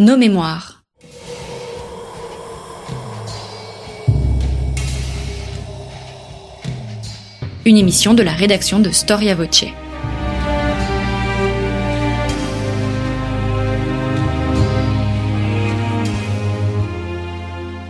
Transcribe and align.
Nos 0.00 0.16
mémoires. 0.16 0.82
Une 7.66 7.76
émission 7.76 8.14
de 8.14 8.22
la 8.22 8.32
rédaction 8.32 8.80
de 8.80 8.88
Storia 8.92 9.34
Voce. 9.34 9.66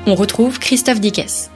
On 0.09 0.17
retrouve 0.17 0.59
Christophe 0.59 1.01
Dickès. 1.01 1.53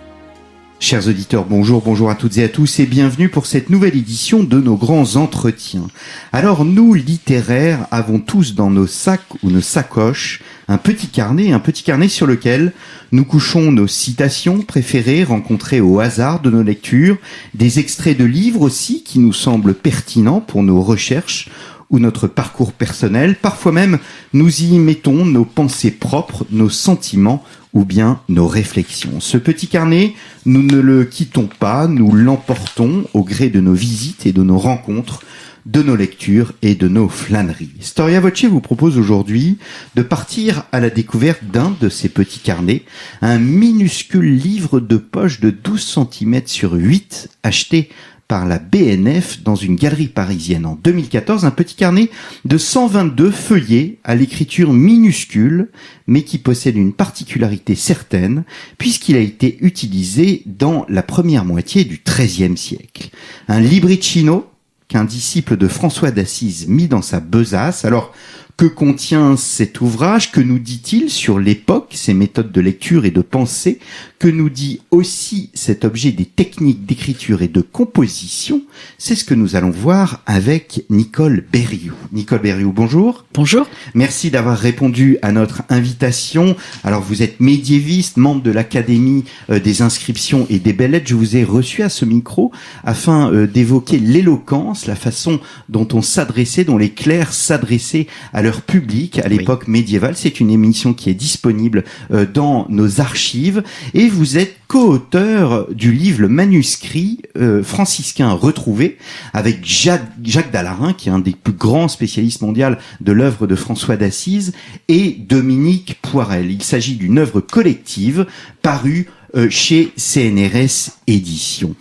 Chers 0.81 1.09
auditeurs, 1.09 1.47
bonjour, 1.47 1.81
bonjour 1.83 2.11
à 2.11 2.15
toutes 2.15 2.37
et 2.37 2.45
à 2.45 2.49
tous 2.49 2.79
et 2.79 2.85
bienvenue 2.85 3.31
pour 3.31 3.47
cette 3.47 3.71
nouvelle 3.71 3.97
édition 3.97 4.43
de 4.43 4.61
nos 4.61 4.77
grands 4.77 5.17
entretiens. 5.17 5.87
Alors 6.33 6.65
nous, 6.65 6.93
littéraires, 6.93 7.87
avons 7.91 8.19
tous 8.19 8.55
dans 8.55 8.71
nos 8.71 8.87
sacs 8.87 9.43
ou 9.43 9.51
nos 9.51 9.63
sacoches 9.63 10.43
un 10.69 10.77
petit 10.77 11.07
carnet, 11.07 11.53
un 11.53 11.61
petit 11.61 11.85
carnet 11.85 12.09
sur 12.09 12.27
lequel 12.27 12.73
nous 13.13 13.25
couchons 13.25 13.73
nos 13.73 13.87
citations 13.87 14.61
préférées 14.61 15.25
rencontrées 15.25 15.81
au 15.81 16.01
hasard 16.01 16.41
de 16.41 16.51
nos 16.51 16.63
lectures, 16.63 17.17
des 17.55 17.79
extraits 17.79 18.19
de 18.19 18.25
livres 18.25 18.61
aussi 18.61 19.05
qui 19.05 19.21
nous 19.21 19.33
semblent 19.33 19.75
pertinents 19.75 20.41
pour 20.41 20.63
nos 20.63 20.83
recherches 20.83 21.49
ou 21.89 21.99
notre 21.99 22.27
parcours 22.27 22.73
personnel. 22.73 23.37
Parfois 23.37 23.73
même, 23.73 23.99
nous 24.33 24.63
y 24.63 24.79
mettons 24.79 25.25
nos 25.25 25.45
pensées 25.45 25.93
propres, 25.93 26.45
nos 26.51 26.71
sentiments 26.71 27.45
ou 27.75 27.85
bien 27.85 28.21
nos 28.29 28.47
réflexions. 28.47 29.21
Ce 29.21 29.37
petit 29.37 29.67
carnet, 29.67 30.15
nous 30.47 30.63
ne 30.63 30.79
le 30.79 31.05
quittons 31.05 31.49
pas, 31.59 31.87
nous 31.89 32.13
l'emportons 32.13 33.05
au 33.13 33.25
gré 33.25 33.51
de 33.51 33.61
nos 33.61 33.75
visites 33.75 34.27
et 34.27 34.33
de 34.33 34.43
nos 34.43 34.59
rencontres, 34.59 35.23
de 35.67 35.83
nos 35.83 35.97
lectures 35.97 36.53
et 36.63 36.75
de 36.75 36.89
nos 36.89 37.09
flâneries. 37.09 37.71
Storia 37.81 38.21
Voce 38.21 38.45
vous 38.45 38.61
propose 38.61 38.99
aujourd'hui 38.99 39.59
de 39.95 40.03
partir 40.03 40.65
à 40.73 40.81
la 40.81 40.91
découverte 40.91 41.43
d'un 41.45 41.75
de 41.81 41.89
ces 41.89 42.09
petits 42.09 42.41
carnets, 42.41 42.83
un 43.23 43.39
minuscule 43.39 44.37
livre 44.37 44.79
de 44.79 44.97
poche 44.97 45.41
de 45.41 45.51
12 45.51 45.99
cm 46.13 46.43
sur 46.47 46.75
8 46.75 47.31
acheté 47.43 47.89
par 48.29 48.47
la 48.47 48.59
BNF 48.59 49.43
dans 49.43 49.55
une 49.55 49.77
galerie 49.77 50.09
parisienne 50.09 50.67
en 50.67 50.79
2014, 50.83 51.45
un 51.45 51.51
petit 51.51 51.75
carnet 51.75 52.11
de 52.45 52.59
122 52.59 53.31
feuillets 53.31 53.99
à 54.05 54.15
l'écriture 54.15 54.73
minuscule, 54.73 55.71
mais 56.07 56.23
qui 56.23 56.39
possède 56.39 56.77
une 56.77 56.93
particularité 56.93 57.75
certaine, 57.75 58.45
puisqu'il 58.79 59.17
a 59.17 59.21
été 59.21 59.59
utilisé 59.61 60.43
dans 60.47 60.87
la 60.89 61.03
première 61.03 61.45
moitié 61.45 61.85
du 61.85 62.03
XIIIe 62.05 62.57
siècle. 62.57 63.11
Un 63.49 63.61
libricino 63.61 64.47
qu'un 64.89 65.05
disciple 65.05 65.57
de 65.57 65.69
François 65.69 66.11
d'Assise 66.11 66.69
mit 66.69 66.89
dans 66.89 67.03
sa 67.03 67.21
besace. 67.21 67.85
Alors, 67.85 68.13
que 68.57 68.67
contient 68.67 69.37
cet 69.37 69.81
ouvrage? 69.81 70.31
Que 70.31 70.41
nous 70.41 70.59
dit-il 70.59 71.11
sur 71.11 71.39
l'époque, 71.39 71.93
ses 71.95 72.15
méthodes 72.15 72.53
de 72.53 72.61
lecture 72.61 73.05
et 73.05 73.11
de 73.11 73.21
pensée? 73.21 73.79
Que 74.19 74.29
nous 74.29 74.49
dit 74.49 74.81
aussi 74.91 75.51
cet 75.55 75.85
objet 75.85 76.13
des 76.13 76.25
techniques 76.25 76.87
d'écriture 76.87 77.43
et 77.43 77.49
de 77.49 77.61
composition? 77.61 78.63
C'est 78.97 79.17
ce 79.17 79.25
que 79.25 79.35
nous 79.35 79.57
allons 79.57 79.71
voir 79.71 80.23
avec 80.27 80.85
Nicole 80.89 81.45
Berriou. 81.53 81.95
Nicole 82.13 82.41
Berriou, 82.41 82.73
bonjour. 82.73 83.25
Bonjour. 83.35 83.67
Merci 83.95 84.31
d'avoir 84.31 84.57
répondu 84.57 85.19
à 85.23 85.33
notre 85.33 85.63
invitation. 85.69 86.57
Alors, 86.85 87.03
vous 87.03 87.23
êtes 87.23 87.41
médiéviste, 87.41 88.17
membre 88.17 88.43
de 88.43 88.53
l'Académie 88.53 89.25
euh, 89.51 89.59
des 89.59 89.83
inscriptions 89.83 90.47
et 90.49 90.61
des 90.61 90.73
belles 90.73 90.93
lettres. 90.93 91.09
Je 91.09 91.17
vous 91.17 91.37
ai 91.37 91.45
reçu 91.45 91.83
à 91.83 91.89
ce 91.89 92.05
micro 92.05 92.53
afin 92.85 93.33
euh, 93.33 93.47
d'évoquer 93.47 93.99
l'éloquence, 93.99 94.87
la 94.87 94.97
façon 94.97 95.41
dont 95.69 95.89
on 95.93 96.03
s'adressait, 96.03 96.65
dont 96.65 96.79
les 96.79 96.91
clercs 96.91 97.33
s'adressaient 97.33 98.07
à 98.33 98.44
leur 98.45 98.61
public 98.61 99.19
à 99.21 99.29
l'époque 99.29 99.69
médiévale. 99.69 100.17
C'est 100.17 100.39
une 100.39 100.51
émission 100.51 100.93
qui 100.93 101.09
est 101.09 101.15
disponible 101.15 101.83
euh, 102.13 102.27
dans 102.27 102.67
nos 102.69 103.01
archives 103.01 103.65
et 103.95 104.09
vous 104.09 104.37
êtes 104.37 104.57
co-auteur 104.69 105.73
du 105.73 105.93
livre 105.93 106.21
le 106.21 106.29
manuscrit 106.29 107.23
euh, 107.39 107.63
franciscain 107.63 108.31
retrouvé 108.33 108.99
avec 109.33 109.65
Jacques, 109.65 110.03
Jacques 110.23 110.53
Dallarin 110.53 110.93
qui 110.93 111.09
est 111.09 111.13
un 111.13 111.21
des 111.21 111.33
plus 111.33 111.55
grands 111.55 111.89
spécialistes 111.89 112.43
mondiaux 112.43 112.77
de 113.01 113.13
l'œuvre 113.13 113.47
de 113.47 113.57
François 113.57 113.97
d'Assise 113.97 114.53
et 114.89 115.13
Dominique 115.13 115.99
Poirel. 116.03 116.51
Il 116.51 116.63
s'agit 116.63 116.97
d'une 116.97 117.19
œuvre 117.19 117.41
collective 117.41 118.27
parue 118.61 119.09
euh, 119.35 119.49
chez 119.49 119.91
CNRS 119.97 120.93
Éditions. 121.07 121.75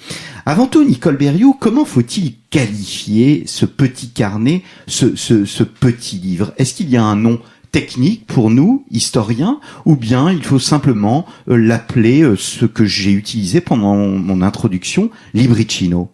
Avant 0.45 0.67
tout, 0.67 0.83
Nicole 0.83 1.17
Berriot, 1.17 1.53
comment 1.53 1.85
faut-il 1.85 2.35
qualifier 2.49 3.43
ce 3.45 3.65
petit 3.65 4.09
carnet, 4.09 4.63
ce 4.87 5.63
petit 5.63 6.17
livre? 6.17 6.53
Est-ce 6.57 6.73
qu'il 6.73 6.89
y 6.89 6.97
a 6.97 7.03
un 7.03 7.15
nom 7.15 7.39
technique 7.71 8.27
pour 8.27 8.49
nous, 8.49 8.85
historiens, 8.91 9.59
ou 9.85 9.95
bien 9.95 10.31
il 10.31 10.43
faut 10.43 10.59
simplement 10.59 11.25
euh, 11.49 11.57
l'appeler 11.57 12.21
euh, 12.21 12.37
ce 12.37 12.65
que 12.65 12.85
j'ai 12.85 13.11
utilisé 13.11 13.61
pendant 13.61 13.95
mon 13.95 14.41
introduction, 14.41 15.09
libricino? 15.33 16.11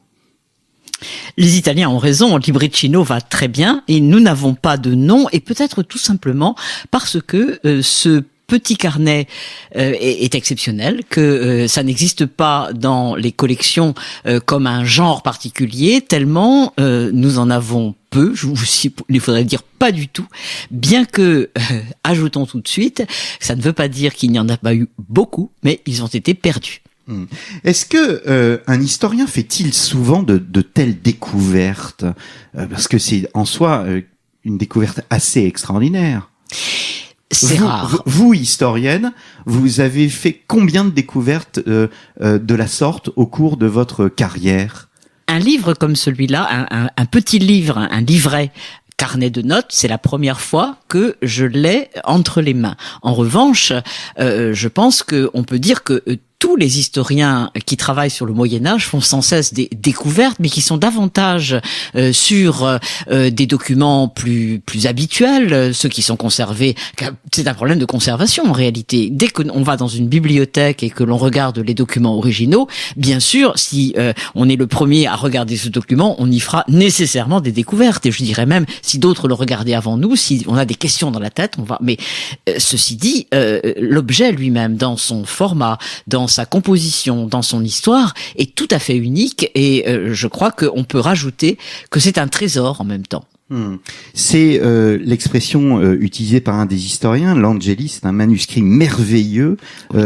Les 1.38 1.58
Italiens 1.58 1.90
ont 1.90 1.98
raison, 1.98 2.38
Libricino 2.38 3.04
va 3.04 3.22
très 3.22 3.48
bien 3.48 3.84
et 3.88 4.02
nous 4.02 4.20
n'avons 4.20 4.54
pas 4.54 4.78
de 4.78 4.96
nom 4.96 5.28
et 5.32 5.40
peut-être 5.40 5.84
tout 5.84 5.98
simplement 5.98 6.56
parce 6.92 7.22
que 7.22 7.60
euh, 7.66 7.82
ce 7.82 8.24
petit 8.50 8.76
carnet 8.76 9.28
euh, 9.76 9.94
est, 10.00 10.36
exceptionnel, 10.36 11.04
que 11.08 11.22
euh, 11.22 11.68
ça 11.68 11.84
n'existe 11.84 12.26
pas 12.26 12.72
dans 12.74 13.16
les 13.16 13.32
collections 13.32 13.94
euh, 14.26 14.40
comme 14.40 14.68
un 14.68 14.84
genre 14.84 15.22
particulier, 15.22 16.02
tellement 16.02 16.74
nous 16.80 17.38
en 17.38 17.50
avons 17.50 17.96
peu, 18.10 18.34
je 18.34 18.48
vous, 18.48 18.56
il 19.10 19.20
faudrait 19.20 19.44
dire 19.44 19.62
pas 19.62 19.92
du 19.92 20.08
tout, 20.08 20.26
bien 20.72 21.06
que, 21.06 21.52
ajoutons 22.04 22.46
tout 22.46 22.60
de 22.60 22.68
suite, 22.68 23.04
ça 23.40 23.56
ne 23.56 23.62
veut 23.62 23.74
pas 23.74 23.88
dire 23.88 24.16
qu'il 24.16 24.32
n'y 24.32 24.40
en 24.40 24.50
a 24.50 24.58
pas 24.58 24.74
eu 24.74 24.88
beaucoup, 24.98 25.52
mais 25.64 25.82
ils 25.86 26.04
ont 26.04 26.08
été 26.08 26.34
perdus. 26.34 26.82
Hmm. 27.08 27.26
Est-ce 27.64 27.86
que 27.86 28.62
un 28.66 28.82
historien 28.82 29.28
fait-il 29.28 29.74
souvent 29.74 30.24
de, 30.24 30.38
de 30.38 30.62
telles 30.62 31.00
découvertes? 31.00 32.06
Parce 32.54 32.88
que 32.88 32.98
c'est 32.98 33.30
en 33.34 33.46
soi 33.46 33.86
une 34.44 34.58
découverte 34.58 35.02
assez 35.10 35.44
extraordinaire. 35.44 36.30
C'est 37.32 37.60
rare. 37.60 38.02
Vous, 38.06 38.34
historienne, 38.34 39.14
vous 39.46 39.82
avez 39.82 40.10
fait 40.10 40.42
combien 40.48 40.84
de 40.84 40.90
découvertes 40.90 41.60
euh, 41.68 41.88
euh, 42.22 42.40
de 42.40 42.56
la 42.56 42.68
sorte 42.68 43.12
au 43.16 43.28
cours 43.28 43.58
de 43.58 43.68
votre 43.68 44.08
carrière? 44.08 44.90
Un 45.28 45.38
livre 45.38 45.76
comme 45.76 45.96
celui-là, 45.96 46.48
un, 46.50 46.86
un, 46.86 46.90
un, 46.98 47.06
petit 47.06 47.38
livre, 47.38 47.78
un 47.78 48.02
livret 48.02 48.52
carnet 49.00 49.30
de 49.30 49.42
notes, 49.42 49.68
c'est 49.70 49.88
la 49.88 49.98
première 49.98 50.42
fois 50.42 50.76
que 50.90 51.16
je 51.22 51.46
l'ai 51.46 51.90
entre 52.04 52.42
les 52.42 52.54
mains. 52.54 52.76
En 53.02 53.14
revanche, 53.14 53.72
euh, 54.20 54.54
je 54.54 54.68
pense 54.68 55.04
qu'on 55.04 55.44
peut 55.44 55.58
dire 55.58 55.84
que 55.84 56.04
euh, 56.08 56.18
tous 56.40 56.56
les 56.56 56.80
historiens 56.80 57.52
qui 57.66 57.76
travaillent 57.76 58.10
sur 58.10 58.26
le 58.26 58.34
Moyen 58.34 58.66
Âge 58.66 58.88
font 58.88 59.02
sans 59.02 59.22
cesse 59.22 59.54
des 59.54 59.70
découvertes, 59.76 60.38
mais 60.40 60.48
qui 60.48 60.62
sont 60.62 60.78
davantage 60.78 61.60
euh, 61.96 62.14
sur 62.14 62.64
euh, 62.64 63.30
des 63.30 63.46
documents 63.46 64.08
plus 64.08 64.62
plus 64.66 64.88
habituels, 64.88 65.74
ceux 65.76 65.90
qui 65.90 66.02
sont 66.02 66.16
conservés. 66.16 66.76
C'est 67.34 67.48
un 67.48 67.54
problème 67.54 67.78
de 67.78 67.86
conservation 67.86 68.46
en 68.50 68.54
réalité. 68.54 69.10
Dès 69.12 69.28
qu'on 69.28 69.62
va 69.64 69.76
dans 69.76 69.90
une 69.90 70.08
bibliothèque 70.08 70.82
et 70.82 70.90
que 70.90 71.04
l'on 71.04 71.18
regarde 71.18 71.60
les 71.60 71.74
documents 71.74 72.16
originaux, 72.16 72.68
bien 72.96 73.20
sûr, 73.20 73.54
si 73.58 73.94
euh, 73.98 74.14
on 74.34 74.48
est 74.48 74.56
le 74.56 74.68
premier 74.68 75.08
à 75.08 75.16
regarder 75.16 75.58
ce 75.58 75.68
document, 75.68 76.16
on 76.20 76.32
y 76.32 76.40
fera 76.40 76.64
nécessairement 76.70 77.42
des 77.42 77.52
découvertes. 77.52 78.06
Et 78.06 78.12
je 78.12 78.24
dirais 78.24 78.46
même, 78.46 78.66
si 78.82 78.98
d'autres 78.98 79.28
le 79.28 79.34
regardaient 79.34 79.74
avant 79.74 79.98
nous, 79.98 80.16
si 80.16 80.46
on 80.48 80.56
a 80.56 80.64
des 80.64 80.76
questions 80.76 81.12
dans 81.12 81.20
la 81.20 81.32
tête, 81.32 81.56
on 81.58 81.64
va. 81.64 81.80
Mais 81.82 81.98
ceci 82.58 82.96
dit, 82.96 83.28
l'objet 83.78 84.32
lui-même, 84.32 84.78
dans 84.78 84.96
son 84.96 85.26
format, 85.26 85.78
dans 86.08 86.29
sa 86.30 86.46
composition, 86.46 87.26
dans 87.26 87.42
son 87.42 87.64
histoire, 87.64 88.14
est 88.38 88.56
tout 88.56 88.68
à 88.72 88.80
fait 88.80 88.96
unique 88.96 89.52
et 89.56 89.88
euh, 89.88 90.14
je 90.14 90.28
crois 90.28 90.52
qu'on 90.52 90.84
peut 90.84 91.00
rajouter 91.00 91.58
que 91.90 92.00
c'est 92.00 92.18
un 92.18 92.28
trésor 92.28 92.82
en 92.82 92.86
même 92.86 93.06
temps. 93.06 93.26
Hmm. 93.50 93.78
C'est 94.14 94.60
euh, 94.62 95.00
l'expression 95.02 95.80
euh, 95.80 95.98
utilisée 96.00 96.40
par 96.40 96.56
un 96.56 96.66
des 96.66 96.86
historiens, 96.86 97.34
l'Angeli, 97.34 97.90
c'est 97.90 98.06
un 98.06 98.12
manuscrit 98.12 98.62
merveilleux, 98.62 99.58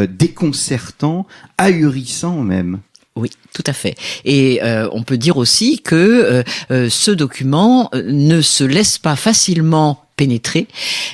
déconcertant, 0.10 1.28
ahurissant 1.58 2.42
même. 2.42 2.80
Oui, 3.16 3.30
tout 3.54 3.64
à 3.68 3.74
fait. 3.74 3.96
Et 4.26 4.60
on 4.92 5.04
peut 5.04 5.18
dire 5.18 5.38
aussi 5.38 5.82
que 5.82 6.44
ce 6.70 7.12
document 7.12 7.92
ne 7.94 8.42
se 8.42 8.64
laisse 8.64 8.98
pas 8.98 9.16
facilement 9.16 10.03
pénétrer. 10.16 10.68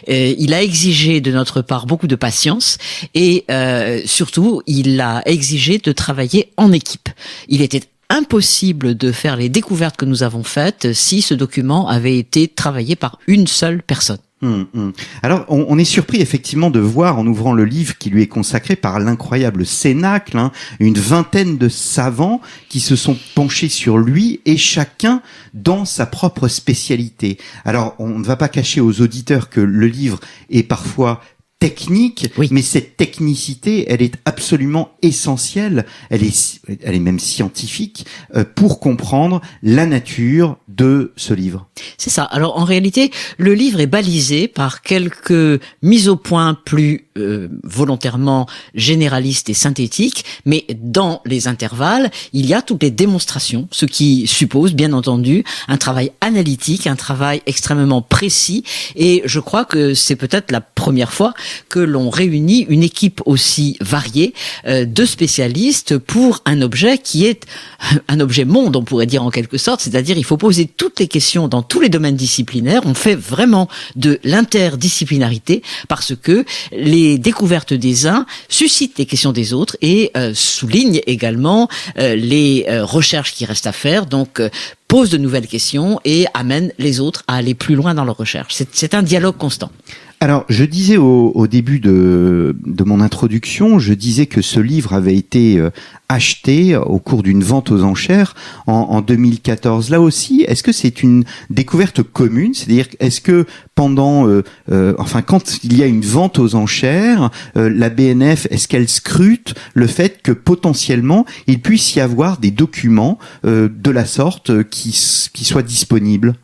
Euh, 0.10 0.34
il 0.38 0.54
a 0.54 0.62
exigé 0.62 1.22
de 1.22 1.32
notre 1.32 1.62
part 1.62 1.86
beaucoup 1.86 2.08
de 2.08 2.16
patience 2.16 2.78
et 3.14 3.46
euh, 3.50 4.02
surtout, 4.06 4.62
il 4.68 5.00
a 5.02 5.22
exigé 5.26 5.78
de 5.78 5.92
travailler 5.92 6.52
en 6.58 6.72
équipe. 6.72 7.10
Il 7.48 7.62
était 7.62 7.84
impossible 8.10 8.96
de 8.96 9.12
faire 9.12 9.36
les 9.38 9.50
découvertes 9.50 9.98
que 9.98 10.06
nous 10.06 10.24
avons 10.24 10.44
faites 10.44 10.94
si 10.94 11.22
ce 11.22 11.34
document 11.34 11.88
avait 11.88 12.18
été 12.18 12.48
travaillé 12.48 12.96
par 12.96 13.20
une 13.28 13.48
seule 13.48 13.84
personne. 13.84 14.18
Hum, 14.42 14.68
hum. 14.74 14.94
Alors, 15.22 15.46
on, 15.50 15.78
est 15.78 15.84
surpris 15.84 16.22
effectivement 16.22 16.70
de 16.70 16.80
voir 16.80 17.20
en 17.20 17.28
ouvrant 17.28 17.52
le 17.52 17.66
livre 17.66 17.98
qui 17.98 18.10
lui 18.10 18.22
est 18.22 18.28
consacré 18.28 18.78
par 18.78 19.00
l'incroyable 19.02 19.66
Cénacle, 19.66 20.38
hein, 20.38 20.54
une 20.80 20.98
vingtaine 20.98 21.58
de 21.58 21.68
savants 21.68 22.40
qui 22.70 22.80
se 22.80 22.96
sont 22.96 23.18
penchés 23.36 23.68
sur 23.68 23.98
lui 23.98 24.40
et 24.46 24.56
chacun 24.56 25.22
dans 25.54 25.84
sa 25.84 26.06
propre 26.06 26.48
spécialité. 26.48 27.38
Alors, 27.66 27.96
on 28.00 28.20
ne 28.20 28.24
va 28.24 28.38
pas 28.38 28.48
cacher 28.48 28.80
aux 28.80 29.02
auditeurs 29.02 29.50
que 29.50 29.60
le 29.60 29.88
livre 29.88 30.22
est 30.50 30.64
parfois 30.64 31.22
technique, 31.60 32.32
Oui. 32.38 32.48
mais 32.52 32.62
cette 32.62 32.96
technicité, 32.96 33.92
elle 33.92 34.02
est 34.02 34.16
absolument 34.24 34.92
essentielle, 35.02 35.86
elle 36.10 36.24
est, 36.24 36.62
elle 36.84 36.96
est 36.96 37.00
même 37.00 37.20
scientifique 37.20 38.06
euh, 38.36 38.46
pour 38.56 38.80
comprendre 38.80 39.42
la 39.62 39.86
nature 39.86 40.58
de 40.70 41.12
ce 41.18 41.34
livre. 41.34 41.68
C'est 41.98 42.10
ça. 42.10 42.24
Alors 42.24 42.58
en 42.58 42.64
réalité, 42.64 43.12
le 43.38 43.54
livre 43.54 43.82
est 43.82 43.88
balisé 43.88 44.48
par 44.48 44.82
quelques 44.82 45.62
mises 45.82 46.08
au 46.08 46.16
point 46.16 46.54
plus 46.66 47.09
euh, 47.20 47.50
volontairement 47.64 48.48
généralistes 48.74 49.50
et 49.50 49.54
synthétiques, 49.54 50.26
mais 50.46 50.66
dans 50.82 51.22
les 51.26 51.48
intervalles, 51.48 52.12
il 52.34 52.46
y 52.46 52.54
a 52.54 52.62
toutes 52.62 52.84
les 52.84 52.92
démonstrations, 52.92 53.68
ce 53.72 53.86
qui 53.86 54.28
suppose 54.28 54.74
bien 54.74 54.94
entendu 54.94 55.44
un 55.68 55.78
travail 55.78 56.12
analytique, 56.22 56.88
un 56.88 56.96
travail 56.96 57.42
extrêmement 57.46 58.02
précis, 58.02 58.64
et 58.96 59.22
je 59.26 59.40
crois 59.40 59.66
que 59.66 59.94
c'est 59.94 60.16
peut-être 60.16 60.52
la 60.52 60.62
première 60.62 61.14
fois 61.14 61.34
que 61.70 61.80
l'on 61.80 62.10
réunit 62.10 62.66
une 62.70 62.84
équipe 62.84 63.22
aussi 63.26 63.78
variée 63.82 64.34
euh, 64.66 64.86
de 64.86 65.06
spécialistes 65.06 65.98
pour 65.98 66.42
un 66.46 66.62
objet 66.62 66.98
qui 66.98 67.26
est 67.26 67.46
un 68.08 68.20
objet 68.20 68.46
monde, 68.46 68.76
on 68.76 68.84
pourrait 68.84 69.06
dire 69.06 69.24
en 69.24 69.32
quelque 69.32 69.58
sorte, 69.58 69.82
c'est-à-dire 69.82 70.18
il 70.18 70.26
faut 70.26 70.38
poser 70.38 70.66
toutes 70.66 71.00
les 71.00 71.08
questions 71.08 71.48
dans 71.48 71.62
tous 71.62 71.82
les 71.82 71.90
domaines 71.90 72.16
disciplinaires. 72.16 72.82
On 72.86 72.94
fait 72.94 73.16
vraiment 73.16 73.68
de 73.96 74.20
l'interdisciplinarité 74.24 75.62
parce 75.88 76.14
que 76.16 76.46
les 76.72 77.09
découvertes 77.18 77.74
des 77.74 78.08
uns 78.08 78.26
suscitent 78.50 78.98
les 78.98 79.06
questions 79.06 79.32
des 79.32 79.54
autres 79.54 79.76
et 79.82 80.12
euh, 80.16 80.34
soulignent 80.36 81.02
également 81.08 81.68
euh, 81.98 82.16
les 82.16 82.66
euh, 82.70 82.86
recherches 82.86 83.34
qui 83.34 83.46
restent 83.46 83.68
à 83.68 83.72
faire. 83.72 84.06
Donc 84.06 84.40
euh, 84.40 84.50
pose 84.88 85.10
de 85.10 85.18
nouvelles 85.18 85.48
questions 85.48 86.00
et 86.06 86.26
amène 86.34 86.72
les 86.78 87.00
autres 87.00 87.24
à 87.28 87.36
aller 87.36 87.54
plus 87.56 87.76
loin 87.76 87.94
dans 87.94 88.06
leur 88.06 88.18
recherche. 88.18 88.54
C'est- 88.56 88.70
C'est 88.74 88.94
un 88.94 89.04
dialogue 89.04 89.38
constant. 89.38 89.72
Alors, 90.22 90.44
je 90.50 90.66
disais 90.66 90.98
au, 90.98 91.48
début 91.48 91.80
de, 91.80 92.54
mon 92.86 93.00
introduction, 93.00 93.80
je 93.80 93.94
disais 93.94 94.26
que 94.26 94.42
ce 94.42 94.60
livre 94.60 94.92
avait 94.92 95.16
été 95.16 95.58
euh, 95.58 95.70
acheté 96.10 96.76
au 96.76 97.00
cours 97.00 97.24
d'une 97.24 97.42
vente 97.42 97.72
aux 97.72 97.84
enchères 97.84 98.36
en, 98.68 98.74
en 98.74 99.00
2014. 99.00 99.90
Là 99.90 100.02
aussi, 100.02 100.44
est-ce 100.46 100.62
que 100.62 100.74
c'est 100.74 101.04
une 101.04 101.24
découverte 101.50 102.04
commune? 102.04 102.54
C'est-à-dire, 102.54 102.88
est-ce 103.00 103.22
que 103.22 103.46
pendant, 103.76 104.28
euh, 104.28 104.44
euh, 104.70 104.94
enfin, 104.98 105.22
quand 105.22 105.64
il 105.64 105.78
y 105.78 105.84
a 105.84 105.86
une 105.86 106.02
vente 106.02 106.38
aux 106.38 106.54
enchères, 106.54 107.30
la 107.56 107.90
BNF, 107.90 108.46
est-ce 108.52 108.68
qu'elle 108.68 108.90
scrute 108.90 109.56
le 109.74 109.88
fait 109.88 110.22
que 110.22 110.34
potentiellement 110.34 111.26
il 111.48 111.62
puisse 111.62 111.96
y 111.96 112.02
avoir 112.02 112.40
des 112.40 112.52
documents 112.52 113.20
de 113.46 113.92
la 113.92 114.04
sorte 114.04 114.64
qui 114.70 114.92
soient 114.92 115.64
disponibles? 115.64 116.36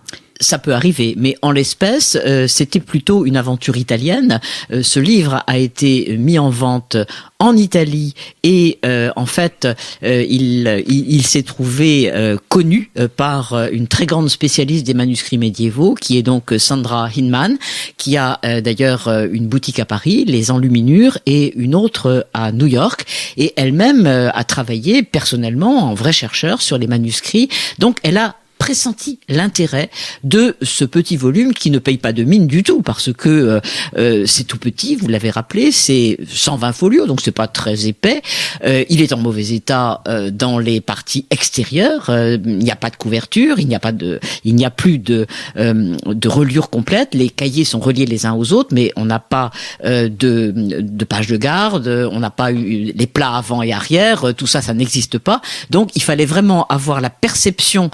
Ça 0.42 0.60
peut 0.60 0.74
arriver, 0.74 1.16
mais 1.18 1.38
en 1.42 1.52
l'espèce, 1.52 2.18
euh, 2.26 2.46
c'était 2.48 2.82
plutôt 2.82 3.26
une 3.26 3.38
aventure 3.38 3.78
italienne. 3.78 4.42
Euh, 4.72 4.84
ce 4.84 5.00
livre 5.00 5.44
a 5.48 5.58
été 5.58 6.18
mis 6.18 6.38
en 6.38 6.50
vente 6.50 6.98
en 7.40 7.56
Italie 7.56 8.16
et 8.44 8.80
euh, 8.86 9.12
en 9.16 9.26
fait, 9.26 9.66
euh, 10.04 10.26
il, 10.28 10.84
il, 10.88 11.14
il 11.14 11.26
s'est 11.26 11.44
trouvé 11.44 12.12
euh, 12.12 12.38
connu 12.50 12.92
euh, 12.98 13.08
par 13.08 13.54
une 13.72 13.88
très 13.88 14.06
grande 14.06 14.30
spécialiste 14.30 14.86
des 14.86 14.94
manuscrits 14.94 15.38
médiévaux, 15.38 15.96
qui 15.96 16.18
est 16.18 16.24
donc 16.24 16.54
Sandra 16.58 17.10
Hinman, 17.16 17.58
qui 17.98 18.18
a 18.18 18.40
d'ailleurs 18.62 19.08
une 19.32 19.48
boutique 19.48 19.80
à 19.80 19.86
Paris, 19.86 20.26
les 20.26 20.52
Enluminures, 20.52 21.18
et 21.26 21.54
une 21.58 21.76
autre 21.76 22.28
à 22.34 22.52
New 22.52 22.68
York. 22.68 23.06
Et 23.38 23.54
elle-même 23.56 24.06
a 24.06 24.44
travaillé 24.44 25.04
personnellement 25.04 25.90
en 25.90 25.94
vrai 25.94 26.12
chercheur 26.12 26.62
sur 26.62 26.78
les 26.78 26.88
manuscrits. 26.88 27.50
Donc, 27.80 27.98
elle 28.04 28.18
a 28.18 28.36
pressenti 28.66 29.20
l'intérêt 29.30 29.92
de 30.24 30.56
ce 30.64 30.86
petit 30.86 31.18
volume 31.18 31.54
qui 31.54 31.70
ne 31.70 31.78
paye 31.78 32.00
pas 32.00 32.14
de 32.14 32.24
mine 32.24 32.48
du 32.48 32.64
tout 32.64 32.82
parce 32.82 33.14
que 33.14 33.30
euh, 33.30 33.60
euh, 34.00 34.24
c'est 34.26 34.46
tout 34.46 34.58
petit, 34.58 34.96
vous 34.96 35.08
l'avez 35.08 35.30
rappelé, 35.30 35.72
c'est 35.72 36.18
120 36.28 36.72
folios 36.72 37.06
donc 37.06 37.22
c'est 37.22 37.32
pas 37.32 37.48
très 37.48 37.86
épais. 37.86 38.24
Euh, 38.64 38.84
il 38.90 39.04
est 39.04 39.14
en 39.14 39.18
mauvais 39.18 39.50
état 39.50 40.02
euh, 40.08 40.32
dans 40.32 40.58
les 40.58 40.82
parties 40.82 41.28
extérieures. 41.30 42.10
Euh, 42.10 42.38
il 42.44 42.58
n'y 42.58 42.72
a 42.72 42.76
pas 42.76 42.90
de 42.90 42.96
couverture, 42.96 43.60
il 43.60 43.68
n'y 43.68 43.76
a 43.76 43.80
pas 43.80 43.92
de, 43.92 44.20
il 44.44 44.56
n'y 44.56 44.66
a 44.66 44.72
plus 44.72 44.98
de 44.98 45.28
de 45.56 46.28
reliure 46.28 46.72
complète. 46.72 47.14
Les 47.14 47.30
cahiers 47.30 47.66
sont 47.66 47.80
reliés 47.80 48.08
les 48.08 48.26
uns 48.26 48.34
aux 48.34 48.52
autres, 48.52 48.70
mais 48.74 48.92
on 48.96 49.06
n'a 49.06 49.20
pas 49.20 49.52
de 49.84 50.10
de 50.52 51.06
page 51.06 51.28
de 51.28 51.38
garde, 51.38 51.88
on 51.88 52.20
n'a 52.20 52.30
pas 52.30 52.52
eu 52.52 52.92
les 52.96 53.08
plats 53.08 53.36
avant 53.36 53.62
et 53.62 53.72
arrière. 53.72 54.34
Tout 54.36 54.48
ça, 54.48 54.62
ça 54.62 54.74
n'existe 54.74 55.18
pas. 55.20 55.42
Donc 55.70 55.92
il 55.96 56.02
fallait 56.02 56.26
vraiment 56.26 56.66
avoir 56.68 57.02
la 57.02 57.10
perception 57.10 57.92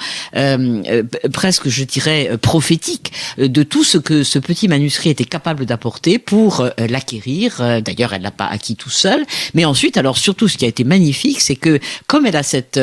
euh, 0.88 1.04
presque, 1.32 1.68
je 1.68 1.84
dirais, 1.84 2.30
euh, 2.32 2.38
prophétique 2.38 3.12
euh, 3.40 3.48
de 3.48 3.64
tout 3.64 3.84
ce 3.84 3.98
que 3.98 4.24
ce 4.24 4.40
petit 4.40 4.68
manuscrit 4.68 5.10
était 5.10 5.26
capable 5.26 5.66
d'apporter 5.66 6.20
pour 6.20 6.70
l'acquérir. 6.78 7.82
D'ailleurs, 7.86 8.14
elle 8.14 8.22
l'a 8.22 8.32
pas 8.32 8.46
acquis 8.46 8.76
tout 8.76 8.90
seul. 8.90 9.26
Mais 9.54 9.66
ensuite, 9.66 9.98
alors 9.98 10.18
surtout, 10.18 10.48
ce 10.48 10.58
qui 10.58 10.66
a 10.66 10.68
été 10.68 10.84
magnifique, 10.84 11.42
c'est 11.42 11.56
que 11.56 11.80
comme 12.08 12.26
elle 12.26 12.36
a 12.36 12.44
cette 12.44 12.80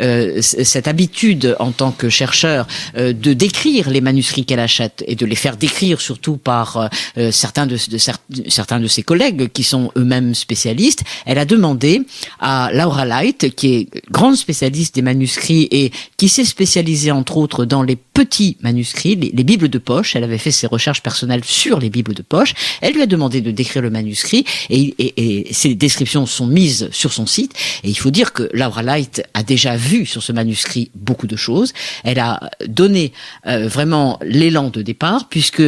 euh, 0.00 0.40
cette 0.40 0.88
habitude 0.88 1.56
en 1.58 1.72
tant 1.72 1.92
que 1.92 2.08
chercheur 2.08 2.66
euh, 2.96 3.12
de 3.12 3.32
décrire 3.32 3.90
les 3.90 4.00
manuscrits 4.00 4.44
qu'elle 4.44 4.60
achète 4.60 5.04
et 5.06 5.16
de 5.16 5.26
les 5.26 5.36
faire 5.36 5.56
décrire 5.56 6.00
surtout 6.00 6.36
par 6.36 6.88
euh, 7.16 7.30
certains 7.32 7.66
de, 7.66 7.74
de 7.74 7.98
cer- 7.98 8.16
certains 8.48 8.80
de 8.80 8.88
ses 8.88 9.02
collègues 9.02 9.50
qui 9.52 9.62
sont 9.62 9.90
eux-mêmes 9.96 10.34
spécialistes, 10.34 11.02
elle 11.26 11.38
a 11.38 11.44
demandé 11.44 12.02
à 12.40 12.70
Laura 12.72 13.04
Light, 13.04 13.54
qui 13.54 13.74
est 13.74 13.88
grande 14.10 14.36
spécialiste 14.36 14.94
des 14.94 15.02
manuscrits 15.02 15.68
et 15.70 15.92
qui 16.16 16.28
s'est 16.28 16.44
spécialisée 16.44 17.09
entre 17.12 17.36
autres 17.36 17.64
dans 17.64 17.82
les 17.82 17.96
petits 17.96 18.56
manuscrits, 18.60 19.16
les, 19.16 19.30
les 19.32 19.44
bibles 19.44 19.68
de 19.68 19.78
poche. 19.78 20.16
Elle 20.16 20.24
avait 20.24 20.38
fait 20.38 20.50
ses 20.50 20.66
recherches 20.66 21.02
personnelles 21.02 21.44
sur 21.44 21.78
les 21.78 21.90
bibles 21.90 22.14
de 22.14 22.22
poche. 22.22 22.54
Elle 22.80 22.94
lui 22.94 23.02
a 23.02 23.06
demandé 23.06 23.40
de 23.40 23.50
décrire 23.50 23.82
le 23.82 23.90
manuscrit 23.90 24.44
et, 24.68 24.94
et, 24.98 25.48
et 25.48 25.52
ces 25.52 25.74
descriptions 25.74 26.26
sont 26.26 26.46
mises 26.46 26.88
sur 26.92 27.12
son 27.12 27.26
site. 27.26 27.54
Et 27.84 27.88
il 27.88 27.98
faut 27.98 28.10
dire 28.10 28.32
que 28.32 28.48
Laura 28.52 28.82
Light 28.82 29.22
a 29.34 29.42
déjà 29.42 29.76
vu 29.76 30.06
sur 30.06 30.22
ce 30.22 30.32
manuscrit 30.32 30.90
beaucoup 30.94 31.26
de 31.26 31.36
choses. 31.36 31.72
Elle 32.04 32.18
a 32.18 32.50
donné 32.66 33.12
euh, 33.46 33.68
vraiment 33.68 34.18
l'élan 34.22 34.70
de 34.70 34.82
départ 34.82 35.28
puisque 35.28 35.62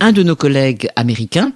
un 0.00 0.12
de 0.12 0.22
nos 0.22 0.36
collègues 0.36 0.88
américains 0.96 1.52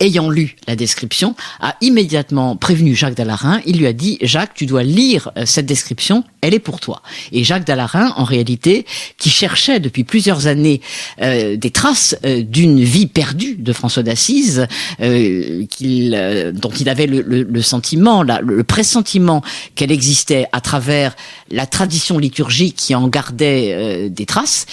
ayant 0.00 0.30
lu 0.30 0.56
la 0.66 0.76
description, 0.76 1.34
a 1.60 1.76
immédiatement 1.80 2.56
prévenu 2.56 2.94
Jacques 2.94 3.14
Dallarin. 3.16 3.60
Il 3.66 3.78
lui 3.78 3.86
a 3.86 3.92
dit, 3.92 4.18
Jacques, 4.22 4.54
tu 4.54 4.66
dois 4.66 4.82
lire 4.82 5.30
euh, 5.36 5.44
cette 5.46 5.66
description, 5.66 6.24
elle 6.40 6.54
est 6.54 6.58
pour 6.58 6.80
toi. 6.80 7.02
Et 7.32 7.44
Jacques 7.44 7.66
Dallarin, 7.66 8.12
en 8.16 8.24
réalité, 8.24 8.86
qui 9.18 9.30
cherchait 9.30 9.80
depuis 9.80 10.04
plusieurs 10.04 10.46
années 10.46 10.80
euh, 11.22 11.56
des 11.56 11.70
traces 11.70 12.16
euh, 12.24 12.42
d'une 12.42 12.82
vie 12.82 13.06
perdue 13.06 13.54
de 13.56 13.72
François 13.72 14.02
d'Assise, 14.02 14.66
euh, 15.00 15.64
qu'il, 15.66 16.14
euh, 16.14 16.52
dont 16.52 16.70
il 16.70 16.88
avait 16.88 17.06
le, 17.06 17.22
le- 17.22 17.42
le 17.42 17.62
sentiment, 17.62 18.22
la- 18.22 18.40
le 18.40 18.64
pressentiment 18.64 19.42
qu'elle 19.74 19.92
existait 19.92 20.46
à 20.52 20.60
travers 20.60 21.14
la 21.50 21.66
tradition 21.66 22.18
liturgique 22.18 22.76
qui 22.76 22.94
en 22.94 23.08
gardait 23.08 23.70
euh, 23.72 24.08
des 24.08 24.26
traces, 24.26 24.66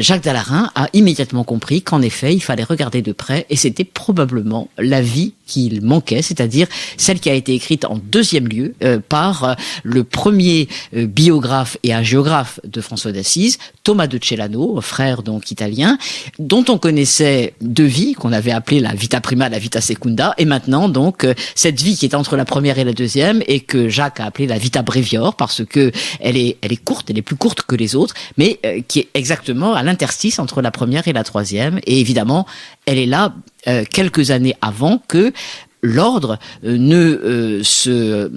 Jacques 0.00 0.24
Dallarin 0.24 0.70
a 0.74 0.88
immédiatement 0.92 1.44
compris 1.44 1.82
qu'en 1.82 2.02
effet, 2.02 2.34
il 2.34 2.40
fallait 2.40 2.64
regarder 2.64 3.02
de 3.02 3.12
près, 3.12 3.46
et 3.50 3.56
c'était 3.56 3.84
probablement 3.84 4.47
la 4.78 5.00
vie 5.00 5.34
qu'il 5.46 5.82
manquait, 5.82 6.22
c'est-à-dire 6.22 6.66
celle 6.96 7.20
qui 7.20 7.30
a 7.30 7.34
été 7.34 7.54
écrite 7.54 7.84
en 7.84 7.98
deuxième 7.98 8.48
lieu 8.48 8.74
euh, 8.84 9.00
par 9.06 9.44
euh, 9.44 9.54
le 9.82 10.04
premier 10.04 10.68
euh, 10.94 11.06
biographe 11.06 11.78
et 11.82 11.94
hagiographe 11.94 12.60
de 12.64 12.80
François 12.80 13.12
d'Assise, 13.12 13.58
Thomas 13.82 14.06
de 14.06 14.18
Celano, 14.22 14.80
frère 14.82 15.22
donc 15.22 15.50
italien, 15.50 15.98
dont 16.38 16.64
on 16.68 16.78
connaissait 16.78 17.54
deux 17.60 17.84
vies, 17.84 18.12
qu'on 18.12 18.32
avait 18.32 18.50
appelées 18.50 18.80
la 18.80 18.94
vita 18.94 19.20
prima, 19.20 19.48
la 19.48 19.58
vita 19.58 19.80
secunda, 19.80 20.34
et 20.38 20.44
maintenant 20.44 20.88
donc 20.88 21.24
euh, 21.24 21.34
cette 21.54 21.80
vie 21.80 21.96
qui 21.96 22.04
est 22.04 22.14
entre 22.14 22.36
la 22.36 22.44
première 22.44 22.78
et 22.78 22.84
la 22.84 22.92
deuxième, 22.92 23.42
et 23.46 23.60
que 23.60 23.88
Jacques 23.88 24.20
a 24.20 24.26
appelée 24.26 24.46
la 24.46 24.58
vita 24.58 24.82
brevior, 24.82 25.34
parce 25.34 25.64
que 25.64 25.90
elle 26.20 26.36
est, 26.36 26.58
elle 26.60 26.72
est 26.72 26.84
courte, 26.84 27.10
elle 27.10 27.18
est 27.18 27.22
plus 27.22 27.36
courte 27.36 27.62
que 27.62 27.76
les 27.76 27.96
autres, 27.96 28.14
mais 28.36 28.60
euh, 28.66 28.80
qui 28.86 29.00
est 29.00 29.08
exactement 29.14 29.74
à 29.74 29.82
l'interstice 29.82 30.38
entre 30.38 30.60
la 30.60 30.70
première 30.70 31.08
et 31.08 31.12
la 31.12 31.24
troisième, 31.24 31.80
et 31.86 32.00
évidemment, 32.00 32.46
elle 32.86 32.98
est 32.98 33.06
là 33.06 33.34
euh, 33.66 33.84
quelques 33.90 34.30
années 34.30 34.54
avant 34.60 35.00
que 35.08 35.32
l'ordre 35.80 36.40
ne 36.64 37.60
se 37.62 38.28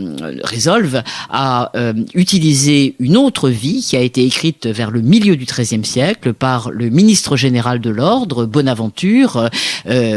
résolve 0.46 1.02
à 1.32 1.72
utiliser 2.14 2.94
une 3.00 3.18
autre 3.18 3.50
vie 3.50 3.82
qui 3.82 3.98
a 3.98 4.02
été 4.02 4.24
écrite 4.24 4.68
vers 4.68 4.92
le 4.92 5.02
milieu 5.02 5.36
du 5.36 5.46
XIIIe 5.46 5.84
siècle 5.84 6.34
par 6.34 6.70
le 6.70 6.90
ministre 6.90 7.38
général 7.38 7.82
de 7.82 7.90
l'ordre, 7.90 8.46
Bonaventure, 8.46 9.50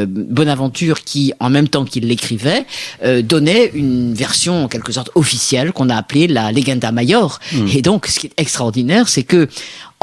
Bonaventure 0.07 1.03
qui, 1.03 1.33
en 1.41 1.49
même 1.49 1.69
temps 1.69 1.87
qu'il 1.87 2.09
l'écrivait, 2.09 2.67
donnait 3.23 3.71
une 3.73 4.13
version 4.13 4.65
en 4.65 4.69
quelque 4.69 4.93
sorte 4.93 5.11
officielle 5.15 5.73
qu'on 5.73 5.89
a 5.89 5.97
appelée 5.97 6.27
la 6.27 6.53
Legenda 6.53 6.93
Major. 6.93 7.41
Hmm. 7.55 7.67
Et 7.73 7.81
donc, 7.81 8.07
ce 8.07 8.21
qui 8.21 8.27
est 8.27 8.35
extraordinaire, 8.37 9.09
c'est 9.09 9.23
que 9.23 9.49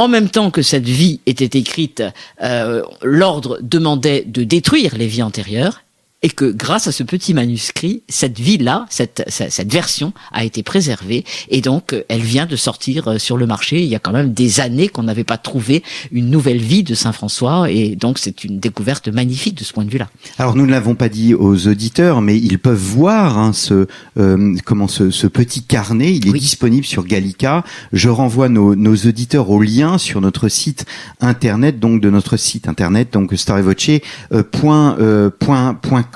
en 0.01 0.07
même 0.07 0.29
temps 0.29 0.49
que 0.49 0.63
cette 0.63 0.87
vie 0.87 1.19
était 1.27 1.59
écrite, 1.59 2.03
euh, 2.41 2.81
l'ordre 3.03 3.59
demandait 3.61 4.23
de 4.25 4.43
détruire 4.43 4.97
les 4.97 5.05
vies 5.05 5.21
antérieures 5.21 5.83
et 6.23 6.29
que 6.29 6.45
grâce 6.45 6.87
à 6.87 6.91
ce 6.91 7.03
petit 7.03 7.33
manuscrit, 7.33 8.03
cette 8.07 8.39
vie-là, 8.39 8.85
cette, 8.89 9.23
cette, 9.27 9.71
version 9.71 10.13
a 10.31 10.43
été 10.43 10.61
préservée 10.61 11.25
et 11.49 11.61
donc 11.61 11.93
euh, 11.93 12.03
elle 12.09 12.21
vient 12.21 12.45
de 12.45 12.55
sortir 12.55 13.07
euh, 13.07 13.17
sur 13.17 13.37
le 13.37 13.47
marché. 13.47 13.81
Il 13.81 13.89
y 13.89 13.95
a 13.95 13.99
quand 13.99 14.11
même 14.11 14.31
des 14.31 14.59
années 14.59 14.87
qu'on 14.87 15.01
n'avait 15.03 15.23
pas 15.23 15.37
trouvé 15.37 15.81
une 16.11 16.29
nouvelle 16.29 16.59
vie 16.59 16.83
de 16.83 16.93
Saint 16.93 17.11
François 17.11 17.71
et 17.71 17.95
donc 17.95 18.19
c'est 18.19 18.43
une 18.43 18.59
découverte 18.59 19.07
magnifique 19.07 19.55
de 19.55 19.63
ce 19.63 19.73
point 19.73 19.83
de 19.83 19.89
vue-là. 19.89 20.09
Alors 20.37 20.55
nous 20.55 20.67
ne 20.67 20.71
l'avons 20.71 20.93
pas 20.93 21.09
dit 21.09 21.33
aux 21.33 21.67
auditeurs, 21.67 22.21
mais 22.21 22.37
ils 22.37 22.59
peuvent 22.59 22.77
voir 22.77 23.39
hein, 23.39 23.53
ce 23.53 23.87
euh, 24.19 24.55
comment 24.63 24.87
ce, 24.87 25.09
ce, 25.09 25.25
petit 25.25 25.63
carnet. 25.63 26.13
Il 26.13 26.27
est 26.27 26.39
disponible 26.39 26.85
sur 26.85 27.03
Gallica. 27.03 27.63
Je 27.93 28.09
renvoie 28.09 28.49
nos, 28.49 28.75
nos, 28.75 28.95
auditeurs 28.95 29.49
au 29.49 29.61
lien 29.61 29.97
sur 29.97 30.21
notre 30.21 30.49
site 30.49 30.85
internet, 31.19 31.79
donc 31.79 32.01
de 32.01 32.11
notre 32.11 32.37
site 32.37 32.67
internet, 32.67 33.13
donc 33.13 33.33
storyvoce.com 33.33 36.10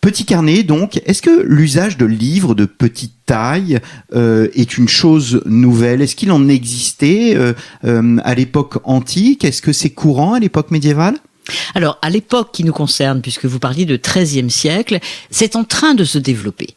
Petit 0.00 0.24
carnet, 0.24 0.62
donc, 0.62 1.00
est-ce 1.06 1.22
que 1.22 1.42
l'usage 1.42 1.96
de 1.96 2.06
livres 2.06 2.54
de 2.54 2.64
petite 2.64 3.12
taille 3.26 3.80
euh, 4.14 4.48
est 4.54 4.78
une 4.78 4.88
chose 4.88 5.42
nouvelle? 5.44 6.00
Est-ce 6.00 6.16
qu'il 6.16 6.32
en 6.32 6.48
existait 6.48 7.34
euh, 7.34 7.52
euh, 7.84 8.18
à 8.24 8.34
l'époque 8.34 8.78
antique? 8.84 9.44
Est-ce 9.44 9.60
que 9.60 9.72
c'est 9.72 9.90
courant 9.90 10.34
à 10.34 10.40
l'époque 10.40 10.70
médiévale? 10.70 11.16
Alors, 11.76 11.98
à 12.02 12.10
l'époque 12.10 12.50
qui 12.52 12.64
nous 12.64 12.72
concerne, 12.72 13.22
puisque 13.22 13.44
vous 13.44 13.60
parliez 13.60 13.84
de 13.84 13.96
XIIIe 13.96 14.50
siècle, 14.50 14.98
c'est 15.30 15.54
en 15.54 15.62
train 15.62 15.94
de 15.94 16.02
se 16.02 16.18
développer. 16.18 16.74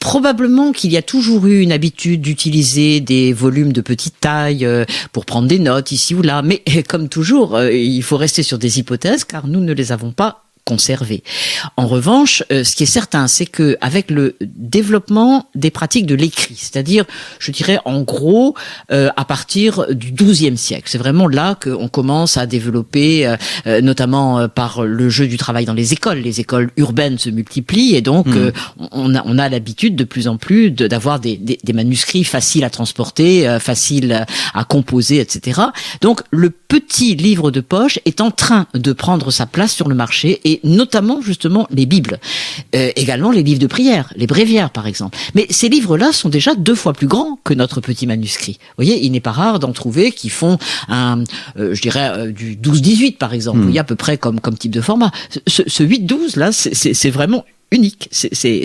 probablement 0.00 0.72
qu'il 0.72 0.90
y 0.90 0.96
a 0.96 1.02
toujours 1.02 1.46
eu 1.46 1.60
une 1.60 1.70
habitude 1.70 2.22
d'utiliser 2.22 2.98
des 2.98 3.32
volumes 3.32 3.72
de 3.72 3.80
petite 3.80 4.18
taille 4.18 4.66
pour 5.12 5.26
prendre 5.26 5.46
des 5.46 5.60
notes 5.60 5.92
ici 5.92 6.12
ou 6.12 6.22
là, 6.22 6.42
mais 6.42 6.64
comme 6.88 7.08
toujours, 7.08 7.60
il 7.62 8.02
faut 8.02 8.16
rester 8.16 8.42
sur 8.42 8.58
des 8.58 8.80
hypothèses 8.80 9.22
car 9.22 9.46
nous 9.46 9.60
ne 9.60 9.72
les 9.72 9.92
avons 9.92 10.10
pas 10.10 10.42
conserver. 10.64 11.24
En 11.76 11.86
revanche, 11.86 12.44
euh, 12.52 12.62
ce 12.62 12.76
qui 12.76 12.84
est 12.84 12.86
certain, 12.86 13.26
c'est 13.26 13.46
que 13.46 13.76
avec 13.80 14.10
le 14.10 14.36
développement 14.40 15.48
des 15.54 15.70
pratiques 15.70 16.06
de 16.06 16.14
l'écrit, 16.14 16.54
c'est-à-dire, 16.56 17.04
je 17.40 17.50
dirais 17.50 17.78
en 17.84 18.02
gros, 18.02 18.54
euh, 18.92 19.10
à 19.16 19.24
partir 19.24 19.86
du 19.90 20.12
XIIe 20.12 20.56
siècle, 20.56 20.84
c'est 20.86 20.98
vraiment 20.98 21.26
là 21.26 21.56
qu'on 21.60 21.88
commence 21.88 22.36
à 22.36 22.46
développer, 22.46 23.26
euh, 23.66 23.80
notamment 23.80 24.48
par 24.48 24.84
le 24.84 25.08
jeu 25.08 25.26
du 25.26 25.36
travail 25.36 25.64
dans 25.64 25.74
les 25.74 25.92
écoles. 25.92 26.18
Les 26.18 26.40
écoles 26.40 26.70
urbaines 26.76 27.18
se 27.18 27.30
multiplient 27.30 27.96
et 27.96 28.02
donc 28.02 28.26
hmm. 28.28 28.52
on 28.92 29.14
a, 29.14 29.22
on 29.24 29.38
a 29.38 29.48
l'habitude 29.48 29.96
de 29.96 30.04
plus 30.04 30.28
en 30.28 30.36
plus 30.36 30.70
d'avoir 30.70 31.18
des, 31.18 31.36
des, 31.36 31.58
des, 31.62 31.72
manuscrits 31.72 32.24
faciles 32.24 32.64
à 32.64 32.70
transporter, 32.70 33.58
faciles 33.60 34.26
à 34.54 34.64
composer, 34.64 35.18
etc. 35.18 35.60
Donc 36.00 36.20
le 36.30 36.50
petit 36.50 37.14
livre 37.14 37.50
de 37.50 37.60
poche 37.60 37.98
est 38.04 38.20
en 38.20 38.30
train 38.30 38.66
de 38.74 38.92
prendre 38.92 39.30
sa 39.30 39.46
place 39.46 39.72
sur 39.72 39.88
le 39.88 39.94
marché 39.94 40.40
et 40.44 40.51
notamment 40.64 41.20
justement 41.20 41.66
les 41.70 41.86
Bibles, 41.86 42.18
euh, 42.74 42.90
également 42.96 43.30
les 43.30 43.42
livres 43.42 43.60
de 43.60 43.66
prière, 43.66 44.12
les 44.16 44.26
bréviaires 44.26 44.70
par 44.70 44.86
exemple. 44.86 45.18
Mais 45.34 45.46
ces 45.50 45.68
livres-là 45.68 46.12
sont 46.12 46.28
déjà 46.28 46.54
deux 46.54 46.74
fois 46.74 46.92
plus 46.92 47.06
grands 47.06 47.38
que 47.44 47.54
notre 47.54 47.80
petit 47.80 48.06
manuscrit. 48.06 48.58
Vous 48.60 48.84
voyez, 48.84 49.04
il 49.04 49.12
n'est 49.12 49.20
pas 49.20 49.32
rare 49.32 49.58
d'en 49.58 49.72
trouver 49.72 50.12
qui 50.12 50.28
font 50.28 50.58
un, 50.88 51.24
euh, 51.58 51.74
je 51.74 51.82
dirais 51.82 52.10
euh, 52.10 52.32
du 52.32 52.56
12-18 52.56 53.16
par 53.16 53.34
exemple. 53.34 53.58
Hmm. 53.58 53.62
voyez 53.62 53.78
à 53.78 53.84
peu 53.84 53.96
près 53.96 54.18
comme 54.18 54.40
comme 54.40 54.56
type 54.56 54.72
de 54.72 54.80
format. 54.80 55.10
Ce, 55.46 55.62
ce 55.66 55.82
8-12 55.82 56.38
là, 56.38 56.50
c'est 56.52 57.10
vraiment 57.10 57.44
unique. 57.72 58.08
C'est 58.12 58.64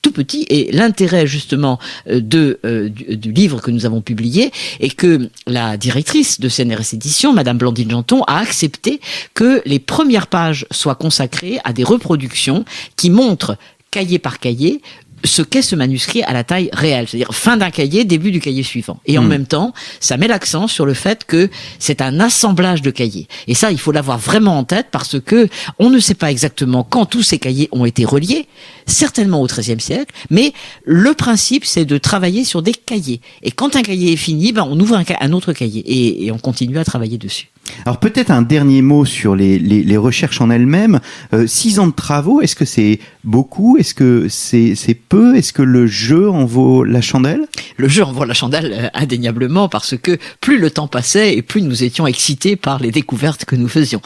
tout 0.00 0.12
petit 0.12 0.46
et 0.48 0.72
l'intérêt 0.72 1.26
justement 1.26 1.78
euh, 2.08 2.20
euh, 2.64 2.88
du, 2.88 3.32
livre 3.32 3.60
que 3.60 3.70
nous 3.70 3.86
avons 3.86 4.00
publié 4.00 4.50
est 4.80 4.94
que 4.94 5.30
la 5.46 5.76
directrice 5.76 6.40
de 6.40 6.48
CNRS 6.48 6.94
Édition, 6.94 7.32
Madame 7.32 7.58
Blandine 7.58 7.90
Janton, 7.90 8.22
a 8.26 8.38
accepté 8.38 9.00
que 9.34 9.62
les 9.64 9.78
premières 9.78 10.26
pages 10.26 10.66
soient 10.72 10.96
consacrées 10.96 11.58
à 11.64 11.72
des 11.72 11.84
reproductions 11.84 12.64
qui 12.96 13.10
montrent 13.10 13.56
cahier 13.92 14.18
par 14.18 14.40
cahier 14.40 14.80
ce 15.24 15.42
qu'est 15.42 15.62
ce 15.62 15.76
manuscrit 15.76 16.22
à 16.22 16.32
la 16.32 16.44
taille 16.44 16.70
réelle, 16.72 17.08
c'est-à-dire 17.08 17.34
fin 17.34 17.56
d'un 17.56 17.70
cahier, 17.70 18.04
début 18.04 18.30
du 18.30 18.40
cahier 18.40 18.62
suivant. 18.62 19.00
Et 19.06 19.18
en 19.18 19.22
hmm. 19.22 19.28
même 19.28 19.46
temps, 19.46 19.72
ça 20.00 20.16
met 20.16 20.28
l'accent 20.28 20.66
sur 20.66 20.86
le 20.86 20.94
fait 20.94 21.24
que 21.24 21.50
c'est 21.78 22.00
un 22.00 22.20
assemblage 22.20 22.82
de 22.82 22.90
cahiers. 22.90 23.28
Et 23.46 23.54
ça, 23.54 23.70
il 23.70 23.78
faut 23.78 23.92
l'avoir 23.92 24.18
vraiment 24.18 24.58
en 24.58 24.64
tête 24.64 24.88
parce 24.90 25.20
que 25.20 25.48
on 25.78 25.90
ne 25.90 25.98
sait 25.98 26.14
pas 26.14 26.30
exactement 26.30 26.82
quand 26.84 27.06
tous 27.06 27.22
ces 27.22 27.38
cahiers 27.38 27.68
ont 27.72 27.84
été 27.84 28.04
reliés, 28.04 28.46
certainement 28.86 29.40
au 29.40 29.46
XIIIe 29.46 29.80
siècle, 29.80 30.12
mais 30.30 30.52
le 30.84 31.14
principe, 31.14 31.64
c'est 31.64 31.84
de 31.84 31.98
travailler 31.98 32.44
sur 32.44 32.62
des 32.62 32.72
cahiers. 32.72 33.20
Et 33.42 33.50
quand 33.50 33.76
un 33.76 33.82
cahier 33.82 34.12
est 34.12 34.16
fini, 34.16 34.52
ben, 34.52 34.66
on 34.68 34.78
ouvre 34.80 34.96
un, 34.96 35.04
un 35.20 35.32
autre 35.32 35.52
cahier 35.52 35.82
et, 35.86 36.26
et 36.26 36.32
on 36.32 36.38
continue 36.38 36.78
à 36.78 36.84
travailler 36.84 37.18
dessus. 37.18 37.51
Alors 37.84 37.98
peut-être 37.98 38.30
un 38.30 38.42
dernier 38.42 38.82
mot 38.82 39.04
sur 39.04 39.34
les, 39.34 39.58
les, 39.58 39.82
les 39.82 39.96
recherches 39.96 40.40
en 40.40 40.50
elles-mêmes. 40.50 41.00
Euh, 41.32 41.46
six 41.46 41.78
ans 41.78 41.86
de 41.86 41.92
travaux, 41.92 42.40
est-ce 42.40 42.56
que 42.56 42.64
c'est 42.64 42.98
beaucoup? 43.24 43.76
Est-ce 43.76 43.94
que 43.94 44.28
c'est 44.28 44.94
peu? 44.94 45.36
Est-ce 45.36 45.52
que 45.52 45.62
le 45.62 45.86
jeu 45.86 46.28
en 46.28 46.44
vaut 46.44 46.84
la 46.84 47.00
chandelle? 47.00 47.46
Le 47.76 47.88
jeu 47.88 48.04
en 48.04 48.12
vaut 48.12 48.24
la 48.24 48.34
chandelle 48.34 48.72
euh, 48.72 48.88
indéniablement 48.94 49.68
parce 49.68 49.96
que 49.96 50.18
plus 50.40 50.58
le 50.58 50.70
temps 50.70 50.88
passait 50.88 51.36
et 51.36 51.42
plus 51.42 51.62
nous 51.62 51.84
étions 51.84 52.06
excités 52.06 52.56
par 52.56 52.78
les 52.78 52.90
découvertes 52.90 53.44
que 53.44 53.56
nous 53.56 53.68
faisions. 53.68 54.02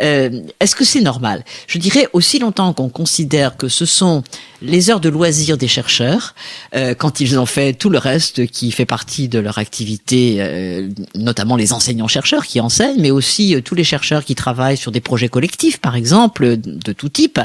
Euh, 0.00 0.40
est-ce 0.60 0.74
que 0.74 0.84
c'est 0.84 1.02
normal? 1.02 1.44
Je 1.66 1.78
dirais 1.78 2.08
aussi 2.12 2.38
longtemps 2.38 2.72
qu'on 2.72 2.88
considère 2.88 3.56
que 3.56 3.68
ce 3.68 3.86
sont 3.86 4.22
les 4.62 4.90
heures 4.90 5.00
de 5.00 5.08
loisirs 5.08 5.58
des 5.58 5.68
chercheurs, 5.68 6.34
euh, 6.74 6.94
quand 6.94 7.20
ils 7.20 7.38
ont 7.38 7.46
fait 7.46 7.74
tout 7.74 7.90
le 7.90 7.98
reste 7.98 8.46
qui 8.46 8.70
fait 8.70 8.86
partie 8.86 9.28
de 9.28 9.38
leur 9.38 9.58
activité, 9.58 10.36
euh, 10.38 10.88
notamment 11.14 11.56
les 11.56 11.72
enseignants-chercheurs 11.72 12.46
qui 12.46 12.60
enseignent, 12.60 12.93
mais 12.98 13.10
aussi 13.10 13.54
euh, 13.54 13.60
tous 13.60 13.74
les 13.74 13.84
chercheurs 13.84 14.24
qui 14.24 14.34
travaillent 14.34 14.76
sur 14.76 14.92
des 14.92 15.00
projets 15.00 15.28
collectifs, 15.28 15.78
par 15.78 15.96
exemple, 15.96 16.56
de 16.56 16.92
tout 16.92 17.08
type. 17.08 17.40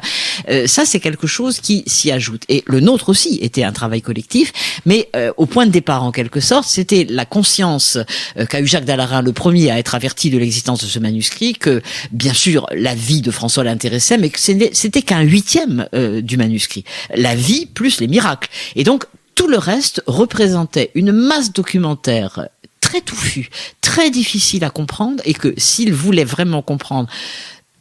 ça, 0.66 0.86
c'est 0.86 1.00
quelque 1.00 1.28
chose 1.28 1.60
qui 1.60 1.84
s'y 1.88 2.12
ajoute. 2.12 2.44
Et 2.50 2.64
le 2.66 2.80
nôtre 2.80 3.10
aussi 3.10 3.40
était 3.42 3.64
un 3.64 3.72
travail 3.72 4.02
collectif, 4.02 4.52
mais 4.86 5.10
au 5.38 5.46
point 5.46 5.66
de 5.66 5.72
départ, 5.72 6.04
en 6.04 6.12
quelque 6.12 6.40
sorte, 6.40 6.68
c'était 6.68 7.06
la 7.10 7.26
conscience 7.26 7.98
qu'a 8.50 8.62
eu 8.62 8.68
Jacques 8.68 8.86
Dallarin, 8.86 9.22
le 9.22 9.34
premier 9.34 9.72
à 9.72 9.80
être 9.80 9.96
averti 9.96 10.30
de 10.30 10.38
l'existence 10.38 10.82
de 10.82 10.88
ce 10.88 11.00
manuscrit, 11.00 11.54
que 11.54 11.82
bien 12.12 12.34
sûr 12.34 12.68
la 12.74 12.96
vie 12.96 13.22
de 13.22 13.32
François 13.32 13.64
l'intéressait, 13.64 14.18
mais 14.18 14.30
que 14.30 14.40
c'était 14.40 15.02
qu'un 15.02 15.22
huitième 15.22 15.88
du 15.94 16.38
manuscrit 16.38 16.84
la 17.16 17.36
vie 17.36 17.66
plus 17.66 18.00
les 18.00 18.08
miracles. 18.08 18.50
Et 18.76 18.84
donc, 18.84 19.06
tout 19.36 19.48
le 19.48 19.58
reste 19.58 20.04
représentait 20.06 20.92
une 20.96 21.12
masse 21.12 21.54
documentaire 21.54 22.50
très 22.90 23.02
touffue, 23.02 23.50
très 23.82 24.10
difficile 24.10 24.64
à 24.64 24.72
comprendre, 24.72 25.22
et 25.24 25.36
que 25.36 25.54
s'il 25.58 25.94
voulait 25.94 26.24
vraiment 26.24 26.64
comprendre 26.64 27.08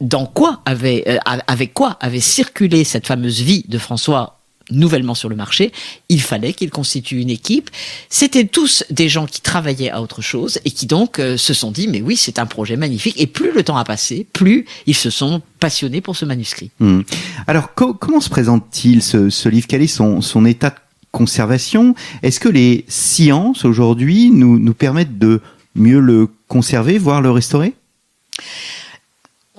dans 0.01 0.27
quoi 0.27 0.61
avait, 0.65 1.03
euh, 1.07 1.17
avec 1.47 1.73
quoi 1.73 1.97
avait 1.99 2.19
circulé 2.19 2.83
cette 2.83 3.07
fameuse 3.07 3.41
vie 3.41 3.65
de 3.67 3.79
François 3.79 4.35
nouvellement 4.69 5.15
sur 5.15 5.29
le 5.29 5.35
marché, 5.35 5.71
il 6.09 6.21
fallait 6.21 6.53
qu'il 6.53 6.69
constitue 6.69 7.19
une 7.19 7.31
équipe. 7.31 7.71
C'était 8.07 8.45
tous 8.45 8.83
des 8.91 9.09
gens 9.09 9.25
qui 9.25 9.41
travaillaient 9.41 9.89
à 9.89 9.99
autre 9.99 10.21
chose 10.21 10.59
et 10.63 10.69
qui 10.69 10.85
donc 10.85 11.17
euh, 11.17 11.37
se 11.37 11.55
sont 11.55 11.71
dit 11.71 11.87
mais 11.87 12.03
oui 12.03 12.15
c'est 12.15 12.37
un 12.37 12.45
projet 12.45 12.75
magnifique 12.75 13.19
et 13.19 13.25
plus 13.25 13.51
le 13.51 13.63
temps 13.63 13.77
a 13.77 13.83
passé, 13.83 14.27
plus 14.31 14.67
ils 14.85 14.93
se 14.93 15.09
sont 15.09 15.41
passionnés 15.59 16.01
pour 16.01 16.15
ce 16.15 16.25
manuscrit. 16.25 16.69
Hmm. 16.79 17.01
Alors 17.47 17.73
comment 17.73 18.21
se 18.21 18.29
présente-t-il 18.29 19.01
ce, 19.01 19.31
ce, 19.31 19.49
livre? 19.49 19.65
Quel 19.67 19.81
est 19.81 19.87
son, 19.87 20.21
son 20.21 20.45
état 20.45 20.69
de 20.69 20.75
conservation. 21.11 21.95
Est-ce 22.23 22.39
que 22.39 22.49
les 22.49 22.85
sciences 22.87 23.65
aujourd'hui 23.65 24.31
nous, 24.31 24.59
nous 24.59 24.73
permettent 24.73 25.17
de 25.17 25.41
mieux 25.75 25.99
le 25.99 26.27
conserver, 26.47 26.97
voire 26.97 27.21
le 27.21 27.31
restaurer? 27.31 27.73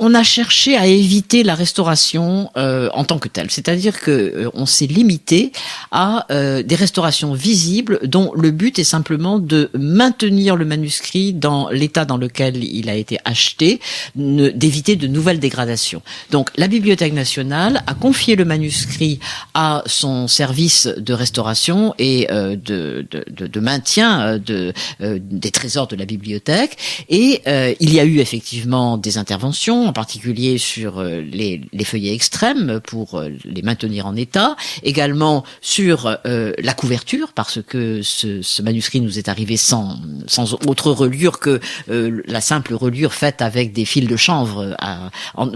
On 0.00 0.14
a 0.14 0.23
cherché 0.23 0.76
à 0.76 0.87
éviter 0.87 1.42
la 1.42 1.54
restauration 1.54 2.50
euh, 2.57 2.88
en 2.95 3.04
tant 3.04 3.19
que 3.19 3.28
telle, 3.28 3.50
c'est-à-dire 3.50 4.00
que 4.00 4.11
euh, 4.11 4.50
on 4.54 4.64
s'est 4.64 4.87
limité 4.87 5.52
à 5.90 6.26
euh, 6.33 6.62
des 6.62 6.75
restaurations 6.75 7.35
visibles 7.35 8.00
dont 8.04 8.33
le 8.35 8.50
but 8.50 8.78
est 8.78 8.85
simplement 8.85 9.38
de 9.38 9.71
maintenir 9.75 10.57
le 10.57 10.64
manuscrit 10.64 11.35
dans 11.35 11.69
l'état 11.69 12.07
dans 12.07 12.16
lequel 12.16 12.64
il 12.64 12.88
a 12.88 12.95
été 12.95 13.19
acheté, 13.26 13.78
d'éviter 14.16 14.97
de 14.97 15.07
nouvelles 15.07 15.38
dégradations. 15.38 16.00
Donc 16.30 16.49
la 16.57 16.66
Bibliothèque 16.66 17.12
nationale 17.12 17.83
a 17.87 17.92
confié 17.92 18.37
le 18.37 18.47
manuscrit 18.47 19.21
à 19.52 19.83
son 19.85 20.28
service 20.28 20.87
de 20.87 21.12
restauration 21.12 21.95
et 21.99 22.26
de, 22.30 23.61
maintien 23.61 24.38
de, 24.38 24.73
des 24.99 25.50
trésors 25.50 25.88
de 25.88 25.97
la 25.97 26.07
bibliothèque 26.07 26.78
et 27.11 27.42
il 27.80 27.92
y 27.92 28.00
a 28.00 28.04
eu 28.04 28.21
effectivement 28.21 28.97
des 28.97 29.19
interventions 29.19 29.89
en 29.90 29.92
particulier 29.92 30.59
sur 30.59 31.02
les, 31.02 31.61
les, 31.73 31.85
feuillets 31.85 32.14
extrêmes 32.14 32.80
pour 32.87 33.23
les 33.44 33.62
maintenir 33.62 34.06
en 34.06 34.14
état, 34.14 34.56
également 34.82 35.44
sur 35.61 36.16
la 36.25 36.75
couverture 36.75 37.32
parce 37.32 37.61
que 37.62 38.02
ce, 38.02 38.62
manuscrit 38.62 39.00
nous 39.00 39.18
est 39.18 39.28
arrivé 39.28 39.56
sans, 39.56 39.99
autre 40.66 40.92
reliure 40.92 41.40
que 41.40 41.61
la 41.88 42.40
simple 42.40 42.75
reliure 42.75 43.12
faite 43.12 43.42
avec 43.42 43.73
des 43.73 43.85
fils 43.85 44.06
de 44.06 44.16
chanvre 44.16 44.76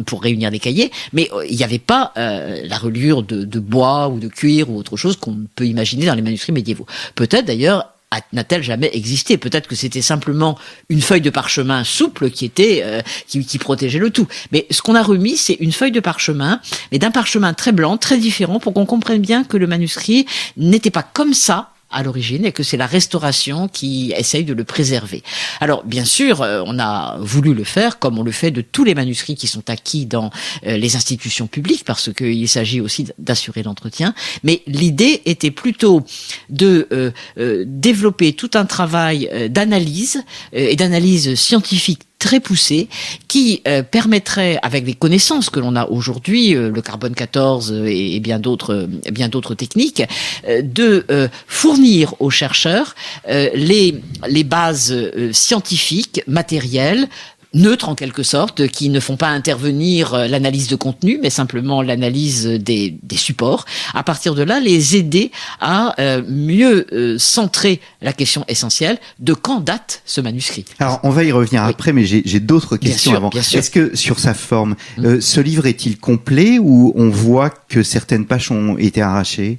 pour 0.06 0.22
réunir 0.22 0.50
des 0.50 0.58
cahiers, 0.58 0.90
mais 1.12 1.30
il 1.48 1.56
n'y 1.56 1.64
avait 1.64 1.78
pas 1.78 2.12
la 2.16 2.78
reliure 2.78 3.22
de, 3.22 3.44
de 3.44 3.58
bois 3.60 4.08
ou 4.08 4.18
de 4.18 4.28
cuir 4.28 4.70
ou 4.70 4.76
autre 4.76 4.96
chose 4.96 5.16
qu'on 5.16 5.46
peut 5.54 5.66
imaginer 5.66 6.06
dans 6.06 6.14
les 6.14 6.22
manuscrits 6.22 6.52
médiévaux. 6.52 6.86
Peut-être 7.14 7.46
d'ailleurs 7.46 7.93
n'a-t-elle 8.32 8.62
jamais 8.62 8.90
existé 8.92 9.38
Peut-être 9.38 9.66
que 9.66 9.74
c'était 9.74 10.02
simplement 10.02 10.58
une 10.88 11.02
feuille 11.02 11.20
de 11.20 11.30
parchemin 11.30 11.84
souple 11.84 12.30
qui 12.30 12.44
était 12.44 12.82
euh, 12.84 13.00
qui, 13.26 13.44
qui, 13.44 13.58
protégeait 13.58 13.98
le 13.98 14.10
tout. 14.10 14.28
Mais 14.52 14.66
ce 14.70 14.82
qu'on 14.82 14.94
a 14.94 15.02
remis, 15.02 15.36
c'est 15.36 15.54
une 15.54 15.72
feuille 15.72 15.92
de 15.92 16.00
parchemin, 16.00 16.60
mais 16.92 16.98
d'un 16.98 17.10
parchemin 17.10 17.54
très 17.54 17.72
blanc, 17.72 17.96
très 17.96 18.18
différent, 18.18 18.60
pour 18.60 18.74
qu'on 18.74 18.86
comprenne 18.86 19.20
bien 19.20 19.44
que 19.44 19.56
le 19.56 19.66
manuscrit 19.66 20.26
n'était 20.56 20.90
pas 20.90 21.02
comme 21.02 21.34
ça 21.34 21.73
à 21.94 22.02
l'origine 22.02 22.44
et 22.44 22.52
que 22.52 22.62
c'est 22.62 22.76
la 22.76 22.86
restauration 22.86 23.68
qui 23.68 24.12
essaye 24.16 24.44
de 24.44 24.52
le 24.52 24.64
préserver. 24.64 25.22
Alors 25.60 25.84
bien 25.84 26.04
sûr, 26.04 26.42
euh, 26.42 26.62
on 26.66 26.78
a 26.78 27.16
voulu 27.20 27.54
le 27.54 27.64
faire 27.64 27.98
comme 27.98 28.18
on 28.18 28.22
le 28.22 28.32
fait 28.32 28.50
de 28.50 28.60
tous 28.60 28.84
les 28.84 28.94
manuscrits 28.94 29.36
qui 29.36 29.46
sont 29.46 29.70
acquis 29.70 30.04
dans 30.06 30.30
euh, 30.66 30.76
les 30.76 30.96
institutions 30.96 31.46
publiques 31.46 31.84
parce 31.84 32.12
qu'il 32.12 32.48
s'agit 32.48 32.80
aussi 32.80 33.06
d'assurer 33.18 33.62
l'entretien. 33.62 34.14
Mais 34.42 34.62
l'idée 34.66 35.22
était 35.24 35.50
plutôt 35.50 36.02
de 36.50 36.88
euh, 36.92 37.64
développer 37.66 38.32
tout 38.32 38.50
un 38.54 38.64
travail 38.64 39.48
d'analyse 39.50 40.22
et 40.52 40.76
d'analyse 40.76 41.34
scientifique 41.34 42.00
très 42.24 42.40
poussé 42.40 42.88
qui 43.28 43.60
euh, 43.68 43.82
permettrait, 43.82 44.58
avec 44.62 44.86
les 44.86 44.94
connaissances 44.94 45.50
que 45.50 45.60
l'on 45.60 45.76
a 45.76 45.84
aujourd'hui, 45.88 46.56
euh, 46.56 46.70
le 46.70 46.80
carbone 46.80 47.14
14 47.14 47.70
euh, 47.70 47.84
et, 47.86 48.18
bien 48.18 48.38
d'autres, 48.38 48.88
bien 49.12 49.28
d'autres 49.28 49.54
techniques, 49.54 50.02
de 50.48 51.04
fournir 51.46 52.14
aux 52.20 52.30
chercheurs 52.30 52.94
les, 53.28 54.00
les 54.26 54.44
bases 54.44 54.94
scientifiques, 55.32 56.22
matérielles, 56.26 57.08
neutres 57.54 57.88
en 57.88 57.94
quelque 57.94 58.22
sorte, 58.22 58.66
qui 58.68 58.88
ne 58.88 59.00
font 59.00 59.16
pas 59.16 59.28
intervenir 59.28 60.14
euh, 60.14 60.26
l'analyse 60.26 60.68
de 60.68 60.76
contenu, 60.76 61.18
mais 61.22 61.30
simplement 61.30 61.82
l'analyse 61.82 62.46
des, 62.46 62.96
des, 63.02 63.16
supports. 63.16 63.64
À 63.94 64.02
partir 64.02 64.34
de 64.34 64.42
là, 64.42 64.60
les 64.60 64.96
aider 64.96 65.30
à 65.60 65.94
euh, 66.00 66.22
mieux 66.28 66.86
euh, 66.92 67.16
centrer 67.18 67.80
la 68.02 68.12
question 68.12 68.44
essentielle 68.48 68.98
de 69.20 69.32
quand 69.32 69.60
date 69.60 70.02
ce 70.04 70.20
manuscrit. 70.20 70.64
Alors, 70.80 71.00
on 71.04 71.10
va 71.10 71.24
y 71.24 71.32
revenir 71.32 71.62
après, 71.62 71.92
mais 71.92 72.04
j'ai 72.04 72.40
d'autres 72.40 72.76
questions 72.76 73.14
avant. 73.14 73.30
Est-ce 73.30 73.70
que 73.70 73.96
sur 73.96 74.18
sa 74.18 74.34
forme, 74.34 74.74
mm. 74.98 75.20
ce 75.20 75.40
livre 75.40 75.66
est-il 75.66 75.98
complet 75.98 76.58
ou 76.58 76.92
on 76.96 77.08
voit 77.08 77.50
que 77.50 77.82
certaines 77.82 78.26
pages 78.26 78.50
ont 78.50 78.76
été 78.76 79.00
arrachées? 79.00 79.56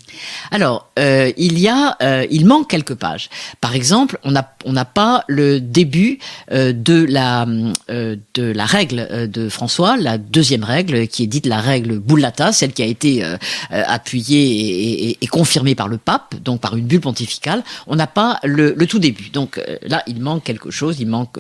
Alors, 0.52 0.90
il 0.98 1.60
y 1.60 1.68
a, 1.68 2.26
il 2.30 2.46
manque 2.46 2.70
quelques 2.70 2.96
pages. 2.96 3.30
Par 3.62 3.76
exemple, 3.76 4.20
on 4.24 4.32
n'a 4.32 4.52
on 4.66 4.74
n'a 4.74 4.86
pas 4.86 5.24
le 5.28 5.60
début 5.60 6.20
de 6.52 7.06
la 7.08 7.46
euh, 7.46 7.85
de 7.90 8.44
la 8.44 8.66
règle 8.66 9.08
euh, 9.12 9.28
de 9.28 9.50
François, 9.50 9.98
la 9.98 10.18
deuxième 10.18 10.64
règle 10.64 11.08
qui 11.08 11.24
est 11.24 11.28
dite 11.28 11.46
la 11.46 11.60
règle 11.60 12.00
Bullata, 12.00 12.52
celle 12.52 12.74
qui 12.74 12.82
a 12.82 12.86
été 12.86 13.24
euh, 13.24 13.38
appuyée 13.70 15.18
et, 15.22 15.28
confirmée 15.28 15.76
par 15.76 15.88
le 15.88 15.98
pape, 15.98 16.36
donc 16.44 16.62
par 16.62 16.78
une 16.78 16.86
bulle 16.86 17.02
pontificale. 17.02 17.64
On 17.88 17.96
n'a 17.96 18.08
pas 18.08 18.40
le, 18.44 18.74
tout 18.86 19.00
début. 19.00 19.30
Donc 19.30 19.60
là, 19.82 20.02
il 20.08 20.22
manque 20.22 20.44
quelque 20.44 20.72
chose, 20.72 20.98
il 21.00 21.08
manque 21.08 21.38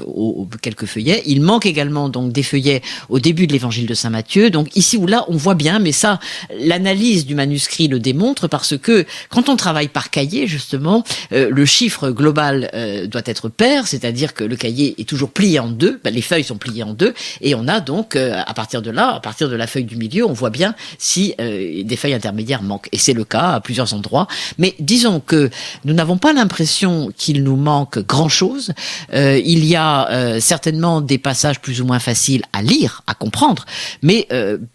quelques 0.61 0.85
feuillets. 0.85 1.23
Il 1.25 1.41
manque 1.41 1.65
également 1.65 2.09
donc 2.09 2.33
des 2.33 2.43
feuillets 2.43 2.81
au 3.09 3.19
début 3.19 3.47
de 3.47 3.53
l'évangile 3.53 3.85
de 3.85 3.93
Saint 3.93 4.09
Matthieu. 4.09 4.49
Donc 4.49 4.75
ici 4.75 4.97
ou 4.97 5.07
là, 5.07 5.23
on 5.29 5.37
voit 5.37 5.55
bien, 5.55 5.79
mais 5.79 5.93
ça, 5.93 6.19
l'analyse 6.59 7.25
du 7.25 7.35
manuscrit 7.35 7.87
le 7.87 7.99
démontre 7.99 8.47
parce 8.47 8.77
que 8.77 9.05
quand 9.29 9.47
on 9.47 9.55
travaille 9.55 9.87
par 9.87 10.09
cahier, 10.09 10.47
justement, 10.47 11.03
le 11.31 11.65
chiffre 11.65 12.09
global 12.09 12.69
doit 13.09 13.23
être 13.25 13.47
pair, 13.47 13.87
c'est-à-dire 13.87 14.33
que 14.33 14.43
le 14.43 14.55
cahier 14.55 14.95
est 14.97 15.07
toujours 15.07 15.31
plié 15.31 15.59
en 15.59 15.69
deux. 15.69 16.01
Feuilles 16.25 16.34
sont 16.43 16.57
pliées 16.57 16.83
en 16.83 16.93
deux 16.93 17.13
et 17.41 17.55
on 17.55 17.67
a 17.67 17.79
donc 17.79 18.15
euh, 18.15 18.41
à 18.45 18.53
partir 18.53 18.81
de 18.81 18.91
là, 18.91 19.15
à 19.15 19.19
partir 19.19 19.49
de 19.49 19.55
la 19.55 19.67
feuille 19.67 19.85
du 19.85 19.95
milieu, 19.95 20.25
on 20.25 20.33
voit 20.33 20.49
bien 20.49 20.75
si 20.97 21.33
euh, 21.39 21.83
des 21.83 21.95
feuilles 21.95 22.13
intermédiaires 22.13 22.63
manquent. 22.63 22.89
Et 22.91 22.97
c'est 22.97 23.13
le 23.13 23.23
cas 23.23 23.53
à 23.53 23.59
plusieurs 23.59 23.93
endroits. 23.93 24.27
Mais 24.57 24.75
disons 24.79 25.19
que 25.19 25.49
nous 25.83 25.93
n'avons 25.93 26.17
pas 26.17 26.33
l'impression 26.33 27.11
qu'il 27.15 27.43
nous 27.43 27.55
manque 27.55 27.99
grand-chose. 27.99 28.73
Euh, 29.13 29.39
il 29.43 29.65
y 29.65 29.75
a 29.75 30.39
certainement 30.39 31.01
des 31.01 31.17
passages 31.17 31.59
plus 31.59 31.81
ou 31.81 31.85
moins 31.85 31.99
faciles 31.99 32.43
à 32.53 32.61
lire, 32.61 33.01
à 33.07 33.13
comprendre, 33.13 33.65
mais 34.01 34.27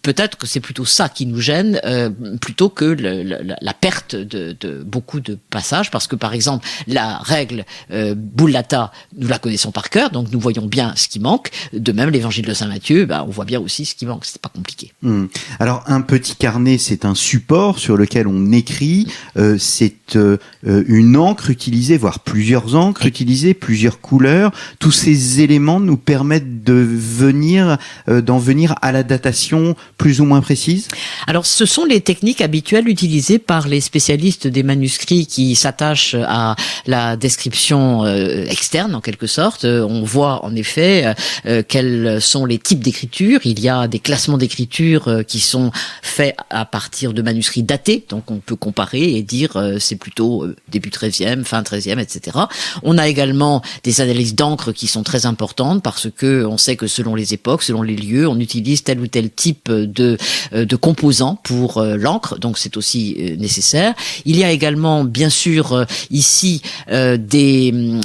peut-être 0.02 0.36
que 0.36 0.46
c'est 0.46 0.60
plutôt 0.60 0.84
ça 0.84 1.08
qui 1.08 1.26
nous 1.26 1.40
gêne 1.40 1.80
plutôt 2.40 2.68
que 2.68 2.84
la, 2.84 3.74
perte 3.74 4.14
de, 4.14 4.56
de, 4.58 4.82
beaucoup 4.82 5.20
de 5.20 5.38
passages, 5.50 5.90
parce 5.90 6.06
que 6.06 6.16
par 6.16 6.34
exemple 6.34 6.66
la 6.86 7.18
règle 7.18 7.64
Bullata, 7.90 8.92
nous 9.16 9.28
la 9.28 9.38
connaissons 9.38 9.72
par 9.72 9.90
cœur, 9.90 10.10
donc 10.10 10.30
nous 10.30 10.40
voyons 10.40 10.66
bien 10.66 10.94
ce 10.96 11.08
qui 11.08 11.20
manque. 11.20 11.49
De 11.72 11.92
même, 11.92 12.10
l'évangile 12.10 12.46
de 12.46 12.54
Saint 12.54 12.68
Matthieu, 12.68 13.06
bah, 13.06 13.24
on 13.26 13.30
voit 13.30 13.44
bien 13.44 13.60
aussi 13.60 13.84
ce 13.84 13.94
qui 13.94 14.06
manque. 14.06 14.24
C'est 14.24 14.40
pas 14.40 14.48
compliqué. 14.48 14.92
Hmm. 15.02 15.26
Alors, 15.58 15.82
un 15.86 16.00
petit 16.00 16.36
carnet, 16.36 16.78
c'est 16.78 17.04
un 17.04 17.14
support 17.14 17.78
sur 17.78 17.96
lequel 17.96 18.26
on 18.26 18.52
écrit. 18.52 19.06
Euh, 19.36 19.56
c'est 19.58 20.16
euh, 20.16 20.38
une 20.62 21.16
encre 21.16 21.50
utilisée, 21.50 21.96
voire 21.96 22.20
plusieurs 22.20 22.74
encres 22.74 23.06
utilisées, 23.06 23.54
plusieurs 23.54 24.00
couleurs. 24.00 24.52
Tous 24.78 24.90
ces 24.90 25.40
éléments 25.40 25.80
nous 25.80 25.96
permettent 25.96 26.64
de 26.64 26.74
venir, 26.74 27.78
euh, 28.08 28.20
d'en 28.20 28.38
venir 28.38 28.74
à 28.82 28.92
la 28.92 29.02
datation 29.02 29.76
plus 29.98 30.20
ou 30.20 30.24
moins 30.24 30.40
précise? 30.40 30.88
Alors, 31.26 31.46
ce 31.46 31.66
sont 31.66 31.84
les 31.84 32.00
techniques 32.00 32.40
habituelles 32.40 32.88
utilisées 32.88 33.38
par 33.38 33.68
les 33.68 33.80
spécialistes 33.80 34.46
des 34.46 34.62
manuscrits 34.62 35.26
qui 35.26 35.54
s'attachent 35.54 36.16
à 36.26 36.56
la 36.86 37.16
description 37.16 38.06
externe, 38.06 38.94
en 38.94 39.00
quelque 39.00 39.26
sorte. 39.26 39.64
On 39.64 40.02
voit 40.02 40.44
en 40.44 40.54
effet 40.54 41.14
euh, 41.46 41.60
euh, 41.60 41.62
quels 41.66 42.20
sont 42.20 42.46
les 42.46 42.58
types 42.58 42.80
d'écriture. 42.80 43.40
Il 43.44 43.60
y 43.60 43.68
a 43.68 43.86
des 43.88 43.98
classements 43.98 44.38
d'écriture 44.38 45.08
euh, 45.08 45.22
qui 45.22 45.40
sont 45.40 45.70
faits 46.02 46.36
à 46.48 46.64
partir 46.64 47.12
de 47.12 47.22
manuscrits 47.22 47.62
datés, 47.62 48.04
donc 48.08 48.30
on 48.30 48.38
peut 48.38 48.56
comparer 48.56 49.02
et 49.02 49.22
dire 49.22 49.56
c'est 49.78 49.96
plutôt 49.96 50.46
début 50.68 50.90
13e, 50.90 51.44
fin 51.44 51.62
13e, 51.62 51.98
etc. 51.98 52.38
On 52.82 52.98
a 52.98 53.08
également 53.08 53.62
des 53.84 54.00
analyses 54.00 54.34
d'encre 54.34 54.72
qui 54.72 54.86
sont 54.86 55.02
très 55.02 55.26
importantes 55.26 55.82
parce 55.82 56.08
que 56.10 56.44
on 56.44 56.58
sait 56.58 56.76
que 56.76 56.86
selon 56.86 57.14
les 57.14 57.34
époques, 57.34 57.62
selon 57.62 57.82
les 57.82 57.96
lieux, 57.96 58.28
on 58.28 58.38
utilise 58.38 58.82
tel 58.82 59.00
ou 59.00 59.06
tel 59.06 59.30
type 59.30 59.70
de, 59.70 60.16
de 60.52 60.76
composants 60.76 61.38
pour 61.42 61.82
l'encre, 61.82 62.38
donc 62.38 62.58
c'est 62.58 62.76
aussi 62.76 63.36
nécessaire. 63.38 63.94
Il 64.24 64.36
y 64.36 64.44
a 64.44 64.50
également, 64.50 65.04
bien 65.04 65.30
sûr, 65.30 65.84
ici 66.10 66.62
des 66.88 68.00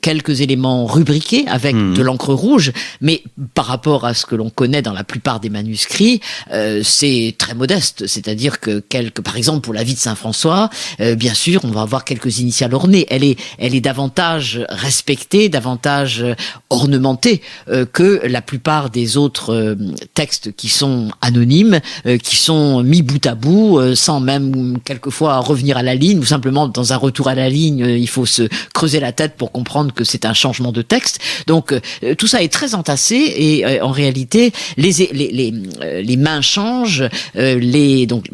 quelques 0.00 0.40
éléments 0.40 0.86
rubriqués 0.86 1.46
avec 1.46 1.74
mmh. 1.74 1.94
de 1.94 2.02
l'encre 2.02 2.34
rouge, 2.34 2.72
mais 3.00 3.22
par 3.54 3.66
rapport 3.66 4.04
à 4.04 4.14
ce 4.14 4.26
que 4.26 4.34
l'on 4.34 4.50
connaît 4.50 4.82
dans 4.82 4.92
la 4.92 5.04
plupart 5.04 5.40
des 5.40 5.50
manuscrits, 5.50 6.20
euh, 6.52 6.80
c'est 6.84 7.34
très 7.38 7.54
modeste. 7.54 8.06
C'est-à-dire 8.06 8.60
que 8.60 8.80
quelques, 8.80 9.20
par 9.20 9.36
exemple 9.36 9.60
pour 9.60 9.74
la 9.74 9.84
vie 9.84 9.94
de 9.94 9.98
Saint 9.98 10.14
François, 10.14 10.70
euh, 11.00 11.14
bien 11.14 11.34
sûr, 11.34 11.60
on 11.64 11.70
va 11.70 11.82
avoir 11.82 12.04
quelques 12.04 12.38
initiales 12.38 12.74
ornées. 12.74 13.06
Elle 13.10 13.24
est, 13.24 13.38
elle 13.58 13.74
est 13.74 13.80
davantage 13.80 14.64
respectée, 14.68 15.48
davantage 15.48 16.24
ornementée 16.70 17.42
euh, 17.68 17.86
que 17.86 18.20
la 18.26 18.42
plupart 18.42 18.90
des 18.90 19.16
autres 19.16 19.76
textes 20.14 20.54
qui 20.56 20.68
sont 20.68 21.10
anonymes, 21.20 21.80
qui 22.22 22.36
sont 22.36 22.82
mis 22.82 23.02
bout 23.02 23.24
à 23.26 23.34
bout, 23.34 23.94
sans 23.94 24.20
même 24.20 24.78
quelquefois 24.84 25.38
revenir 25.38 25.76
à 25.76 25.82
la 25.82 25.94
ligne 25.94 26.18
ou 26.18 26.24
simplement 26.24 26.68
dans 26.68 26.92
un 26.92 26.96
retour 26.96 27.28
à 27.28 27.34
la 27.34 27.48
ligne, 27.48 27.80
il 27.80 28.08
faut 28.08 28.26
se 28.26 28.48
creuser 28.74 29.00
la 29.00 29.12
tête 29.12 29.36
pour 29.36 29.52
comprendre 29.52 29.92
que 29.92 30.04
c'est 30.04 30.24
un 30.24 30.34
changement 30.34 30.72
de 30.72 30.82
texte. 30.82 31.20
Donc 31.46 31.74
tout 32.18 32.26
ça 32.26 32.42
est 32.42 32.52
très 32.52 32.65
entassé 32.74 33.16
et 33.36 33.66
euh, 33.66 33.84
en 33.84 33.90
réalité 33.90 34.52
les 34.76 34.92
les 35.12 35.30
les, 35.32 35.54
euh, 35.82 36.02
les 36.02 36.16
mains 36.16 36.40
changent, 36.40 37.04
euh, 37.36 37.58
les 37.58 38.06
donc 38.06 38.26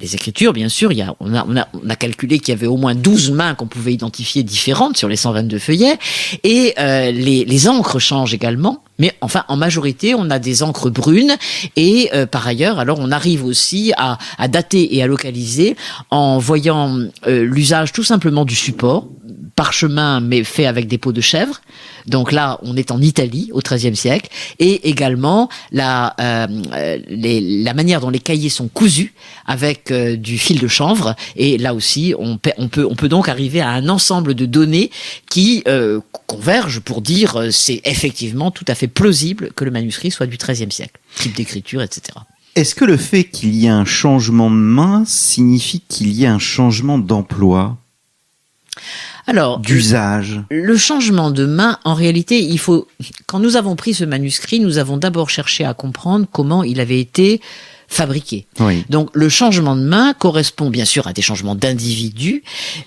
les 0.00 0.14
écritures 0.14 0.52
bien 0.52 0.68
sûr, 0.68 0.92
il 0.92 0.98
y 0.98 1.02
a 1.02 1.14
on 1.20 1.34
a 1.34 1.44
on 1.48 1.56
a, 1.56 1.68
on 1.84 1.88
a 1.88 1.96
calculé 1.96 2.38
qu'il 2.38 2.54
y 2.54 2.56
avait 2.56 2.66
au 2.66 2.76
moins 2.76 2.94
12 2.94 3.32
mains 3.32 3.54
qu'on 3.54 3.66
pouvait 3.66 3.92
identifier 3.92 4.42
différentes 4.42 4.96
sur 4.96 5.08
les 5.08 5.16
122 5.16 5.58
feuillets 5.58 5.98
et 6.44 6.74
les 6.76 7.44
les 7.44 7.68
encres 7.68 7.98
changent 7.98 8.34
également. 8.34 8.82
Mais 9.00 9.12
enfin, 9.20 9.44
en 9.48 9.56
majorité, 9.56 10.14
on 10.14 10.30
a 10.30 10.38
des 10.38 10.62
encres 10.62 10.90
brunes 10.90 11.34
et 11.74 12.10
par 12.30 12.46
ailleurs, 12.46 12.78
alors 12.78 12.98
on 13.00 13.10
arrive 13.10 13.44
aussi 13.44 13.92
à, 13.96 14.18
à 14.38 14.46
dater 14.46 14.94
et 14.94 15.02
à 15.02 15.06
localiser 15.06 15.76
en 16.10 16.38
voyant 16.38 16.98
l'usage 17.26 17.92
tout 17.92 18.04
simplement 18.04 18.44
du 18.44 18.54
support 18.54 19.08
parchemin, 19.60 20.20
mais 20.20 20.42
fait 20.42 20.64
avec 20.64 20.88
des 20.88 20.96
peaux 20.96 21.12
de 21.12 21.20
chèvre. 21.20 21.60
Donc 22.06 22.32
là, 22.32 22.58
on 22.62 22.78
est 22.78 22.90
en 22.90 23.02
Italie 23.02 23.50
au 23.52 23.60
XIIIe 23.60 23.94
siècle, 23.94 24.30
et 24.58 24.88
également 24.88 25.50
la 25.70 26.14
euh, 26.18 26.46
les, 27.08 27.62
la 27.62 27.74
manière 27.74 28.00
dont 28.00 28.08
les 28.08 28.20
cahiers 28.20 28.48
sont 28.48 28.68
cousus 28.68 29.12
avec 29.46 29.90
euh, 29.90 30.16
du 30.16 30.38
fil 30.38 30.60
de 30.60 30.66
chanvre. 30.66 31.14
Et 31.36 31.58
là 31.58 31.74
aussi, 31.74 32.14
on, 32.18 32.38
on 32.56 32.68
peut 32.68 32.86
on 32.88 32.94
peut 32.94 33.08
donc 33.08 33.28
arriver 33.28 33.60
à 33.60 33.68
un 33.68 33.90
ensemble 33.90 34.34
de 34.34 34.46
données 34.46 34.90
qui 35.28 35.62
euh, 35.68 36.00
convergent 36.26 36.80
pour 36.80 37.02
dire 37.02 37.36
euh, 37.36 37.50
c'est 37.50 37.82
effectivement 37.84 38.50
tout 38.50 38.64
à 38.66 38.74
fait 38.74 38.88
plausible 38.90 39.50
que 39.54 39.64
le 39.64 39.70
manuscrit 39.70 40.10
soit 40.10 40.26
du 40.26 40.36
XIIIe 40.36 40.70
siècle, 40.70 41.00
type 41.16 41.34
d'écriture, 41.34 41.82
etc. 41.82 42.18
Est-ce 42.56 42.74
que 42.74 42.84
le 42.84 42.96
fait 42.96 43.24
qu'il 43.24 43.54
y 43.54 43.66
ait 43.66 43.70
un 43.70 43.84
changement 43.84 44.50
de 44.50 44.56
main 44.56 45.04
signifie 45.06 45.80
qu'il 45.80 46.12
y 46.12 46.24
ait 46.24 46.28
un 46.28 46.38
changement 46.38 46.98
d'emploi? 46.98 47.78
Alors, 49.26 49.60
d'usage? 49.60 50.40
Le 50.50 50.76
changement 50.76 51.30
de 51.30 51.46
main, 51.46 51.78
en 51.84 51.94
réalité, 51.94 52.42
il 52.42 52.58
faut. 52.58 52.88
Quand 53.26 53.38
nous 53.38 53.56
avons 53.56 53.76
pris 53.76 53.94
ce 53.94 54.04
manuscrit, 54.04 54.58
nous 54.58 54.78
avons 54.78 54.96
d'abord 54.96 55.30
cherché 55.30 55.64
à 55.64 55.74
comprendre 55.74 56.26
comment 56.30 56.64
il 56.64 56.80
avait 56.80 57.00
été 57.00 57.40
fabriqué. 57.90 58.46
Oui. 58.60 58.84
Donc 58.88 59.10
le 59.14 59.28
changement 59.28 59.74
de 59.76 59.82
main 59.82 60.14
correspond 60.14 60.70
bien 60.70 60.84
sûr 60.84 61.06
à 61.08 61.12
des 61.12 61.22
changements 61.22 61.56
d'individus 61.56 62.44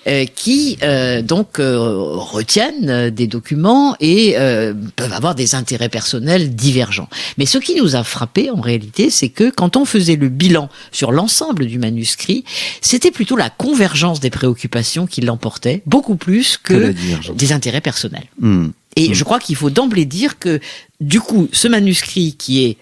euh, 0.08 0.26
qui 0.26 0.78
euh, 0.82 1.22
donc 1.22 1.60
euh, 1.60 2.14
retiennent 2.16 2.90
euh, 2.90 3.10
des 3.12 3.28
documents 3.28 3.96
et 4.00 4.36
euh, 4.38 4.74
peuvent 4.96 5.12
avoir 5.12 5.36
des 5.36 5.56
intérêts 5.56 5.90
personnels 5.90 6.56
divergents. 6.56 7.10
Mais 7.38 7.46
ce 7.46 7.58
qui 7.58 7.76
nous 7.76 7.96
a 7.98 8.04
frappé 8.04 8.50
en 8.50 8.62
réalité, 8.62 9.10
c'est 9.10 9.30
que 9.30 9.50
quand 9.50 9.76
on 9.76 9.84
faisait 9.86 10.16
le 10.16 10.30
bilan 10.30 10.70
sur 10.94 11.12
l'ensemble 11.12 11.66
du 11.66 11.78
manuscrit, 11.80 12.46
c'était 12.82 13.12
plutôt 13.12 13.36
la 13.36 13.50
convergence 13.50 14.22
des 14.22 14.30
préoccupations 14.30 15.06
qui 15.06 15.20
l'emportait, 15.20 15.84
beaucoup 15.86 16.16
plus 16.16 16.58
que, 16.58 16.94
des 17.34 17.52
intérêts 17.52 17.82
personnels. 17.82 18.28
Hmm. 18.40 18.70
Et 18.96 19.10
Mm. 19.10 19.14
je 19.14 19.24
crois 19.24 19.40
qu'il 19.40 19.56
faut 19.56 19.70
d'emblée 19.70 20.06
dire 20.06 20.40
que, 20.40 20.60
du 21.02 21.20
coup, 21.20 21.50
ce 21.52 21.68
manuscrit 21.68 22.36
qui 22.38 22.64
est 22.64 22.78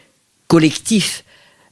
collectif, 0.47 1.23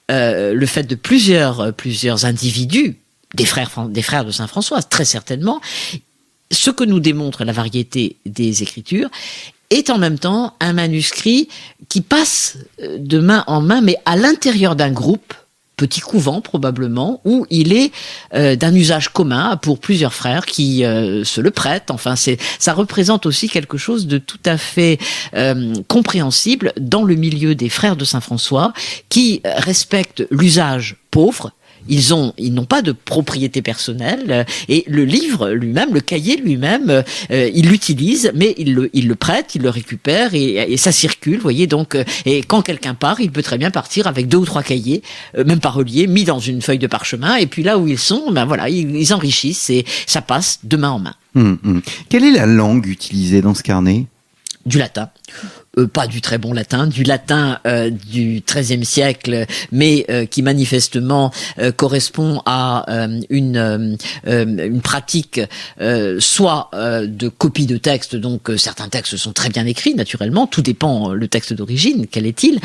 euh, 0.10 0.54
le 0.54 0.65
fait 0.65 0.84
de 0.84 0.95
plusieurs, 0.95 1.60
euh, 1.60 1.72
plusieurs 1.72 2.26
individus, 2.26 2.98
des 3.36 3.45
frères, 3.45 3.69
des 3.88 4.02
frères 4.02 4.26
de 4.26 4.32
Saint 4.32 4.48
François, 4.48 4.82
très 4.82 5.06
certainement, 5.06 5.62
ce 6.52 6.72
que 6.72 6.84
nous 6.84 7.00
démontre 7.00 7.43
la 7.43 7.52
variété 7.52 8.15
des 8.26 8.63
écritures, 8.63 9.10
est 9.69 9.89
en 9.89 10.00
même 10.00 10.17
temps 10.17 10.56
un 10.60 10.74
manuscrit 10.74 11.48
qui 11.89 12.02
passe 12.02 12.58
euh, 12.82 12.98
de 12.98 13.19
main 13.19 13.43
en 13.48 13.62
main, 13.62 13.82
mais 13.82 13.98
à 14.06 14.15
l'intérieur 14.15 14.76
d'un 14.76 14.91
groupe, 14.91 15.34
petit 15.80 16.02
couvent 16.02 16.42
probablement, 16.42 17.22
où 17.24 17.46
il 17.50 17.72
est 17.72 17.94
euh, 18.34 18.58
d'un 18.58 18.76
usage 18.76 19.08
commun 19.08 19.56
pour 19.56 19.80
plusieurs 19.80 20.13
frères 20.13 20.46
qui 20.46 20.84
euh, 20.84 21.24
se 21.24 21.39
le 21.39 21.52
prêtent. 21.52 21.89
Enfin, 21.89 22.18
c'est 22.18 22.38
ça 22.60 22.74
représente 22.74 23.26
aussi 23.26 23.48
quelque 23.48 23.78
chose 23.78 24.06
de 24.06 24.18
tout 24.18 24.44
à 24.46 24.58
fait 24.58 25.00
euh, 25.36 25.74
compréhensible 25.88 26.74
dans 26.78 27.04
le 27.04 27.15
milieu 27.15 27.56
des 27.56 27.70
frères 27.70 27.96
de 27.96 28.04
Saint 28.04 28.20
François, 28.20 28.74
qui 29.08 29.42
respectent 29.46 30.28
l'usage 30.32 30.98
pauvre. 31.12 31.54
Ils 31.89 32.13
ont, 32.13 32.34
ils 32.38 32.54
n'ont 32.54 32.65
pas 32.65 32.82
de 32.82 32.93
propriété 32.93 33.62
personnelle 33.62 34.25
euh, 34.30 34.43
et 34.69 34.86
le 34.88 35.04
livre 35.04 35.49
lui-même, 35.49 35.93
le 35.93 35.99
cahier 35.99 36.38
lui-même, 36.38 36.89
euh, 36.89 37.02
euh, 37.32 37.49
il 37.54 37.67
l'utilise, 37.67 38.32
mais 38.36 38.56
il 38.58 38.73
le, 38.73 38.89
il 38.93 39.08
le 39.08 39.15
prête, 39.15 39.56
il 39.56 39.63
le 39.63 39.69
récupère 39.69 40.34
et, 40.34 40.73
et 40.73 40.78
ça 40.78 40.91
circule, 40.91 41.39
voyez. 41.39 41.67
Donc, 41.67 41.95
euh, 41.95 42.04
et 42.25 42.41
quand 42.43 42.62
quelqu'un 42.62 42.93
part, 42.93 43.19
il 43.19 43.32
peut 43.32 43.43
très 43.43 43.58
bien 43.58 43.71
partir 43.71 44.08
avec 44.08 44.28
deux 44.28 44.38
ou 44.38 44.45
trois 44.45 44.63
cahiers, 44.63 45.02
euh, 45.36 45.43
même 45.43 45.60
pas 45.60 45.69
reliés, 45.71 46.08
mis 46.08 46.23
dans 46.23 46.39
une 46.39 46.62
feuille 46.62 46.80
de 46.80 46.88
parchemin. 46.88 47.36
Et 47.36 47.47
puis 47.47 47.63
là 47.63 47.78
où 47.78 47.88
ils 47.88 47.97
sont, 47.99 48.32
ben 48.32 48.45
voilà, 48.45 48.69
ils, 48.69 48.95
ils 48.95 49.13
enrichissent 49.13 49.69
et 49.69 49.84
ça 50.06 50.21
passe 50.21 50.60
de 50.63 50.78
main 50.78 50.91
en 50.91 50.99
main. 50.99 51.15
Hmm, 51.34 51.56
hmm. 51.63 51.80
Quelle 52.10 52.23
est 52.23 52.32
la 52.32 52.45
langue 52.45 52.88
utilisée 52.88 53.41
dans 53.41 53.56
ce 53.56 53.63
carnet? 53.63 54.06
Du 54.65 54.78
latin. 54.78 55.10
Euh, 55.80 55.88
pas 55.88 56.08
du 56.08 56.22
très 56.22 56.38
bon 56.38 56.54
latin, 56.54 56.88
du 56.88 57.04
latin 57.04 57.60
euh, 57.65 57.89
du 57.89 58.44
XIIIe 58.46 58.86
siècle, 58.86 59.46
mais 59.72 60.06
euh, 60.10 60.26
qui 60.26 60.42
manifestement 60.42 61.32
correspond 61.76 62.42
à 62.46 62.86
une, 63.30 63.98
une 64.26 64.82
pratique 64.82 65.42
soit 66.20 66.70
de 66.74 67.28
copie 67.30 67.65
de 67.65 67.78
texte, 67.78 68.15
donc 68.15 68.50
certains 68.58 68.88
textes 68.89 69.18
sont 69.18 69.34
très 69.34 69.50
bien 69.50 69.65
écrits, 69.65 69.94
naturellement, 69.96 70.48
tout 70.48 70.62
dépend 70.62 71.13
le 71.13 71.28
texte 71.28 71.54
d'origine, 71.54 72.08
quel 72.10 72.26
est-il, 72.26 72.60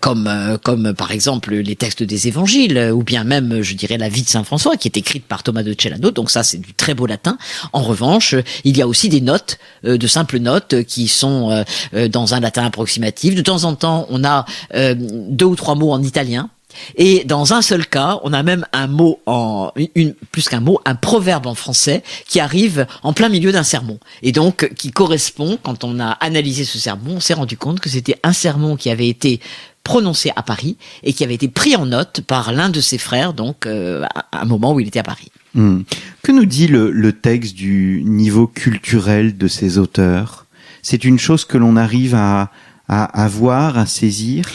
comme, 0.00 0.58
comme 0.62 0.94
par 0.94 1.12
exemple 1.12 1.54
les 1.54 1.76
textes 1.76 2.02
des 2.02 2.28
évangiles, 2.28 2.90
ou 2.92 3.02
bien 3.02 3.24
même, 3.24 3.62
je 3.62 3.74
dirais, 3.74 3.98
la 3.98 4.08
vie 4.08 4.22
de 4.22 4.28
Saint 4.28 4.44
François, 4.44 4.76
qui 4.76 4.88
est 4.88 4.96
écrite 4.96 5.24
par 5.24 5.42
Thomas 5.42 5.62
de 5.62 5.74
Celano, 5.78 6.10
donc 6.10 6.30
ça 6.30 6.42
c'est 6.42 6.58
du 6.58 6.74
très 6.74 6.94
beau 6.94 7.06
latin. 7.06 7.38
En 7.72 7.82
revanche, 7.82 8.34
il 8.64 8.76
y 8.76 8.82
a 8.82 8.88
aussi 8.88 9.08
des 9.08 9.20
notes, 9.20 9.58
de 9.82 10.06
simples 10.06 10.38
notes, 10.38 10.84
qui 10.84 11.08
sont 11.08 11.64
dans 11.92 12.34
un 12.34 12.42
De 13.34 13.42
temps 13.42 13.64
en 13.64 13.74
temps, 13.74 14.06
on 14.10 14.24
a 14.24 14.44
euh, 14.74 14.94
deux 14.98 15.46
ou 15.46 15.56
trois 15.56 15.74
mots 15.74 15.92
en 15.92 16.02
italien. 16.02 16.50
Et 16.96 17.24
dans 17.24 17.54
un 17.54 17.62
seul 17.62 17.86
cas, 17.86 18.20
on 18.22 18.34
a 18.34 18.42
même 18.42 18.66
un 18.74 18.86
mot 18.86 19.18
en 19.24 19.72
une- 19.94 20.14
plus 20.30 20.46
qu'un 20.48 20.60
mot, 20.60 20.78
un 20.84 20.94
proverbe 20.94 21.46
en 21.46 21.54
français 21.54 22.02
qui 22.28 22.38
arrive 22.38 22.86
en 23.02 23.14
plein 23.14 23.30
milieu 23.30 23.50
d'un 23.50 23.62
sermon 23.62 23.98
et 24.22 24.30
donc 24.30 24.70
qui 24.76 24.90
correspond. 24.90 25.58
Quand 25.62 25.84
on 25.84 25.98
a 26.00 26.10
analysé 26.10 26.64
ce 26.64 26.78
sermon, 26.78 27.14
on 27.16 27.20
s'est 27.20 27.32
rendu 27.32 27.56
compte 27.56 27.80
que 27.80 27.88
c'était 27.88 28.16
un 28.22 28.34
sermon 28.34 28.76
qui 28.76 28.90
avait 28.90 29.08
été 29.08 29.40
prononcé 29.84 30.32
à 30.36 30.42
Paris 30.42 30.76
et 31.02 31.12
qui 31.14 31.24
avait 31.24 31.34
été 31.34 31.48
pris 31.48 31.76
en 31.76 31.86
note 31.86 32.20
par 32.26 32.52
l'un 32.52 32.68
de 32.68 32.80
ses 32.80 32.98
frères, 32.98 33.32
donc 33.32 33.64
euh, 33.66 34.04
à 34.32 34.42
un 34.42 34.44
moment 34.44 34.74
où 34.74 34.80
il 34.80 34.88
était 34.88 34.98
à 34.98 35.04
Paris. 35.04 35.30
Hmm. 35.54 35.82
Que 36.22 36.32
nous 36.32 36.44
dit 36.44 36.66
le, 36.66 36.90
le 36.90 37.12
texte 37.12 37.54
du 37.54 38.02
niveau 38.04 38.46
culturel 38.48 39.38
de 39.38 39.48
ces 39.48 39.78
auteurs? 39.78 40.44
C'est 40.88 41.02
une 41.02 41.18
chose 41.18 41.44
que 41.44 41.58
l'on 41.58 41.74
arrive 41.74 42.14
à, 42.14 42.52
à, 42.86 43.26
voir, 43.26 43.76
à 43.76 43.86
saisir? 43.86 44.48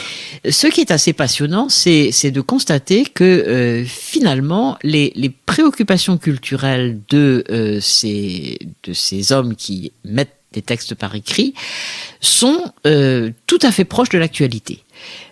Ce 0.49 0.67
qui 0.67 0.79
est 0.79 0.89
assez 0.89 1.11
passionnant, 1.11 1.67
c'est 1.67 2.31
de 2.31 2.39
constater 2.39 3.03
que 3.03 3.25
euh, 3.25 3.83
finalement 3.83 4.77
les, 4.81 5.11
les 5.17 5.29
préoccupations 5.29 6.17
culturelles 6.17 7.01
de 7.09 7.43
euh, 7.49 7.81
ces 7.81 8.59
de 8.83 8.93
ces 8.93 9.33
hommes 9.33 9.57
qui 9.57 9.91
mettent 10.05 10.37
des 10.53 10.61
textes 10.61 10.95
par 10.95 11.15
écrit 11.15 11.53
sont 12.21 12.63
euh, 12.85 13.31
tout 13.51 13.59
à 13.63 13.73
fait 13.73 13.83
proches 13.83 14.07
de 14.07 14.17
l'actualité. 14.17 14.81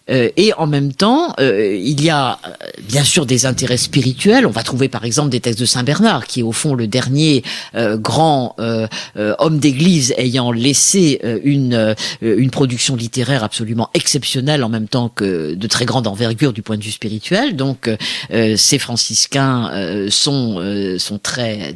Euh, 0.09 0.29
et 0.37 0.53
en 0.53 0.67
même 0.67 0.93
temps, 0.93 1.33
euh, 1.39 1.75
il 1.75 2.03
y 2.03 2.09
a 2.09 2.39
euh, 2.45 2.51
bien 2.87 3.03
sûr 3.03 3.25
des 3.25 3.45
intérêts 3.45 3.77
spirituels. 3.77 4.45
On 4.45 4.51
va 4.51 4.63
trouver 4.63 4.89
par 4.89 5.05
exemple 5.05 5.29
des 5.29 5.39
textes 5.39 5.59
de 5.59 5.65
Saint 5.65 5.83
Bernard, 5.83 6.25
qui 6.25 6.39
est 6.39 6.43
au 6.43 6.51
fond 6.51 6.73
le 6.73 6.87
dernier 6.87 7.43
euh, 7.75 7.97
grand 7.97 8.55
euh, 8.59 8.87
homme 9.15 9.59
d'Église 9.59 10.13
ayant 10.17 10.51
laissé 10.51 11.19
une 11.43 11.95
une 12.21 12.49
production 12.49 12.95
littéraire 12.95 13.43
absolument 13.43 13.89
exceptionnelle 13.93 14.63
en 14.63 14.69
même 14.69 14.87
temps 14.87 15.09
que 15.09 15.53
de 15.53 15.67
très 15.67 15.85
grande 15.85 16.07
envergure 16.07 16.53
du 16.53 16.61
point 16.61 16.77
de 16.77 16.83
vue 16.83 16.91
spirituel. 16.91 17.55
Donc, 17.55 17.89
ces 18.29 18.79
franciscains 18.79 19.71
sont 20.09 20.97
sont 20.97 21.19
très 21.19 21.75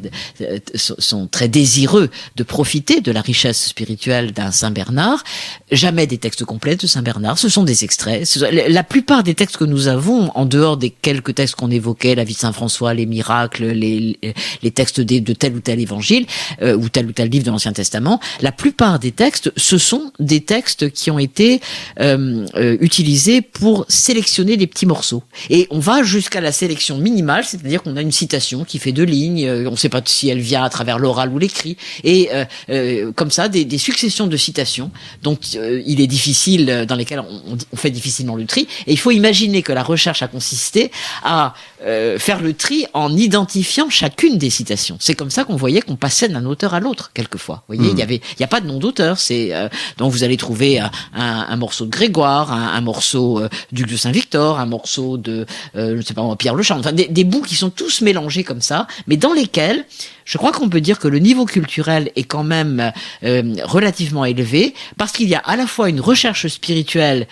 sont 0.74 1.26
très 1.26 1.48
désireux 1.48 2.10
de 2.36 2.42
profiter 2.42 3.00
de 3.00 3.12
la 3.12 3.20
richesse 3.20 3.66
spirituelle 3.66 4.32
d'un 4.32 4.50
Saint 4.50 4.70
Bernard. 4.70 5.22
Jamais 5.70 6.06
des 6.06 6.18
textes 6.18 6.33
complets 6.42 6.74
de 6.74 6.88
Saint 6.88 7.02
Bernard. 7.02 7.38
Ce 7.38 7.48
sont 7.48 7.62
des 7.62 7.84
extraits. 7.84 8.26
La 8.68 8.82
plupart 8.82 9.22
des 9.22 9.34
textes 9.34 9.58
que 9.58 9.64
nous 9.64 9.86
avons, 9.86 10.32
en 10.34 10.46
dehors 10.46 10.76
des 10.76 10.90
quelques 10.90 11.36
textes 11.36 11.54
qu'on 11.54 11.70
évoquait, 11.70 12.16
la 12.16 12.24
vie 12.24 12.34
de 12.34 12.38
Saint 12.40 12.52
François, 12.52 12.94
les 12.94 13.06
miracles, 13.06 13.66
les, 13.66 14.18
les 14.62 14.70
textes 14.72 15.00
des- 15.00 15.20
de 15.20 15.32
tel 15.34 15.54
ou 15.54 15.60
tel 15.60 15.78
évangile, 15.78 16.26
euh, 16.62 16.74
ou 16.76 16.88
tel 16.88 17.06
ou 17.06 17.12
tel 17.12 17.28
livre 17.28 17.44
de 17.44 17.50
l'Ancien 17.50 17.72
Testament, 17.72 18.18
la 18.40 18.50
plupart 18.50 18.98
des 18.98 19.12
textes, 19.12 19.52
ce 19.56 19.78
sont 19.78 20.10
des 20.18 20.40
textes 20.40 20.90
qui 20.90 21.10
ont 21.10 21.18
été 21.18 21.60
euh, 22.00 22.46
euh, 22.56 22.76
utilisés 22.80 23.42
pour 23.42 23.84
sélectionner 23.88 24.56
des 24.56 24.66
petits 24.66 24.86
morceaux. 24.86 25.22
Et 25.50 25.68
on 25.70 25.78
va 25.78 26.02
jusqu'à 26.02 26.40
la 26.40 26.50
sélection 26.50 26.96
minimale, 26.98 27.44
c'est-à-dire 27.44 27.82
qu'on 27.82 27.96
a 27.96 28.00
une 28.00 28.12
citation 28.12 28.64
qui 28.64 28.78
fait 28.78 28.92
deux 28.92 29.04
lignes, 29.04 29.44
euh, 29.46 29.68
on 29.68 29.72
ne 29.72 29.76
sait 29.76 29.90
pas 29.90 30.00
si 30.04 30.28
elle 30.30 30.40
vient 30.40 30.64
à 30.64 30.70
travers 30.70 30.98
l'oral 30.98 31.30
ou 31.30 31.38
l'écrit, 31.38 31.76
et 32.02 32.30
euh, 32.70 33.12
comme 33.12 33.30
ça, 33.30 33.48
des, 33.48 33.64
des 33.66 33.78
successions 33.78 34.26
de 34.26 34.36
citations 34.36 34.90
dont 35.22 35.36
il 35.44 36.00
est 36.00 36.06
difficile, 36.06 36.23
euh, 36.68 36.84
dans 36.86 36.94
lesquelles 36.94 37.20
on, 37.20 37.76
fait 37.76 37.90
difficilement 37.90 38.34
le 38.34 38.46
tri. 38.46 38.66
Et 38.86 38.92
il 38.92 38.98
faut 38.98 39.10
imaginer 39.10 39.62
que 39.62 39.72
la 39.72 39.82
recherche 39.82 40.22
a 40.22 40.28
consisté 40.28 40.90
à 41.22 41.54
euh, 41.82 42.18
faire 42.18 42.40
le 42.40 42.54
tri 42.54 42.86
en 42.94 43.14
identifiant 43.16 43.90
chacune 43.90 44.38
des 44.38 44.50
citations. 44.50 44.96
C'est 45.00 45.14
comme 45.14 45.30
ça 45.30 45.44
qu'on 45.44 45.56
voyait 45.56 45.80
qu'on 45.80 45.96
passait 45.96 46.28
d'un 46.28 46.44
auteur 46.46 46.74
à 46.74 46.80
l'autre 46.80 47.10
quelquefois. 47.14 47.64
Vous 47.68 47.76
voyez, 47.76 47.92
il 47.92 47.98
y 47.98 48.02
avait, 48.02 48.20
il 48.36 48.40
y 48.40 48.44
a 48.44 48.48
pas 48.48 48.60
de 48.60 48.66
nom 48.66 48.78
d'auteur. 48.78 49.18
C'est 49.18 49.54
euh, 49.54 49.68
donc 49.98 50.12
vous 50.12 50.24
allez 50.24 50.36
trouver 50.36 50.78
un, 50.78 50.90
un- 51.14 51.56
morceau 51.56 51.84
de 51.84 51.90
Grégoire, 51.90 52.52
un, 52.52 52.74
un 52.74 52.80
morceau 52.80 53.40
euh, 53.40 53.48
du 53.72 53.84
de 53.84 53.96
Saint-Victor, 53.96 54.58
un 54.58 54.66
morceau 54.66 55.16
de, 55.16 55.46
je 55.74 56.00
sais 56.00 56.14
pas 56.14 56.36
Pierre 56.36 56.54
Le 56.54 56.62
Charme. 56.62 56.80
Enfin, 56.80 56.92
des, 56.92 57.06
des 57.06 57.24
bouts 57.24 57.42
qui 57.42 57.54
sont 57.54 57.70
tous 57.70 58.00
mélangés 58.00 58.44
comme 58.44 58.60
ça, 58.60 58.86
mais 59.06 59.16
dans 59.16 59.32
lesquels 59.32 59.84
je 60.24 60.38
crois 60.38 60.52
qu'on 60.52 60.68
peut 60.68 60.80
dire 60.80 60.98
que 60.98 61.08
le 61.08 61.18
niveau 61.18 61.44
culturel 61.44 62.10
est 62.16 62.24
quand 62.24 62.44
même 62.44 62.92
euh, 63.22 63.54
relativement 63.62 64.24
élevé 64.24 64.74
parce 64.96 65.12
qu'il 65.12 65.28
y 65.28 65.34
a 65.34 65.38
à 65.40 65.56
la 65.56 65.66
fois 65.66 65.88
une 65.88 66.00
recherche 66.00 66.46
spirituelle 66.46 67.26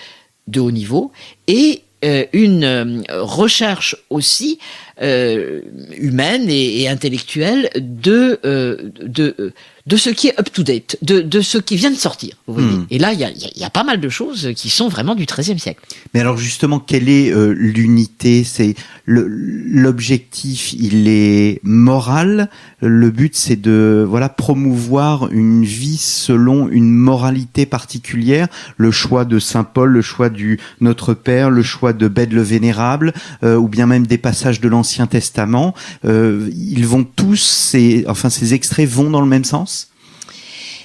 de 0.47 0.61
haut 0.61 0.71
niveau 0.71 1.13
et 1.47 1.83
euh, 2.05 2.25
une 2.33 2.65
euh, 2.65 3.03
recherche 3.11 3.97
aussi 4.11 4.59
humaine 5.01 6.49
et, 6.49 6.83
et, 6.83 6.89
intellectuelle 6.89 7.71
de 7.77 8.39
euh, 8.45 8.91
de 9.03 9.53
de 9.87 9.97
ce 9.97 10.11
qui 10.11 10.29
est 10.29 10.39
up 10.39 10.49
to 10.53 10.63
date, 10.63 10.97
de, 11.03 11.21
de 11.21 11.41
ce 11.41 11.59
qui 11.59 11.77
vient 11.77 11.91
de 11.91 11.97
sortir. 11.97 12.37
Vous 12.47 12.55
voyez. 12.55 12.69
Hmm. 12.69 12.87
Et 12.91 12.99
là, 12.99 13.13
il 13.13 13.19
y 13.19 13.25
a, 13.25 13.31
y 13.31 13.65
a, 13.65 13.71
pas 13.71 13.83
mal 13.83 14.01
de 14.01 14.09
choses 14.09 14.53
qui 14.55 14.71
sont 14.71 14.89
vraiment 14.89 15.15
du 15.15 15.27
XIIIe 15.27 15.59
siècle. 15.59 15.81
Mais 16.15 16.21
alors 16.21 16.37
justement, 16.37 16.79
quelle 16.79 17.09
est 17.09 17.33
euh, 17.33 17.53
l'unité? 17.53 18.45
C'est 18.45 18.75
l'objectif, 19.07 20.73
il 20.75 21.09
est 21.09 21.61
moral. 21.65 22.49
Le 22.81 23.11
but, 23.11 23.35
c'est 23.35 23.61
de 23.61 24.05
voilà 24.09 24.29
promouvoir 24.29 25.29
une 25.33 25.65
vie 25.65 25.97
selon 25.99 26.69
une 26.69 26.93
moralité 26.93 27.67
particulière. 27.67 28.47
Le 28.77 28.93
choix 28.93 29.25
de 29.25 29.41
saint 29.41 29.65
Paul, 29.65 29.91
le 29.91 30.03
choix 30.03 30.29
du 30.29 30.61
Notre 30.81 31.15
Père, 31.15 31.51
le 31.51 31.63
choix 31.63 31.93
de 31.93 32.07
Bède 32.07 32.33
le 32.33 32.43
Vénérable, 32.43 33.13
euh, 33.43 33.57
ou 33.57 33.67
bien 33.69 33.87
même 33.87 34.07
des 34.07 34.19
passages 34.19 34.61
de 34.61 34.69
l'Ancien 34.69 34.83
Testament. 35.07 35.75
Euh, 36.05 36.51
ils 36.55 36.87
vont 36.87 37.05
tous, 37.05 37.37
ces, 37.37 38.05
enfin 38.09 38.31
ces 38.31 38.55
extraits 38.55 38.89
vont 38.89 39.11
dans 39.11 39.21
le 39.21 39.27
même 39.27 39.45
sens? 39.45 39.89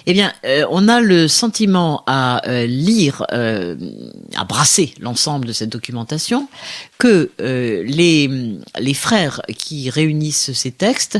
Eh 0.09 0.13
bien, 0.13 0.31
euh, 0.45 0.65
on 0.69 0.87
a 0.87 1.01
le 1.01 1.27
sentiment 1.27 2.03
à 2.07 2.47
euh, 2.47 2.65
lire, 2.65 3.25
à 3.29 4.43
brasser 4.45 4.93
l'ensemble 5.01 5.47
de 5.47 5.53
cette 5.53 5.69
documentation, 5.69 6.47
que 6.97 7.31
les, 7.39 8.93
frères 8.93 9.41
qui 9.57 9.89
réunissent 9.89 10.53
ces 10.53 10.71
textes 10.71 11.19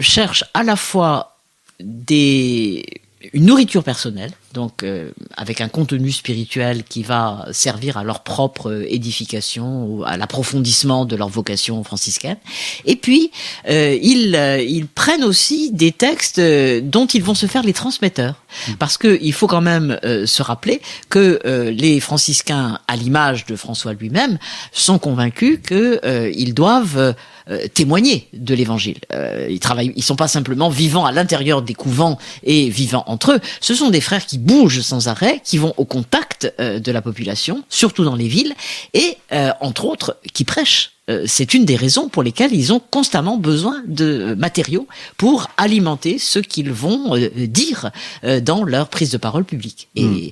cherchent 0.00 0.44
à 0.54 0.62
la 0.62 0.76
fois 0.76 1.38
une 1.80 3.46
nourriture 3.46 3.82
personnelle, 3.82 4.32
donc 4.56 4.82
euh, 4.82 5.10
avec 5.36 5.60
un 5.60 5.68
contenu 5.68 6.10
spirituel 6.10 6.82
qui 6.82 7.02
va 7.02 7.46
servir 7.52 7.98
à 7.98 8.04
leur 8.04 8.22
propre 8.22 8.86
édification 8.88 9.84
ou 9.84 10.02
à 10.04 10.16
l'approfondissement 10.16 11.04
de 11.04 11.14
leur 11.14 11.28
vocation 11.28 11.84
franciscaine. 11.84 12.38
Et 12.86 12.96
puis 12.96 13.30
euh, 13.68 13.96
ils, 14.00 14.34
euh, 14.34 14.62
ils 14.62 14.86
prennent 14.86 15.24
aussi 15.24 15.70
des 15.72 15.92
textes 15.92 16.40
dont 16.40 17.06
ils 17.06 17.22
vont 17.22 17.34
se 17.34 17.46
faire 17.46 17.62
les 17.62 17.74
transmetteurs, 17.74 18.36
mmh. 18.68 18.72
parce 18.78 18.96
que 18.96 19.18
il 19.20 19.34
faut 19.34 19.46
quand 19.46 19.60
même 19.60 19.98
se 20.02 20.42
rappeler 20.42 20.80
que 21.10 21.40
les 21.70 22.00
franciscains, 22.00 22.78
à 22.88 22.96
l'image 22.96 23.44
de 23.44 23.56
François 23.56 23.92
lui-même, 23.92 24.38
sont 24.72 24.98
convaincus 24.98 25.58
qu'ils 25.66 26.54
doivent 26.54 27.14
euh, 27.48 27.68
témoigner 27.72 28.26
de 28.32 28.56
l'Évangile. 28.56 28.98
Euh, 29.12 29.46
ils 29.48 29.60
travaillent, 29.60 29.92
ils 29.94 30.02
sont 30.02 30.16
pas 30.16 30.26
simplement 30.26 30.68
vivants 30.68 31.06
à 31.06 31.12
l'intérieur 31.12 31.62
des 31.62 31.74
couvents 31.74 32.18
et 32.42 32.68
vivant 32.68 33.04
entre 33.06 33.34
eux. 33.34 33.40
Ce 33.60 33.72
sont 33.72 33.88
des 33.88 34.00
frères 34.00 34.26
qui 34.26 34.38
bougent 34.46 34.80
sans 34.80 35.08
arrêt, 35.08 35.40
qui 35.44 35.58
vont 35.58 35.74
au 35.76 35.84
contact 35.84 36.52
euh, 36.60 36.78
de 36.78 36.92
la 36.92 37.02
population, 37.02 37.62
surtout 37.68 38.04
dans 38.04 38.16
les 38.16 38.28
villes, 38.28 38.54
et 38.94 39.18
entre 39.60 39.84
autres 39.84 40.16
qui 40.32 40.44
prêchent 40.44 40.96
euh, 41.08 41.24
c'est 41.26 41.54
une 41.54 41.64
des 41.64 41.76
raisons 41.76 42.08
pour 42.08 42.22
lesquelles 42.24 42.52
ils 42.52 42.72
ont 42.72 42.80
constamment 42.80 43.36
besoin 43.36 43.82
de 43.86 44.34
matériaux 44.36 44.88
pour 45.16 45.48
alimenter 45.56 46.18
ce 46.18 46.40
qu'ils 46.40 46.72
vont 46.72 47.14
euh, 47.16 47.28
dire 47.46 47.90
euh, 48.24 48.40
dans 48.40 48.64
leur 48.64 48.88
prise 48.88 49.10
de 49.10 49.16
parole 49.16 49.44
publique. 49.44 49.88
Et 49.94 50.04
hmm. 50.04 50.30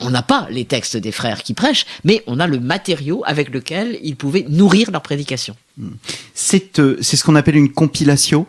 on 0.00 0.10
n'a 0.10 0.22
pas 0.22 0.46
les 0.50 0.66
textes 0.66 0.98
des 0.98 1.12
frères 1.12 1.42
qui 1.42 1.54
prêchent, 1.54 1.86
mais 2.04 2.22
on 2.26 2.38
a 2.38 2.46
le 2.46 2.60
matériau 2.60 3.22
avec 3.24 3.48
lequel 3.48 3.98
ils 4.02 4.16
pouvaient 4.16 4.44
nourrir 4.48 4.90
leur 4.90 5.00
prédication. 5.00 5.56
Hmm. 5.78 5.92
C'est 6.34 6.76
ce 6.76 7.24
qu'on 7.24 7.36
appelle 7.36 7.56
une 7.56 7.72
compilation 7.72 8.46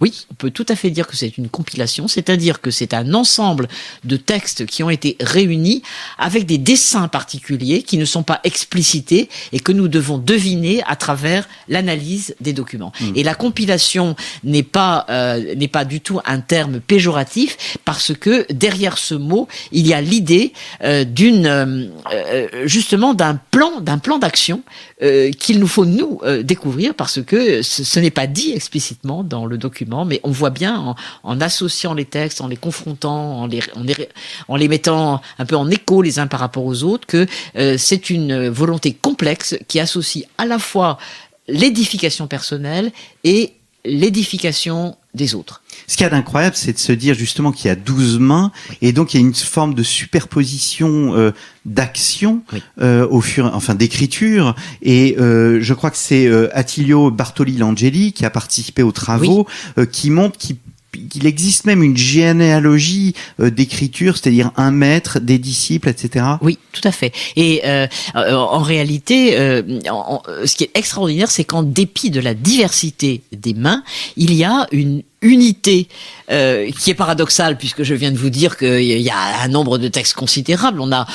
oui, 0.00 0.26
on 0.30 0.34
peut 0.34 0.50
tout 0.50 0.66
à 0.68 0.76
fait 0.76 0.90
dire 0.90 1.06
que 1.06 1.16
c'est 1.16 1.38
une 1.38 1.48
compilation, 1.48 2.08
c'est-à-dire 2.08 2.60
que 2.60 2.70
c'est 2.70 2.94
un 2.94 3.14
ensemble 3.14 3.68
de 4.04 4.16
textes 4.16 4.66
qui 4.66 4.82
ont 4.82 4.90
été 4.90 5.16
réunis 5.20 5.82
avec 6.18 6.46
des 6.46 6.58
dessins 6.58 7.08
particuliers 7.08 7.82
qui 7.82 7.98
ne 7.98 8.04
sont 8.04 8.22
pas 8.22 8.40
explicités 8.44 9.28
et 9.52 9.60
que 9.60 9.72
nous 9.72 9.88
devons 9.88 10.18
deviner 10.18 10.82
à 10.86 10.96
travers 10.96 11.48
l'analyse 11.68 12.34
des 12.40 12.52
documents. 12.52 12.92
Hmm. 13.00 13.12
Et 13.16 13.22
la 13.22 13.34
compilation 13.34 14.14
n'est 14.44 14.62
pas 14.62 15.06
euh, 15.10 15.54
n'est 15.54 15.68
pas 15.68 15.84
du 15.84 16.00
tout 16.00 16.20
un 16.24 16.40
terme 16.40 16.80
péjoratif 16.80 17.78
parce 17.84 18.12
que 18.14 18.46
derrière 18.52 18.98
ce 18.98 19.14
mot, 19.14 19.48
il 19.72 19.86
y 19.86 19.94
a 19.94 20.00
l'idée 20.00 20.52
euh, 20.82 21.04
d'une 21.04 21.46
euh, 21.46 22.66
justement 22.66 23.14
d'un 23.14 23.38
plan 23.50 23.80
d'un 23.80 23.98
plan 23.98 24.18
d'action 24.18 24.62
qu'il 25.38 25.60
nous 25.60 25.68
faut 25.68 25.84
nous 25.84 26.20
découvrir 26.42 26.94
parce 26.94 27.22
que 27.22 27.62
ce, 27.62 28.00
n'est 28.00 28.10
pas 28.10 28.26
dit 28.26 28.52
explicitement 28.52 29.22
dans 29.22 29.46
le 29.46 29.56
document 29.56 30.04
mais 30.04 30.20
on 30.24 30.30
voit 30.30 30.50
bien 30.50 30.96
en, 31.22 31.40
associant 31.40 31.94
les 31.94 32.04
textes, 32.04 32.40
en 32.40 32.48
les 32.48 32.56
confrontant, 32.56 33.42
en 33.42 33.46
les, 33.46 33.60
en 34.48 34.56
les, 34.56 34.68
mettant 34.68 35.20
un 35.38 35.46
peu 35.46 35.56
en 35.56 35.70
écho 35.70 36.02
les 36.02 36.18
uns 36.18 36.26
par 36.26 36.40
rapport 36.40 36.64
aux 36.64 36.82
autres, 36.82 37.06
que 37.06 37.26
euh, 37.56 37.76
c'est 37.78 38.10
une 38.10 38.48
volonté 38.48 38.92
complexe 38.94 39.56
qui 39.68 39.80
associe 39.80 40.24
à 40.38 40.46
la 40.46 40.58
fois 40.58 40.98
l'édification 41.48 42.26
personnelle 42.26 42.92
et 43.24 43.54
l'édification 43.84 44.96
des 45.14 45.34
autres. 45.34 45.62
Ce 45.88 45.96
qu'il 45.96 46.04
y 46.04 46.06
a 46.06 46.10
d'incroyable, 46.10 46.54
c'est 46.54 46.74
de 46.74 46.78
se 46.78 46.92
dire 46.92 47.14
justement 47.14 47.50
qu'il 47.50 47.68
y 47.68 47.70
a 47.70 47.74
douze 47.74 48.18
mains 48.18 48.52
et 48.82 48.92
donc 48.92 49.14
il 49.14 49.20
y 49.20 49.24
a 49.24 49.26
une 49.26 49.34
forme 49.34 49.72
de 49.72 49.82
superposition 49.82 51.16
euh, 51.16 51.32
d'action 51.64 52.42
euh, 52.80 53.08
au 53.08 53.22
fur, 53.22 53.50
enfin 53.54 53.74
d'écriture. 53.74 54.54
Et 54.82 55.16
euh, 55.18 55.60
je 55.62 55.74
crois 55.74 55.90
que 55.90 55.96
c'est 55.96 56.26
euh, 56.26 56.48
Attilio 56.52 57.10
Bartoli 57.10 57.56
Langeli 57.56 58.12
qui 58.12 58.26
a 58.26 58.30
participé 58.30 58.82
aux 58.82 58.92
travaux, 58.92 59.46
euh, 59.78 59.86
qui 59.86 60.10
montre 60.10 60.36
qu'il 60.36 60.56
il 61.14 61.26
existe 61.26 61.64
même 61.64 61.82
une 61.82 61.96
généalogie 61.96 63.14
euh, 63.40 63.50
d'écriture, 63.50 64.16
c'est-à-dire 64.16 64.50
un 64.56 64.70
maître, 64.70 65.20
des 65.20 65.38
disciples, 65.38 65.88
etc. 65.88 66.24
Oui, 66.40 66.58
tout 66.72 66.80
à 66.84 66.92
fait. 66.92 67.12
Et 67.36 67.62
euh, 67.64 67.86
euh 68.16 68.34
en 68.34 68.60
réalité, 68.60 69.38
euh, 69.38 69.62
ce 70.44 70.56
qui 70.56 70.64
est 70.64 70.70
extraordinaire, 70.74 71.30
c'est 71.30 71.44
qu'en 71.44 71.62
dépit 71.62 72.10
de 72.10 72.20
la 72.20 72.34
diversité 72.34 73.22
des 73.32 73.54
mains, 73.54 73.82
il 74.16 74.34
y 74.34 74.44
a 74.44 74.66
une 74.72 75.02
unité 75.22 75.88
euh, 76.30 76.70
qui 76.70 76.90
est 76.90 76.94
paradoxale 76.94 77.58
puisque 77.58 77.82
je 77.82 77.94
viens 77.94 78.12
de 78.12 78.18
vous 78.18 78.30
dire 78.30 78.56
qu'il 78.56 78.82
y 78.82 79.10
a 79.10 79.42
un 79.42 79.48
nombre 79.48 79.78
de 79.78 79.88
textes 79.88 80.14
considérable. 80.14 80.80
On 80.80 80.92
a 80.92 81.06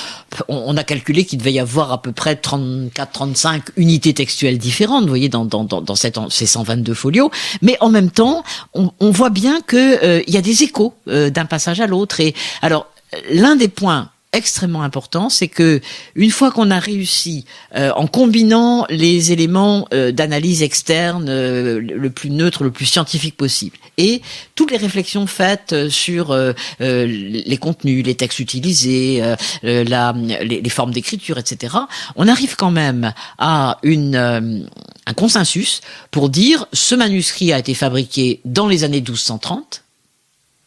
on, 0.47 0.75
a 0.75 0.83
calculé 0.83 1.25
qu'il 1.25 1.39
devait 1.39 1.53
y 1.53 1.59
avoir 1.59 1.91
à 1.91 2.01
peu 2.01 2.11
près 2.11 2.35
34-35 2.35 3.61
unités 3.77 4.13
textuelles 4.13 4.57
différentes, 4.57 5.03
vous 5.03 5.09
voyez, 5.09 5.29
dans, 5.29 5.45
dans, 5.45 5.63
dans 5.63 5.95
cette, 5.95 6.19
ces 6.29 6.45
122 6.45 6.93
folios. 6.93 7.31
Mais 7.61 7.77
en 7.81 7.89
même 7.89 8.09
temps, 8.09 8.43
on, 8.73 8.91
on 8.99 9.11
voit 9.11 9.29
bien 9.29 9.61
qu'il 9.61 9.79
euh, 9.79 10.21
y 10.27 10.37
a 10.37 10.41
des 10.41 10.63
échos 10.63 10.93
euh, 11.07 11.29
d'un 11.29 11.45
passage 11.45 11.79
à 11.79 11.87
l'autre. 11.87 12.19
Et 12.19 12.33
alors, 12.61 12.87
l'un 13.29 13.55
des 13.55 13.67
points 13.67 14.09
extrêmement 14.33 14.81
important, 14.81 15.29
c'est 15.29 15.47
que 15.47 15.79
une 16.15 16.31
fois 16.31 16.51
qu'on 16.51 16.71
a 16.71 16.79
réussi, 16.79 17.45
euh, 17.75 17.91
en 17.95 18.07
combinant 18.07 18.85
les 18.89 19.31
éléments 19.31 19.87
euh, 19.93 20.11
d'analyse 20.11 20.63
externe 20.63 21.27
euh, 21.29 21.79
le 21.79 22.09
plus 22.09 22.31
neutre, 22.31 22.63
le 22.63 22.71
plus 22.71 22.85
scientifique 22.85 23.37
possible, 23.37 23.77
et 23.97 24.21
toutes 24.55 24.71
les 24.71 24.77
réflexions 24.77 25.27
faites 25.27 25.89
sur 25.89 26.35
les 26.79 27.57
contenus, 27.57 28.03
les 28.03 28.15
textes 28.15 28.39
utilisés, 28.39 29.21
la, 29.61 30.15
les, 30.41 30.61
les, 30.61 30.69
formes 30.69 30.91
d'écriture, 30.91 31.37
etc., 31.37 31.75
on 32.15 32.27
arrive 32.27 32.55
quand 32.55 32.71
même 32.71 33.13
à 33.37 33.77
une, 33.83 34.15
un 34.15 35.13
consensus 35.13 35.81
pour 36.09 36.29
dire 36.29 36.65
ce 36.73 36.95
manuscrit 36.95 37.53
a 37.53 37.59
été 37.59 37.75
fabriqué 37.75 38.41
dans 38.45 38.67
les 38.67 38.83
années 38.83 39.01
1230 39.01 39.82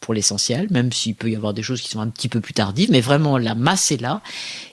pour 0.07 0.13
l'essentiel, 0.13 0.67
même 0.71 0.93
s'il 0.93 1.15
peut 1.15 1.29
y 1.29 1.35
avoir 1.35 1.53
des 1.53 1.61
choses 1.61 1.81
qui 1.81 1.89
sont 1.89 1.99
un 1.99 2.07
petit 2.07 2.29
peu 2.29 2.39
plus 2.39 2.53
tardives, 2.53 2.89
mais 2.89 3.01
vraiment 3.01 3.37
la 3.37 3.55
masse 3.55 3.91
est 3.91 3.99
là. 3.99 4.21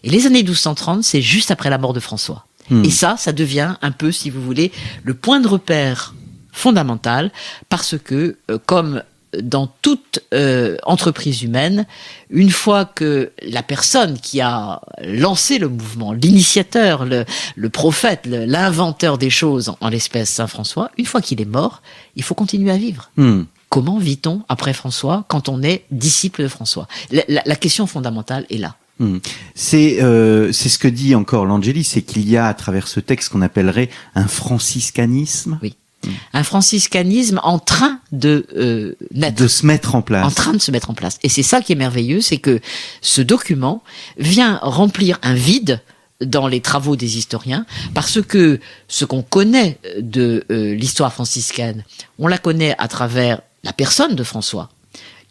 Et 0.05 0.09
les 0.09 0.29
années 0.29 0.45
1230, 0.45 1.03
c'est 1.03 1.23
juste 1.23 1.51
après 1.51 1.71
la 1.71 1.79
mort 1.79 1.93
de 1.93 1.99
François. 1.99 2.47
Hmm. 2.71 2.85
Et 2.85 2.91
ça, 2.91 3.17
ça 3.19 3.33
devient 3.33 3.75
un 3.83 3.91
peu, 3.91 4.13
si 4.13 4.31
vous 4.31 4.41
voulez, 4.41 4.71
le 5.03 5.13
point 5.13 5.41
de 5.41 5.49
repère 5.49 6.15
fondamental, 6.53 7.33
parce 7.69 7.99
que, 7.99 8.37
euh, 8.49 8.59
comme 8.65 9.03
dans 9.43 9.67
toute 9.83 10.21
euh, 10.33 10.77
entreprise 10.85 11.43
humaine, 11.43 11.85
une 12.31 12.53
fois 12.53 12.85
que 12.85 13.33
la 13.43 13.65
personne 13.65 14.21
qui 14.21 14.41
a 14.41 14.83
lancé 15.03 15.59
le 15.59 15.69
mouvement, 15.69 16.13
l'initiateur, 16.13 17.07
le, 17.07 17.25
le, 17.57 17.71
prophète, 17.71 18.21
l'inventeur 18.27 19.19
des 19.19 19.31
choses, 19.31 19.75
en 19.81 19.89
l'espèce 19.89 20.31
Saint 20.31 20.47
François, 20.47 20.93
une 20.97 21.07
fois 21.07 21.21
qu'il 21.21 21.41
est 21.41 21.45
mort, 21.45 21.83
il 22.15 22.23
faut 22.23 22.37
continuer 22.37 22.71
à 22.71 22.77
vivre. 22.77 23.11
Hmm. 23.17 23.43
Comment 23.75 23.99
vit-on 23.99 24.43
après 24.49 24.73
François 24.73 25.25
quand 25.27 25.49
on 25.49 25.61
est 25.61 25.83
disciple 25.91 26.45
de 26.45 26.47
François? 26.47 26.87
La, 27.11 27.57
question 27.57 27.89
fondamentale 27.89 28.47
est 28.49 28.59
là. 28.59 28.77
Hmm. 29.01 29.19
C'est 29.57 30.01
euh, 30.01 30.53
c'est 30.53 30.69
ce 30.69 30.79
que 30.79 30.87
dit 30.87 31.17
encore 31.17 31.45
l'Angélie, 31.45 31.83
c'est 31.83 32.03
qu'il 32.03 32.31
y 32.31 32.37
a 32.37 32.47
à 32.47 32.55
travers 32.55 32.87
ce 32.87 33.01
texte 33.01 33.31
qu'on 33.31 33.43
appellerait 33.43 33.91
un 34.15 34.29
franciscanisme. 34.29 35.59
Oui. 35.61 35.75
Hmm. 36.07 36.11
Un 36.35 36.45
franciscanisme 36.45 37.41
en 37.43 37.59
train 37.59 37.99
de 38.13 38.47
euh, 38.55 38.95
naître. 39.13 39.43
de 39.43 39.49
se 39.49 39.67
mettre 39.67 39.97
en 39.97 40.03
place. 40.03 40.25
En 40.25 40.31
train 40.31 40.53
de 40.53 40.59
se 40.59 40.71
mettre 40.71 40.91
en 40.91 40.95
place. 40.95 41.19
Et 41.25 41.29
c'est 41.29 41.43
ça 41.43 41.61
qui 41.61 41.73
est 41.73 41.77
merveilleux, 41.77 42.21
c'est 42.21 42.39
que 42.39 42.61
ce 43.01 43.23
document 43.23 43.83
vient 44.19 44.61
remplir 44.63 45.19
un 45.25 45.35
vide 45.35 45.83
dans 46.21 46.47
les 46.47 46.61
travaux 46.61 46.95
des 46.95 47.19
historiens, 47.19 47.67
parce 47.93 48.23
que 48.23 48.61
ce 48.87 49.05
qu'on 49.05 49.23
connaît 49.23 49.81
de 49.99 50.45
euh, 50.53 50.77
l'histoire 50.77 51.13
franciscaine, 51.13 51.83
on 52.21 52.29
la 52.29 52.39
connaît 52.39 52.77
à 52.79 52.87
travers 52.87 53.41
la 53.65 53.73
personne 53.73 54.15
de 54.15 54.23
François, 54.23 54.69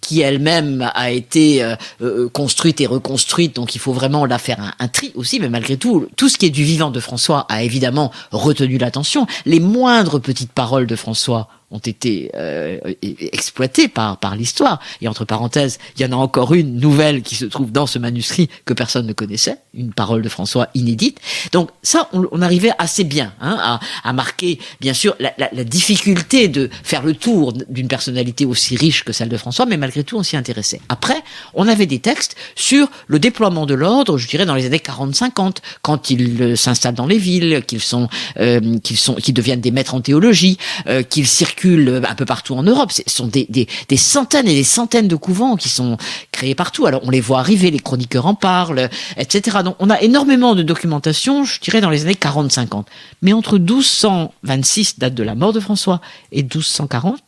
qui 0.02 0.20
elle-même 0.20 0.92
a 0.94 1.12
été 1.12 1.64
euh, 1.64 1.76
euh, 2.02 2.30
construite 2.30 2.82
et 2.82 2.86
reconstruite, 2.86 3.56
donc 3.56 3.74
il 3.76 3.80
faut 3.80 3.94
vraiment 3.94 4.26
la 4.26 4.38
faire 4.38 4.60
un, 4.60 4.74
un, 4.80 4.88
tri 4.90 5.14
aussi, 5.16 5.40
mais 5.40 5.50
malgré 5.50 5.78
tout, 5.78 6.08
tout 6.18 6.28
ce 6.28 6.38
qui 6.38 6.46
est 6.46 6.50
du 6.50 6.64
vivant 6.66 6.92
de 6.92 7.00
François 7.00 7.46
a 7.48 7.64
évidemment 7.64 8.12
retenu 8.32 8.78
l'attention. 8.78 9.28
Les 9.46 9.62
moindres 9.62 10.20
petites 10.20 10.52
paroles 10.52 10.88
de 10.88 10.96
François 10.98 11.48
ont 11.74 11.80
été 11.80 12.32
euh, 12.36 12.80
exploités 13.02 13.88
par 13.90 14.18
par 14.18 14.36
l'histoire. 14.36 14.80
Et 15.02 15.08
entre 15.08 15.26
parenthèses, 15.26 15.80
il 15.98 16.02
y 16.02 16.06
en 16.06 16.12
a 16.14 16.16
encore 16.16 16.54
une 16.54 16.80
nouvelle 16.80 17.22
qui 17.22 17.36
se 17.36 17.46
trouve 17.46 17.72
dans 17.72 17.88
ce 17.88 18.00
manuscrit 18.00 18.50
que 18.64 18.74
personne 18.74 19.08
ne 19.08 19.14
connaissait, 19.14 19.58
une 19.74 19.92
parole 19.92 20.22
de 20.22 20.30
François 20.30 20.70
inédite. 20.76 21.20
Donc 21.52 21.70
ça, 21.82 22.10
on, 22.14 22.26
on 22.32 22.42
arrivait 22.42 22.72
assez 22.78 23.04
bien 23.04 23.34
hein, 23.42 23.58
à, 23.60 23.80
à, 24.04 24.14
marquer, 24.14 24.60
bien 24.80 24.94
sûr, 24.94 25.16
la, 25.20 25.34
la, 25.38 25.50
la, 25.52 25.64
difficulté 25.64 26.48
de 26.48 26.70
faire 26.84 27.04
le 27.04 27.14
tour 27.14 27.54
d'une 27.70 27.88
personnalité 27.88 28.46
aussi 28.46 28.76
riche 28.76 29.04
que 29.04 29.12
celle 29.12 29.30
de 29.30 29.38
François, 29.38 29.66
mais 29.66 29.78
malgré 29.78 30.04
tout, 30.04 30.18
on 30.18 30.24
s'y 30.24 30.38
intéressait. 30.38 30.80
Après, 30.90 31.22
on 31.54 31.68
avait 31.68 31.88
des 31.88 32.00
textes 32.00 32.36
sur 32.56 32.88
le 33.08 33.20
déploiement 33.20 33.66
de 33.66 33.74
l'ordre, 33.74 34.18
je 34.18 34.28
dirais 34.28 34.46
dans 34.46 34.56
les 34.56 34.66
années 34.66 34.78
40-50, 34.78 35.58
quand 35.82 36.10
ils 36.10 36.42
euh, 36.42 36.56
s'installent 36.56 36.94
dans 36.94 37.08
les 37.08 37.18
villes, 37.18 37.64
qu'ils 37.66 37.82
sont, 37.82 38.08
euh, 38.40 38.78
qu'ils 38.80 38.98
sont, 38.98 39.16
qu'ils 39.16 39.34
deviennent 39.34 39.62
des 39.62 39.72
maîtres 39.72 39.96
en 39.96 40.02
théologie, 40.02 40.58
euh, 40.88 41.02
qu'ils 41.02 41.28
circulent 41.28 41.63
un 41.66 42.16
peu 42.16 42.26
partout 42.26 42.56
en 42.56 42.64
Europe. 42.64 42.92
Ce 42.92 43.02
sont 43.08 43.28
des, 43.28 43.68
centaines 43.98 44.48
et 44.48 44.56
des 44.56 44.64
centaines 44.64 45.08
de 45.08 45.16
couvents 45.16 45.56
qui 45.56 45.70
sont 45.70 45.98
créés 46.32 46.56
partout. 46.56 46.86
Alors 46.86 47.02
on 47.04 47.10
les 47.10 47.22
voit 47.22 47.40
arriver, 47.40 47.72
les 47.72 47.80
chroniqueurs 47.80 48.26
en 48.26 48.36
parlent, 48.36 48.90
etc. 49.18 49.60
Donc 49.64 49.76
on 49.80 49.90
a 49.90 50.02
énormément 50.02 50.56
de 50.56 50.64
documentation, 50.64 51.44
je 51.44 51.60
dirais, 51.60 51.82
dans 51.82 51.90
les 51.90 52.04
années 52.04 52.14
40-50. 52.14 52.86
Mais 53.22 53.34
entre 53.34 53.58
1226, 53.58 55.00
date 55.00 55.14
de 55.14 55.24
la 55.24 55.36
mort 55.36 55.54
de 55.54 55.60
François, 55.60 56.02
et 56.32 56.44
1240, 56.44 57.20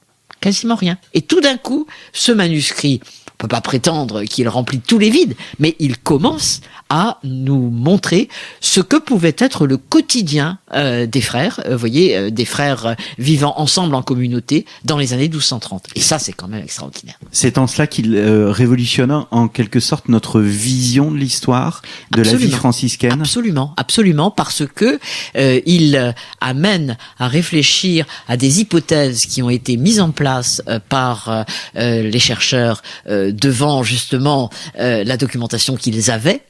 quasiment 0.41 0.76
rien. 0.76 0.98
Et 1.13 1.21
tout 1.21 1.41
d'un 1.41 1.58
coup, 1.58 1.88
ce 2.13 2.32
manuscrit, 2.32 3.02
on 3.34 3.38
peut 3.38 3.48
pas 3.48 3.62
prétendre 3.62 4.24
qu'il 4.24 4.48
remplit 4.48 4.80
tous 4.80 4.98
les 4.98 5.10
vides, 5.10 5.36
mais 5.60 5.76
il 5.80 5.98
commence 5.98 6.62
à 6.89 7.19
nous 7.24 7.69
montrer 7.71 8.30
ce 8.62 8.80
que 8.80 8.98
pouvait 8.98 9.36
être 9.39 9.65
le 9.65 9.78
quotidien 9.78 10.60
euh, 10.74 11.08
des 11.08 11.21
frères, 11.21 11.60
euh, 11.65 11.71
vous 11.71 11.80
voyez, 11.80 12.15
euh, 12.15 12.30
des 12.30 12.45
frères 12.45 12.86
euh, 12.86 12.93
vivant 13.17 13.56
ensemble 13.58 13.95
en 13.95 14.04
communauté 14.04 14.65
dans 14.84 14.98
les 14.98 15.13
années 15.13 15.28
1230. 15.28 15.88
Et 15.95 16.00
ça, 16.00 16.19
c'est 16.19 16.34
quand 16.34 16.48
même 16.48 16.63
extraordinaire. 16.63 17.17
C'est 17.32 17.58
en 17.58 17.65
cela 17.67 17.88
qu'il 17.88 18.15
euh, 18.15 18.52
révolutionne 18.52 19.26
en 19.32 19.48
quelque 19.48 19.80
sorte 19.80 20.10
notre 20.10 20.41
vision 20.41 21.12
de 21.12 21.17
l'histoire, 21.17 21.82
de 22.12 22.19
absolument. 22.19 22.39
la 22.41 22.45
vie 22.48 22.54
franciscaine. 22.54 23.21
Absolument, 23.21 23.74
absolument, 23.78 24.32
parce 24.32 24.63
que 24.65 25.00
il 25.36 26.15
amène 26.41 26.98
à 27.19 27.28
réfléchir 27.28 28.06
à 28.28 28.38
des 28.38 28.62
hypothèses 28.62 29.26
qui 29.26 29.41
ont 29.41 29.50
été 29.50 29.78
mises 29.78 30.00
en 30.00 30.12
place 30.12 30.62
par 30.89 31.45
les 31.76 32.19
chercheurs 32.19 32.82
devant 33.08 33.84
justement 33.84 34.50
la 34.78 35.17
documentation 35.17 35.76
qu'ils 35.76 36.12
avaient 36.12 36.41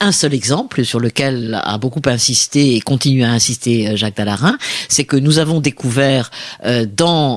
un 0.00 0.12
seul 0.12 0.34
exemple 0.34 0.84
sur 0.84 1.00
lequel 1.00 1.60
a 1.62 1.78
beaucoup 1.78 2.02
insisté 2.06 2.76
et 2.76 2.80
continue 2.80 3.24
à 3.24 3.30
insister 3.30 3.88
euh, 3.88 3.96
Jacques 3.96 4.16
Dallarin, 4.16 4.58
c'est 4.88 5.04
que 5.04 5.16
nous 5.16 5.38
avons 5.38 5.60
découvert 5.60 6.30
euh, 6.64 6.84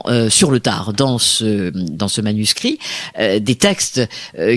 euh, 0.08 0.30
sur 0.30 0.52
le 0.52 0.60
tard 0.60 0.94
dans 0.94 1.18
ce 1.18 1.70
dans 1.70 2.08
ce 2.08 2.22
manuscrit 2.22 2.80
des 3.18 3.56
textes 3.56 4.02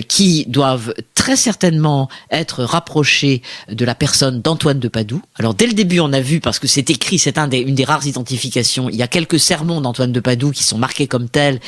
qui 0.07 0.45
doivent 0.47 0.93
très 1.23 1.37
certainement 1.37 2.09
être 2.31 2.65
rapprochés 2.65 3.43
de 3.69 3.85
la 3.85 3.95
personne 3.95 4.41
d'Antoine 4.41 4.79
de 4.79 4.89
Padoue. 4.89 5.21
Alors 5.35 5.53
dès 5.53 5.67
le 5.67 5.71
début 5.71 6.01
on 6.01 6.11
a 6.11 6.19
vu 6.19 6.41
parce 6.41 6.59
que 6.59 6.67
c'est 6.67 6.89
écrit, 6.89 7.17
c'est 7.17 7.37
une 7.37 7.75
des 7.75 7.85
rares 7.85 8.05
identifications. 8.05 8.89
Il 8.89 8.97
y 8.97 9.01
a 9.01 9.07
quelques 9.07 9.39
sermons 9.39 9.79
d'Antoine 9.79 10.11
de 10.11 10.19
Padoue 10.19 10.51
qui 10.51 10.63
sont 10.63 10.77
marqués 10.77 11.07
comme 11.07 11.29
tels 11.29 11.61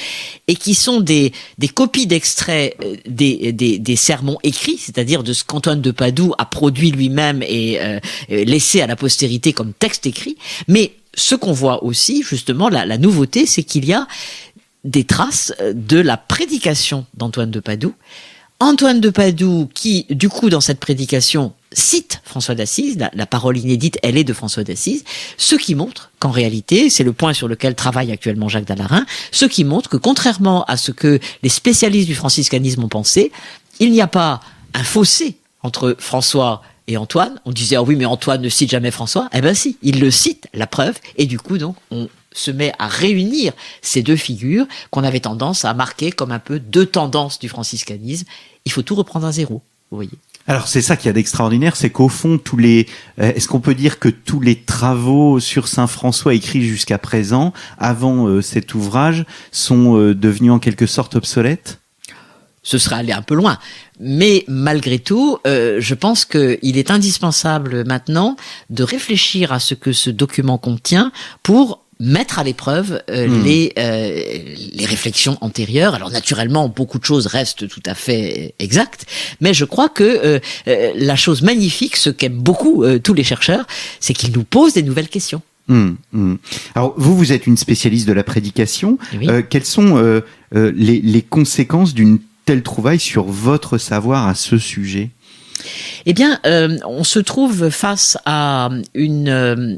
et 0.50 0.56
qui 0.56 0.76
sont 0.76 1.00
des 1.00 1.32
des 1.58 1.70
copies 1.70 2.06
d'extraits 2.06 2.76
des, 3.08 3.54
des 3.54 3.80
des 3.80 3.96
sermons 3.96 4.38
écrits, 4.44 4.78
c'est-à-dire 4.78 5.24
de 5.24 5.32
ce 5.32 5.46
qu'Antoine 5.46 5.80
de 5.80 5.92
Padoue 5.92 6.34
a 6.38 6.44
produit 6.44 6.92
lui-même 6.92 7.42
et 7.42 7.80
euh, 7.80 8.02
laissé 8.28 8.82
à 8.82 8.88
la 8.88 8.98
postérité 8.98 9.54
comme 9.54 9.72
texte 9.72 10.06
écrit. 10.06 10.36
Mais 10.68 10.92
ce 11.14 11.34
qu'on 11.34 11.54
voit 11.54 11.86
aussi, 11.86 12.24
justement, 12.24 12.68
la, 12.68 12.86
la 12.86 12.98
nouveauté, 12.98 13.46
c'est 13.46 13.64
qu'il 13.64 13.86
y 13.86 13.94
a 13.94 14.06
des 14.84 15.06
traces 15.06 15.54
de 15.74 15.98
la 15.98 16.18
prédication 16.18 17.06
d'Antoine 17.14 17.52
de 17.52 17.62
Padoue. 17.62 17.96
Antoine 18.62 19.02
de 19.02 19.10
Padoue, 19.10 19.70
qui, 19.74 20.06
du 20.10 20.30
coup, 20.30 20.50
dans 20.50 20.62
cette 20.62 20.80
prédication, 20.80 21.54
cite 21.74 22.22
François 22.24 22.56
d'Assise, 22.56 22.98
la, 22.98 23.26
parole 23.26 23.58
inédite, 23.58 24.00
elle 24.02 24.18
est 24.18 24.24
de 24.24 24.32
François 24.32 24.64
d'Assise, 24.64 25.04
ce 25.38 25.56
qui 25.56 25.76
montre 25.76 26.12
qu'en 26.20 26.32
réalité, 26.32 26.90
c'est 26.90 27.04
le 27.04 27.12
point 27.12 27.34
sur 27.34 27.50
lequel 27.50 27.76
travaille 27.76 28.14
actuellement 28.14 28.48
Jacques 28.48 28.66
Dallarin, 28.66 29.06
ce 29.32 29.44
qui 29.44 29.66
montre 29.66 29.90
que 29.90 29.98
contrairement 29.98 30.64
à 30.66 30.78
ce 30.78 30.92
que 30.92 31.20
les 31.44 31.50
spécialistes 31.50 32.08
du 32.08 32.16
franciscanisme 32.16 32.84
ont 32.84 32.90
pensé, 32.90 33.34
il 33.82 33.92
n'y 33.92 34.02
a 34.02 34.08
pas 34.08 34.40
un 34.74 34.84
fossé 34.84 35.36
entre 35.62 35.98
François 36.00 36.62
et 36.88 36.96
Antoine. 36.96 37.42
On 37.44 37.52
disait, 37.52 37.76
ah 37.76 37.84
oui, 37.84 37.98
mais 37.98 38.06
Antoine 38.06 38.42
ne 38.42 38.50
cite 38.50 38.70
jamais 38.70 38.92
François. 38.92 39.28
Eh 39.34 39.42
ben 39.42 39.54
si, 39.54 39.78
il 39.82 40.00
le 40.00 40.12
cite, 40.12 40.48
la 40.54 40.68
preuve. 40.68 40.96
Et 41.18 41.26
du 41.26 41.40
coup, 41.40 41.58
donc, 41.58 41.76
on 41.92 42.08
se 42.36 42.52
met 42.52 42.74
à 42.78 42.88
réunir 42.88 43.54
ces 43.82 44.04
deux 44.04 44.16
figures 44.16 44.68
qu'on 44.92 45.04
avait 45.04 45.22
tendance 45.22 45.66
à 45.66 45.74
marquer 45.74 46.12
comme 46.12 46.32
un 46.32 46.40
peu 46.40 46.60
deux 46.60 46.86
tendances 46.86 47.40
du 47.40 47.50
franciscanisme. 47.50 48.28
Il 48.66 48.72
faut 48.72 48.84
tout 48.84 48.96
reprendre 48.96 49.26
à 49.26 49.32
zéro, 49.32 49.62
vous 49.90 49.98
voyez. 49.98 50.20
Alors 50.48 50.68
c'est 50.68 50.82
ça 50.82 50.96
qui 50.96 51.10
a 51.10 51.14
d'extraordinaire, 51.14 51.76
c'est 51.76 51.90
qu'au 51.90 52.08
fond 52.08 52.38
tous 52.38 52.58
les, 52.58 52.88
euh, 53.20 53.34
est-ce 53.34 53.48
qu'on 53.48 53.60
peut 53.60 53.74
dire 53.74 53.98
que 53.98 54.10
tous 54.10 54.40
les 54.40 54.56
travaux 54.56 55.40
sur 55.40 55.68
Saint 55.68 55.88
François 55.88 56.36
écrits 56.36 56.64
jusqu'à 56.64 57.00
présent, 57.00 57.52
avant 57.80 58.28
euh, 58.28 58.42
cet 58.42 58.76
ouvrage, 58.76 59.26
sont 59.52 59.98
euh, 59.98 60.14
devenus 60.14 60.52
en 60.52 60.60
quelque 60.60 60.86
sorte 60.86 61.16
obsolètes? 61.16 61.80
Ce 62.62 62.78
serait 62.78 62.98
aller 62.98 63.12
un 63.12 63.22
peu 63.22 63.36
loin. 63.36 63.60
Mais 64.00 64.44
malgré 64.48 64.98
tout, 64.98 65.38
je 65.46 65.94
pense 65.94 66.26
qu'il 66.26 66.78
est 66.80 66.90
indispensable 66.90 67.86
maintenant 67.86 68.38
de 68.72 68.82
réfléchir 68.82 69.54
à 69.54 69.60
ce 69.60 69.76
que 69.76 69.94
ce 69.94 70.10
document 70.10 70.58
contient 70.58 71.12
pour 71.44 71.85
mettre 72.00 72.40
à 72.40 72.44
l'épreuve 72.44 73.02
euh, 73.10 73.28
mmh. 73.28 73.44
les 73.44 73.74
euh, 73.78 74.40
les 74.74 74.86
réflexions 74.86 75.38
antérieures. 75.42 75.96
Alors 75.96 76.12
naturellement, 76.12 76.68
beaucoup 76.68 77.00
de 77.00 77.06
choses 77.06 77.28
restent 77.28 77.68
tout 77.68 77.84
à 77.86 77.96
fait 77.96 78.54
exactes, 78.60 79.06
mais 79.42 79.54
je 79.54 79.66
crois 79.66 79.90
que 79.90 80.04
euh, 80.68 80.92
la 80.96 81.16
chose 81.16 81.42
magnifique, 81.42 81.96
ce 81.96 82.10
qu'aiment 82.10 82.38
beaucoup 82.38 82.84
tous 83.04 83.14
les 83.14 83.24
chercheurs, 83.24 83.66
c'est 84.00 84.14
qu'ils 84.14 84.34
nous 84.34 84.44
posent 84.44 84.74
des 84.74 84.84
nouvelles 84.84 85.10
questions. 85.10 85.42
Mmh, 85.68 85.92
mmh. 86.12 86.36
Alors 86.76 86.94
vous, 86.98 87.18
vous 87.18 87.32
êtes 87.32 87.48
une 87.48 87.58
spécialiste 87.58 88.08
de 88.08 88.14
la 88.14 88.24
prédication. 88.24 88.98
Oui. 89.20 89.28
quelles 89.50 89.66
sont 89.66 90.22
les, 90.54 91.02
les 91.02 91.22
conséquences 91.22 91.94
d'une 91.94 92.20
telle 92.46 92.62
trouvaille 92.62 93.00
sur 93.00 93.24
votre 93.24 93.78
savoir 93.78 94.28
à 94.28 94.36
ce 94.36 94.58
sujet? 94.58 95.10
Eh 96.06 96.14
bien, 96.14 96.40
euh, 96.46 96.78
on 96.86 97.04
se 97.04 97.20
trouve 97.20 97.70
face 97.70 98.18
à 98.26 98.70
une 98.94 99.30
euh, 99.30 99.76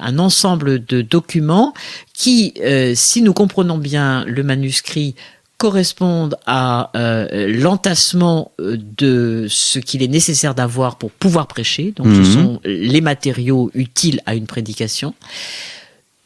un 0.00 0.18
ensemble 0.18 0.84
de 0.84 1.02
documents 1.02 1.74
qui, 2.14 2.54
euh, 2.60 2.92
si 2.94 3.22
nous 3.22 3.32
comprenons 3.32 3.78
bien 3.78 4.24
le 4.26 4.42
manuscrit, 4.42 5.14
correspondent 5.56 6.36
à 6.46 6.90
euh, 6.94 7.48
l'entassement 7.48 8.52
de 8.58 9.46
ce 9.48 9.80
qu'il 9.80 10.02
est 10.02 10.08
nécessaire 10.08 10.54
d'avoir 10.54 10.96
pour 10.96 11.10
pouvoir 11.10 11.48
prêcher. 11.48 11.92
Donc, 11.96 12.06
mmh. 12.06 12.24
ce 12.24 12.32
sont 12.32 12.60
les 12.64 13.00
matériaux 13.00 13.70
utiles 13.74 14.20
à 14.26 14.34
une 14.34 14.46
prédication. 14.46 15.14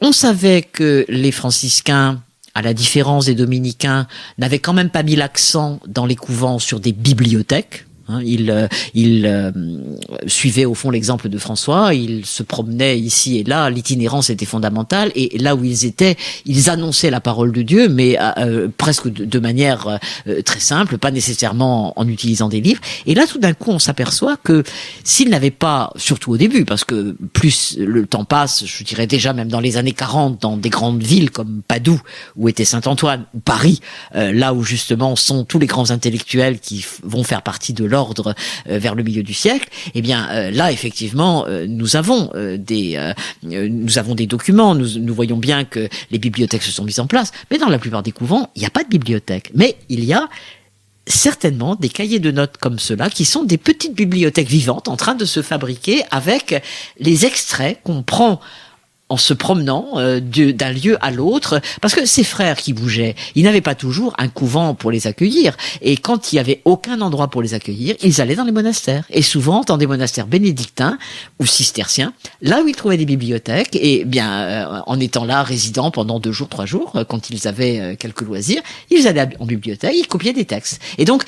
On 0.01 0.11
savait 0.11 0.61
que 0.61 1.05
les 1.09 1.31
franciscains 1.31 2.21
à 2.55 2.61
la 2.61 2.73
différence 2.73 3.25
des 3.25 3.35
dominicains, 3.35 4.07
n'avaient 4.37 4.59
quand 4.59 4.73
même 4.73 4.89
pas 4.89 5.03
mis 5.03 5.15
l'accent 5.15 5.79
dans 5.87 6.05
les 6.05 6.15
couvents 6.15 6.59
sur 6.59 6.79
des 6.79 6.91
bibliothèques. 6.91 7.85
Hein, 8.07 8.21
il 8.23 8.51
euh, 8.51 8.67
il 8.93 9.25
euh, 9.25 9.51
suivait 10.27 10.65
au 10.65 10.73
fond 10.73 10.89
l'exemple 10.89 11.29
de 11.29 11.37
François. 11.37 11.93
Il 11.93 12.25
se 12.25 12.43
promenait 12.43 12.99
ici 12.99 13.39
et 13.39 13.43
là. 13.43 13.69
L'itinérance 13.69 14.29
était 14.29 14.45
fondamentale. 14.45 15.11
Et 15.15 15.37
là 15.37 15.55
où 15.55 15.63
ils 15.63 15.85
étaient, 15.85 16.17
ils 16.45 16.69
annonçaient 16.69 17.09
la 17.09 17.21
parole 17.21 17.51
de 17.51 17.61
Dieu, 17.61 17.89
mais 17.89 18.17
euh, 18.37 18.67
presque 18.77 19.11
de, 19.11 19.25
de 19.25 19.39
manière 19.39 19.99
euh, 20.27 20.41
très 20.41 20.59
simple, 20.59 20.97
pas 20.97 21.11
nécessairement 21.11 21.93
en 21.99 22.07
utilisant 22.07 22.49
des 22.49 22.61
livres. 22.61 22.81
Et 23.05 23.15
là, 23.15 23.25
tout 23.27 23.39
d'un 23.39 23.53
coup, 23.53 23.71
on 23.71 23.79
s'aperçoit 23.79 24.37
que 24.37 24.63
s'ils 25.03 25.29
n'avaient 25.29 25.51
pas, 25.51 25.91
surtout 25.95 26.31
au 26.31 26.37
début, 26.37 26.65
parce 26.65 26.83
que 26.83 27.15
plus 27.33 27.77
le 27.77 28.05
temps 28.05 28.25
passe, 28.25 28.65
je 28.65 28.83
dirais 28.83 29.07
déjà 29.07 29.33
même 29.33 29.49
dans 29.49 29.59
les 29.59 29.77
années 29.77 29.93
40, 29.93 30.41
dans 30.41 30.57
des 30.57 30.69
grandes 30.69 31.01
villes 31.01 31.31
comme 31.31 31.61
Padoue, 31.67 32.01
où 32.35 32.49
était 32.49 32.65
Saint-Antoine, 32.65 33.25
ou 33.33 33.39
Paris, 33.39 33.81
euh, 34.15 34.31
là 34.33 34.53
où 34.53 34.63
justement 34.63 35.15
sont 35.15 35.43
tous 35.45 35.59
les 35.59 35.67
grands 35.67 35.91
intellectuels 35.91 36.59
qui 36.59 36.85
vont 37.03 37.23
faire 37.23 37.41
partie 37.41 37.73
de 37.73 37.85
l'ordre 37.93 38.33
euh, 38.69 38.79
vers 38.79 38.95
le 38.95 39.03
milieu 39.03 39.23
du 39.23 39.33
siècle, 39.33 39.69
eh 39.93 40.01
bien 40.01 40.27
euh, 40.31 40.51
là 40.51 40.71
effectivement 40.71 41.45
euh, 41.47 41.65
nous 41.67 41.95
avons 41.95 42.31
des 42.73 43.13
nous 43.43 43.97
avons 43.97 44.15
des 44.15 44.27
documents, 44.27 44.73
nous, 44.75 44.99
nous 44.99 45.13
voyons 45.13 45.37
bien 45.37 45.63
que 45.63 45.87
les 46.11 46.17
bibliothèques 46.17 46.63
se 46.63 46.71
sont 46.71 46.83
mises 46.83 46.99
en 46.99 47.07
place, 47.07 47.31
mais 47.49 47.57
dans 47.57 47.69
la 47.69 47.79
plupart 47.79 48.03
des 48.03 48.11
couvents, 48.11 48.49
il 48.55 48.59
n'y 48.61 48.65
a 48.65 48.71
pas 48.71 48.83
de 48.83 48.89
bibliothèque, 48.89 49.51
mais 49.53 49.75
il 49.89 50.03
y 50.03 50.13
a 50.13 50.27
certainement 51.05 51.75
des 51.75 51.89
cahiers 51.89 52.19
de 52.19 52.31
notes 52.31 52.57
comme 52.57 52.79
cela 52.79 53.09
qui 53.09 53.25
sont 53.25 53.43
des 53.43 53.57
petites 53.57 53.93
bibliothèques 53.93 54.49
vivantes 54.49 54.87
en 54.87 54.95
train 54.95 55.15
de 55.15 55.25
se 55.25 55.41
fabriquer 55.41 56.03
avec 56.11 56.63
les 56.99 57.25
extraits 57.25 57.77
qu'on 57.83 58.03
prend 58.03 58.39
en 59.13 59.17
se 59.17 59.35
promenant 59.35 59.89
euh, 59.97 60.19
d'un 60.19 60.71
lieu 60.71 60.97
à 60.99 61.11
l'autre, 61.11 61.61
parce 61.81 61.93
que 61.93 62.03
ces 62.03 62.23
frères 62.23 62.57
qui 62.57 62.73
bougeaient, 62.73 63.13
ils 63.35 63.43
n'avaient 63.43 63.61
pas 63.61 63.75
toujours 63.75 64.15
un 64.17 64.27
couvent 64.27 64.73
pour 64.73 64.89
les 64.89 65.05
accueillir. 65.05 65.55
Et 65.83 65.97
quand 65.97 66.33
il 66.33 66.37
y 66.37 66.39
avait 66.39 66.61
aucun 66.65 66.99
endroit 66.99 67.27
pour 67.27 67.43
les 67.43 67.53
accueillir, 67.53 67.95
ils 68.01 68.21
allaient 68.21 68.33
dans 68.33 68.43
les 68.43 68.51
monastères. 68.51 69.05
Et 69.11 69.21
souvent 69.21 69.61
dans 69.61 69.77
des 69.77 69.85
monastères 69.85 70.25
bénédictins 70.25 70.97
ou 71.39 71.45
cisterciens, 71.45 72.11
là 72.41 72.63
où 72.63 72.67
ils 72.67 72.75
trouvaient 72.75 72.97
des 72.97 73.05
bibliothèques, 73.05 73.77
et 73.79 74.03
bien 74.03 74.31
euh, 74.33 74.81
en 74.87 74.99
étant 74.99 75.25
là 75.25 75.43
résidents 75.43 75.91
pendant 75.91 76.19
deux 76.19 76.31
jours, 76.31 76.49
trois 76.49 76.65
jours, 76.65 76.93
euh, 76.95 77.03
quand 77.03 77.29
ils 77.29 77.47
avaient 77.47 77.95
quelques 77.97 78.21
loisirs, 78.21 78.63
ils 78.89 79.07
allaient 79.07 79.29
en 79.39 79.45
bibliothèque, 79.45 79.93
ils 79.95 80.07
copiaient 80.07 80.33
des 80.33 80.45
textes. 80.45 80.81
Et 80.97 81.05
donc 81.05 81.23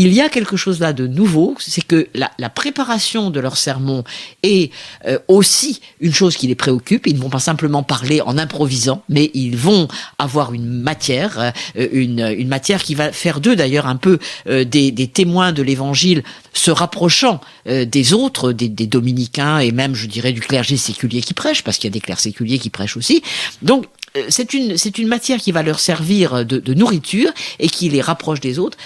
il 0.00 0.12
y 0.12 0.20
a 0.20 0.28
quelque 0.28 0.56
chose 0.56 0.78
là 0.78 0.92
de 0.92 1.08
nouveau, 1.08 1.56
c'est 1.58 1.84
que 1.84 2.06
la, 2.14 2.30
la, 2.38 2.48
préparation 2.48 3.30
de 3.30 3.40
leur 3.40 3.56
sermon 3.56 4.04
est 4.44 4.70
euh, 5.06 5.18
aussi 5.26 5.80
une 6.00 6.14
chose 6.14 6.36
qui 6.36 6.46
les 6.46 6.54
préoccupe. 6.54 7.08
Ils 7.08 7.16
ne 7.16 7.20
vont 7.20 7.30
pas 7.30 7.40
simplement 7.40 7.82
parler 7.82 8.20
en 8.20 8.38
improvisant, 8.38 9.02
mais 9.08 9.32
ils 9.34 9.56
vont 9.56 9.88
avoir 10.20 10.54
une 10.54 10.68
matière, 10.68 11.52
euh, 11.76 11.88
une, 11.90 12.20
une, 12.20 12.46
matière 12.46 12.84
qui 12.84 12.94
va 12.94 13.10
faire 13.10 13.40
d'eux 13.40 13.56
d'ailleurs 13.56 13.88
un 13.88 13.96
peu 13.96 14.20
euh, 14.46 14.62
des, 14.62 14.92
des, 14.92 15.08
témoins 15.08 15.50
de 15.50 15.62
l'Évangile, 15.62 16.22
se 16.52 16.70
rapprochant 16.70 17.40
des 17.66 18.12
autres, 18.14 18.52
des, 18.52 18.68
des, 18.68 18.86
dominicains 18.86 19.58
et 19.58 19.72
même, 19.72 19.94
je 19.94 20.06
dirais, 20.06 20.32
du 20.32 20.40
clergé 20.40 20.76
séculier 20.76 21.20
qui 21.20 21.34
prêche, 21.34 21.62
parce 21.62 21.76
qu'il 21.76 21.88
y 21.88 21.92
a 21.92 21.94
des 21.94 22.00
clercs 22.00 22.20
séculiers 22.20 22.58
qui 22.58 22.70
prêchent 22.70 22.96
aussi. 22.96 23.22
Donc 23.62 23.86
c'est 24.28 24.54
une, 24.54 24.76
une 24.98 25.08
matière 25.08 25.38
qui 25.38 25.52
va 25.52 25.62
leur 25.62 25.80
servir 25.80 26.44
de, 26.44 26.58
de 26.58 26.74
nourriture 26.74 27.30
et 27.58 27.68
qui 27.68 27.88
les 27.88 28.00
rapproche 28.00 28.40
des 28.40 28.58
autres, 28.58 28.78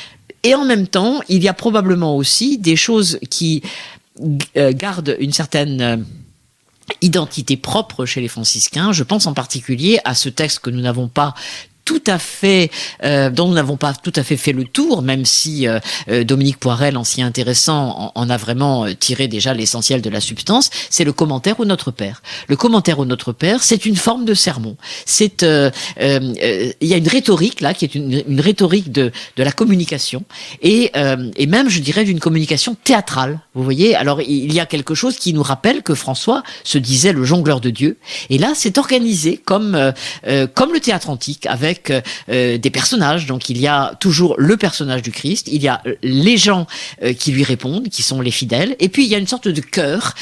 et 0.43 0.55
en 0.55 0.65
même 0.65 0.87
temps, 0.87 1.21
il 1.29 1.43
y 1.43 1.49
a 1.49 1.53
probablement 1.53 2.17
aussi 2.17 2.59
des 2.59 2.77
choses 2.77 3.19
qui 3.31 3.63
euh, 4.57 4.73
gardent 4.73 5.17
une 5.21 5.33
certaine 5.33 5.81
euh, 5.81 5.97
identité 7.01 7.57
propre 7.57 8.05
chez 8.07 8.21
les 8.21 8.29
franciscains. 8.29 8.93
Je 8.93 9.05
pense 9.05 9.27
en 9.27 9.35
particulier 9.35 10.01
à 10.05 10.15
ce 10.15 10.29
texte 10.29 10.59
que 10.61 10.71
nous 10.71 10.81
n'avons 10.81 11.09
pas 11.09 11.35
tout 11.85 12.03
à 12.07 12.19
fait, 12.19 12.71
euh, 13.03 13.31
dont 13.31 13.49
nous 13.49 13.55
n'avons 13.55 13.77
pas 13.77 13.93
tout 13.93 14.13
à 14.17 14.23
fait 14.23 14.37
fait 14.37 14.53
le 14.53 14.65
tour, 14.65 15.03
même 15.03 15.25
si 15.25 15.67
euh, 15.67 15.81
euh, 16.09 16.25
Dominique 16.25 16.59
Poirel, 16.59 16.97
en 16.97 17.05
s'y 17.05 17.23
intéressant, 17.23 18.13
en, 18.15 18.31
a 18.31 18.37
vraiment 18.37 18.87
tiré 18.95 19.29
déjà 19.29 19.53
l'essentiel 19.55 20.01
de 20.01 20.11
la 20.11 20.21
substance, 20.21 20.71
c'est 20.91 21.05
le 21.05 21.13
commentaire 21.13 21.59
au 21.61 21.65
Notre 21.65 21.91
Père. 21.91 22.23
Le 22.49 22.57
commentaire 22.57 22.99
au 22.99 23.05
Notre 23.05 23.33
Père, 23.33 23.63
c'est 23.63 23.85
une 23.85 23.97
forme 23.97 24.25
de 24.25 24.35
sermon. 24.35 24.77
C'est, 25.07 25.43
il 25.43 26.73
y 26.81 26.95
a 26.95 26.97
une 26.97 27.09
rhétorique 27.09 27.61
là 27.61 27.75
qui 27.75 27.85
est 27.85 27.95
une, 27.95 28.23
une 28.29 28.41
rhétorique 28.41 28.93
de, 28.93 29.13
de 29.37 29.43
la 29.43 29.53
communication 29.53 30.25
et, 30.63 30.93
et 31.37 31.47
même, 31.47 31.69
je 31.69 31.81
dirais, 31.81 32.05
d'une 32.05 32.21
communication 32.21 32.77
théâtrale. 32.83 33.41
Vous 33.55 33.65
voyez, 33.65 33.95
alors 33.95 34.21
il 34.21 34.53
y 34.53 34.61
a 34.61 34.67
quelque 34.67 34.95
chose 34.95 35.17
qui 35.17 35.35
nous 35.35 35.43
rappelle 35.43 35.83
que 35.83 35.95
François 35.95 36.43
se 36.65 36.79
disait 36.79 37.13
le 37.13 37.25
jongleur 37.25 37.61
de 37.61 37.71
Dieu, 37.71 37.99
et 38.31 38.39
là, 38.39 38.53
c'est 38.55 38.79
organisé 38.79 39.37
comme 39.37 39.93
comme 40.55 40.73
le 40.73 40.81
théâtre 40.81 41.11
antique 41.11 41.47
avec 41.47 41.72
avec 41.73 42.05
euh, 42.29 42.59
des 42.59 42.71
personnages. 42.71 43.27
Donc 43.27 43.49
il 43.49 43.59
y 43.59 43.67
a 43.67 43.95
toujours 44.01 44.35
le 44.39 44.57
personnage 44.57 45.03
du 45.03 45.11
Christ, 45.11 45.49
il 45.51 45.63
y 45.63 45.69
a 45.69 45.81
euh, 45.87 45.95
les 46.03 46.37
gens 46.37 46.67
euh, 47.03 47.13
qui 47.13 47.33
lui 47.33 47.45
répondent, 47.45 47.89
qui 47.89 48.03
sont 48.03 48.21
les 48.21 48.31
fidèles, 48.31 48.77
et 48.79 48.89
puis 48.89 49.05
il 49.05 49.11
y 49.11 49.15
a 49.15 49.19
une 49.19 49.27
sorte 49.27 49.49
de 49.49 49.61
chœur 49.61 50.15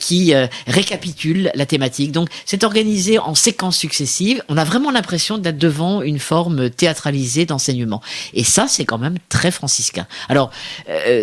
qui 0.00 0.32
récapitule 0.66 1.50
la 1.54 1.66
thématique. 1.66 2.12
Donc 2.12 2.28
c'est 2.44 2.64
organisé 2.64 3.18
en 3.18 3.34
séquences 3.34 3.76
successives. 3.76 4.42
On 4.48 4.56
a 4.56 4.64
vraiment 4.64 4.90
l'impression 4.90 5.38
d'être 5.38 5.58
devant 5.58 6.02
une 6.02 6.18
forme 6.18 6.70
théâtralisée 6.70 7.44
d'enseignement. 7.44 8.00
Et 8.32 8.44
ça, 8.44 8.66
c'est 8.68 8.84
quand 8.84 8.98
même 8.98 9.16
très 9.28 9.50
franciscain. 9.50 10.06
Alors 10.28 10.50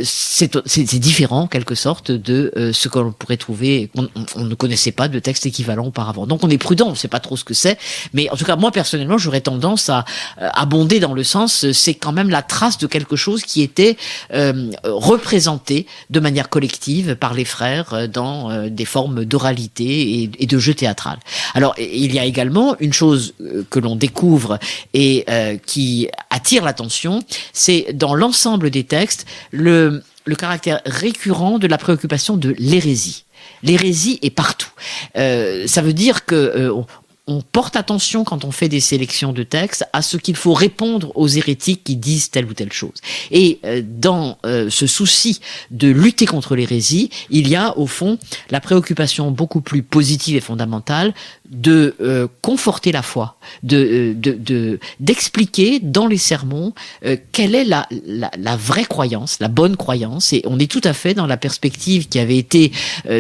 c'est 0.04 1.00
différent 1.00 1.42
en 1.42 1.48
quelque 1.48 1.76
sorte 1.76 2.12
de 2.12 2.72
ce 2.74 2.88
que 2.88 3.00
l'on 3.00 3.12
pourrait 3.12 3.38
trouver. 3.38 3.90
On, 3.96 4.10
on, 4.36 4.44
ne 4.44 4.56
connaissait 4.56 4.92
pas 4.92 5.08
de 5.08 5.20
texte 5.20 5.46
équivalent 5.46 5.88
auparavant. 5.88 6.28
Donc 6.28 6.44
on 6.44 6.50
est 6.50 6.58
prudent, 6.58 6.88
on 6.88 6.92
ne 6.92 6.96
sait 6.96 7.08
pas 7.08 7.20
trop 7.20 7.38
ce 7.38 7.44
que 7.44 7.54
c'est. 7.54 7.78
Mais 8.14 8.30
en 8.30 8.36
tout 8.36 8.46
cas, 8.46 8.56
moi 8.56 8.72
personnellement, 8.72 9.18
j'aurais 9.18 9.42
tendance 9.42 9.71
à 9.90 10.06
euh, 10.42 10.50
abonder 10.54 11.00
dans 11.00 11.14
le 11.14 11.24
sens, 11.24 11.66
euh, 11.66 11.74
c'est 11.74 11.94
quand 11.94 12.12
même 12.12 12.30
la 12.30 12.42
trace 12.42 12.78
de 12.78 12.88
quelque 12.88 13.16
chose 13.16 13.44
qui 13.44 13.62
était 13.62 13.98
euh, 14.34 14.72
représenté 14.84 15.86
de 16.10 16.20
manière 16.20 16.50
collective 16.50 17.16
par 17.16 17.34
les 17.34 17.46
frères 17.46 18.08
dans 18.10 18.68
des 18.70 18.86
formes 18.86 19.26
d'oralité 19.26 20.30
et, 20.40 20.46
de 20.46 20.60
jeu 20.60 20.74
théâtral. 20.74 21.20
Alors, 21.54 21.74
il 21.78 22.14
y 22.14 22.20
a 22.20 22.26
également 22.26 22.76
une 22.80 22.94
chose 22.94 23.34
que 23.70 23.80
l'on 23.80 23.96
découvre 23.96 24.60
et 24.94 25.26
qui 25.66 26.10
attire 26.30 26.64
l'attention, 26.64 27.24
c'est 27.54 27.94
dans 27.94 28.16
l'ensemble 28.16 28.70
des 28.70 28.84
textes 28.84 29.26
le, 29.52 30.04
le 30.26 30.36
caractère 30.36 30.82
récurrent 30.86 31.60
de 31.60 31.68
la 31.68 31.78
préoccupation 31.78 32.38
de 32.38 32.56
l'hérésie. 32.58 33.26
L'hérésie 33.64 34.20
est 34.22 34.32
partout. 34.32 34.70
Euh, 35.18 35.68
ça 35.68 35.82
veut 35.82 35.94
dire 35.94 36.26
que 36.26 36.72
on 37.32 37.42
porte 37.42 37.76
attention 37.76 38.24
quand 38.24 38.46
on 38.46 38.52
fait 38.52 38.70
des 38.70 38.80
sélections 38.80 39.34
de 39.34 39.44
textes 39.44 39.86
à 39.94 40.02
ce 40.02 40.18
qu'il 40.18 40.36
faut 40.36 40.54
répondre 40.54 41.12
aux 41.16 41.28
hérétiques 41.28 41.84
qui 41.84 41.96
disent 41.96 42.30
telle 42.30 42.46
ou 42.46 42.54
telle 42.54 42.74
chose. 42.74 42.96
Et 43.32 43.60
euh, 43.64 43.82
dans 43.84 44.38
euh, 44.46 44.70
ce 44.70 44.88
souci 44.88 45.40
de 45.72 45.90
lutter 45.90 46.26
contre 46.26 46.56
l'hérésie, 46.56 47.10
il 47.30 47.48
y 47.48 47.56
a 47.56 47.78
au 47.78 47.88
fond 47.88 48.18
la 48.50 48.60
préoccupation 48.60 49.32
beaucoup 49.32 49.62
plus 49.62 49.84
positive 49.84 50.36
et 50.36 50.42
fondamentale 50.42 51.14
de 51.52 51.96
euh, 52.02 52.28
conforter 52.42 52.92
la 52.92 53.02
foi, 53.02 53.38
de 53.64 54.16
d'expliquer 55.00 55.80
dans 55.82 56.08
les 56.08 56.18
sermons 56.18 56.74
quelle 57.32 57.56
est 57.56 57.66
la, 57.66 57.88
la, 58.06 58.32
la, 58.38 58.56
vraie 58.56 58.86
croyance, 58.86 59.38
la 59.40 59.48
bonne 59.48 59.76
croyance. 59.76 60.34
Et 60.34 60.44
on 60.46 60.60
est 60.60 60.70
tout 60.70 60.82
à 60.84 60.94
fait 60.94 61.14
dans 61.14 61.28
la 61.28 61.38
perspective 61.38 62.08
qui 62.08 62.20
avait 62.20 62.38
été 62.38 62.72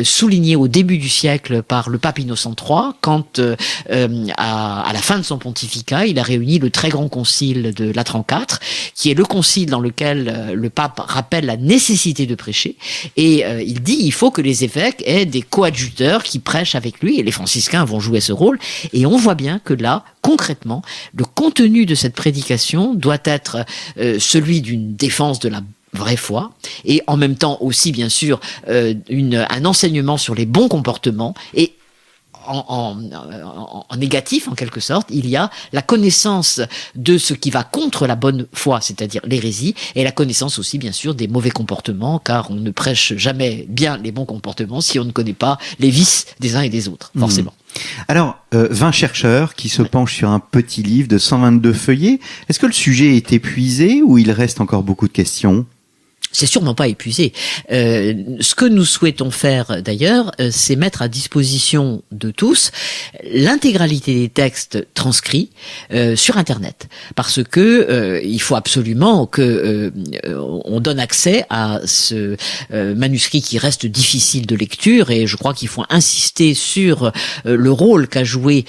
soulignée 0.03 0.55
au 0.55 0.67
début 0.67 0.97
du 0.97 1.09
siècle 1.09 1.61
par 1.61 1.89
le 1.89 1.97
pape 1.97 2.19
Innocent 2.19 2.55
III 2.59 2.93
quand 3.01 3.39
euh, 3.39 4.27
à, 4.37 4.81
à, 4.81 4.93
la 4.93 4.99
fin 4.99 5.17
de 5.17 5.23
son 5.23 5.37
pontificat, 5.37 6.05
il 6.05 6.19
a 6.19 6.23
réuni 6.23 6.59
le 6.59 6.69
très 6.69 6.89
grand 6.89 7.07
concile 7.09 7.73
de 7.73 7.91
Latran 7.91 8.25
IV, 8.29 8.57
qui 8.95 9.11
est 9.11 9.13
le 9.13 9.25
concile 9.25 9.69
dans 9.69 9.79
lequel 9.79 10.29
euh, 10.33 10.53
le 10.53 10.69
pape 10.69 10.99
rappelle 10.99 11.45
la 11.45 11.57
nécessité 11.57 12.25
de 12.25 12.35
prêcher, 12.35 12.75
et 13.17 13.45
euh, 13.45 13.61
il 13.61 13.81
dit 13.81 13.97
il 13.99 14.11
faut 14.11 14.31
que 14.31 14.41
les 14.41 14.63
évêques 14.63 15.03
aient 15.05 15.25
des 15.25 15.41
coadjuteurs 15.41 16.23
qui 16.23 16.39
prêchent 16.39 16.75
avec 16.75 17.01
lui, 17.01 17.19
et 17.19 17.23
les 17.23 17.31
franciscains 17.31 17.85
vont 17.85 17.99
jouer 17.99 18.20
ce 18.21 18.31
rôle, 18.31 18.59
et 18.93 19.05
on 19.05 19.17
voit 19.17 19.35
bien 19.35 19.59
que 19.59 19.73
là, 19.73 20.03
concrètement, 20.21 20.81
le 21.15 21.25
contenu 21.25 21.85
de 21.85 21.95
cette 21.95 22.15
prédication 22.15 22.93
doit 22.93 23.19
être 23.25 23.65
celui 24.19 24.61
d'une 24.61 24.95
défense 24.95 25.39
de 25.39 25.49
la 25.49 25.61
vraie 25.93 26.15
foi 26.15 26.51
et 26.85 27.01
en 27.07 27.17
même 27.17 27.35
temps 27.35 27.57
aussi 27.59 27.91
bien 27.91 28.07
sûr 28.07 28.39
une, 29.09 29.45
un 29.49 29.65
enseignement 29.65 30.17
sur 30.17 30.35
les 30.35 30.45
bons 30.45 30.69
comportements 30.69 31.33
et 31.53 31.73
en, 32.47 32.97
en, 33.89 33.97
négatif 33.97 34.47
en 34.47 34.55
quelque 34.55 34.79
sorte, 34.79 35.07
il 35.11 35.29
y 35.29 35.35
a 35.35 35.49
la 35.73 35.81
connaissance 35.81 36.61
de 36.95 37.17
ce 37.17 37.33
qui 37.33 37.49
va 37.49 37.63
contre 37.63 38.07
la 38.07 38.15
bonne 38.15 38.47
foi, 38.53 38.81
c'est-à-dire 38.81 39.21
l'hérésie, 39.25 39.75
et 39.95 40.03
la 40.03 40.11
connaissance 40.11 40.59
aussi 40.59 40.77
bien 40.77 40.91
sûr 40.91 41.15
des 41.15 41.27
mauvais 41.27 41.51
comportements, 41.51 42.19
car 42.19 42.49
on 42.51 42.55
ne 42.55 42.71
prêche 42.71 43.13
jamais 43.15 43.65
bien 43.69 43.97
les 43.97 44.11
bons 44.11 44.25
comportements 44.25 44.81
si 44.81 44.99
on 44.99 45.05
ne 45.05 45.11
connaît 45.11 45.33
pas 45.33 45.57
les 45.79 45.89
vices 45.89 46.25
des 46.39 46.55
uns 46.55 46.61
et 46.61 46.69
des 46.69 46.87
autres, 46.87 47.11
hmm. 47.15 47.19
forcément. 47.19 47.53
Alors, 48.07 48.37
20 48.51 48.87
euh, 48.87 48.91
chercheurs 48.91 49.55
qui 49.55 49.69
se 49.69 49.81
penchent 49.81 50.15
sur 50.15 50.29
un 50.29 50.39
petit 50.39 50.83
livre 50.83 51.07
de 51.07 51.17
122 51.17 51.73
feuillets, 51.73 52.19
est-ce 52.49 52.59
que 52.59 52.65
le 52.65 52.73
sujet 52.73 53.15
est 53.15 53.33
épuisé 53.33 54.01
ou 54.03 54.17
il 54.17 54.31
reste 54.31 54.61
encore 54.61 54.83
beaucoup 54.83 55.07
de 55.07 55.13
questions? 55.13 55.65
C'est 56.31 56.45
sûrement 56.45 56.75
pas 56.75 56.87
épuisé. 56.87 57.33
Euh, 57.71 58.13
ce 58.39 58.55
que 58.55 58.65
nous 58.65 58.85
souhaitons 58.85 59.31
faire 59.31 59.81
d'ailleurs, 59.81 60.31
euh, 60.39 60.49
c'est 60.51 60.75
mettre 60.75 61.01
à 61.01 61.07
disposition 61.07 62.01
de 62.11 62.31
tous 62.31 62.71
l'intégralité 63.23 64.13
des 64.13 64.29
textes 64.29 64.85
transcrits 64.93 65.49
euh, 65.93 66.15
sur 66.15 66.37
Internet, 66.37 66.87
parce 67.15 67.43
que 67.43 67.59
euh, 67.59 68.21
il 68.23 68.41
faut 68.41 68.55
absolument 68.55 69.25
que 69.25 69.41
euh, 69.41 69.91
on 70.65 70.79
donne 70.79 70.99
accès 70.99 71.45
à 71.49 71.79
ce 71.85 72.35
manuscrit 72.71 73.41
qui 73.41 73.57
reste 73.57 73.85
difficile 73.85 74.45
de 74.45 74.55
lecture, 74.55 75.11
et 75.11 75.27
je 75.27 75.35
crois 75.37 75.53
qu'il 75.53 75.67
faut 75.67 75.83
insister 75.89 76.53
sur 76.53 77.11
le 77.45 77.71
rôle 77.71 78.07
qu'a 78.07 78.23
joué 78.23 78.65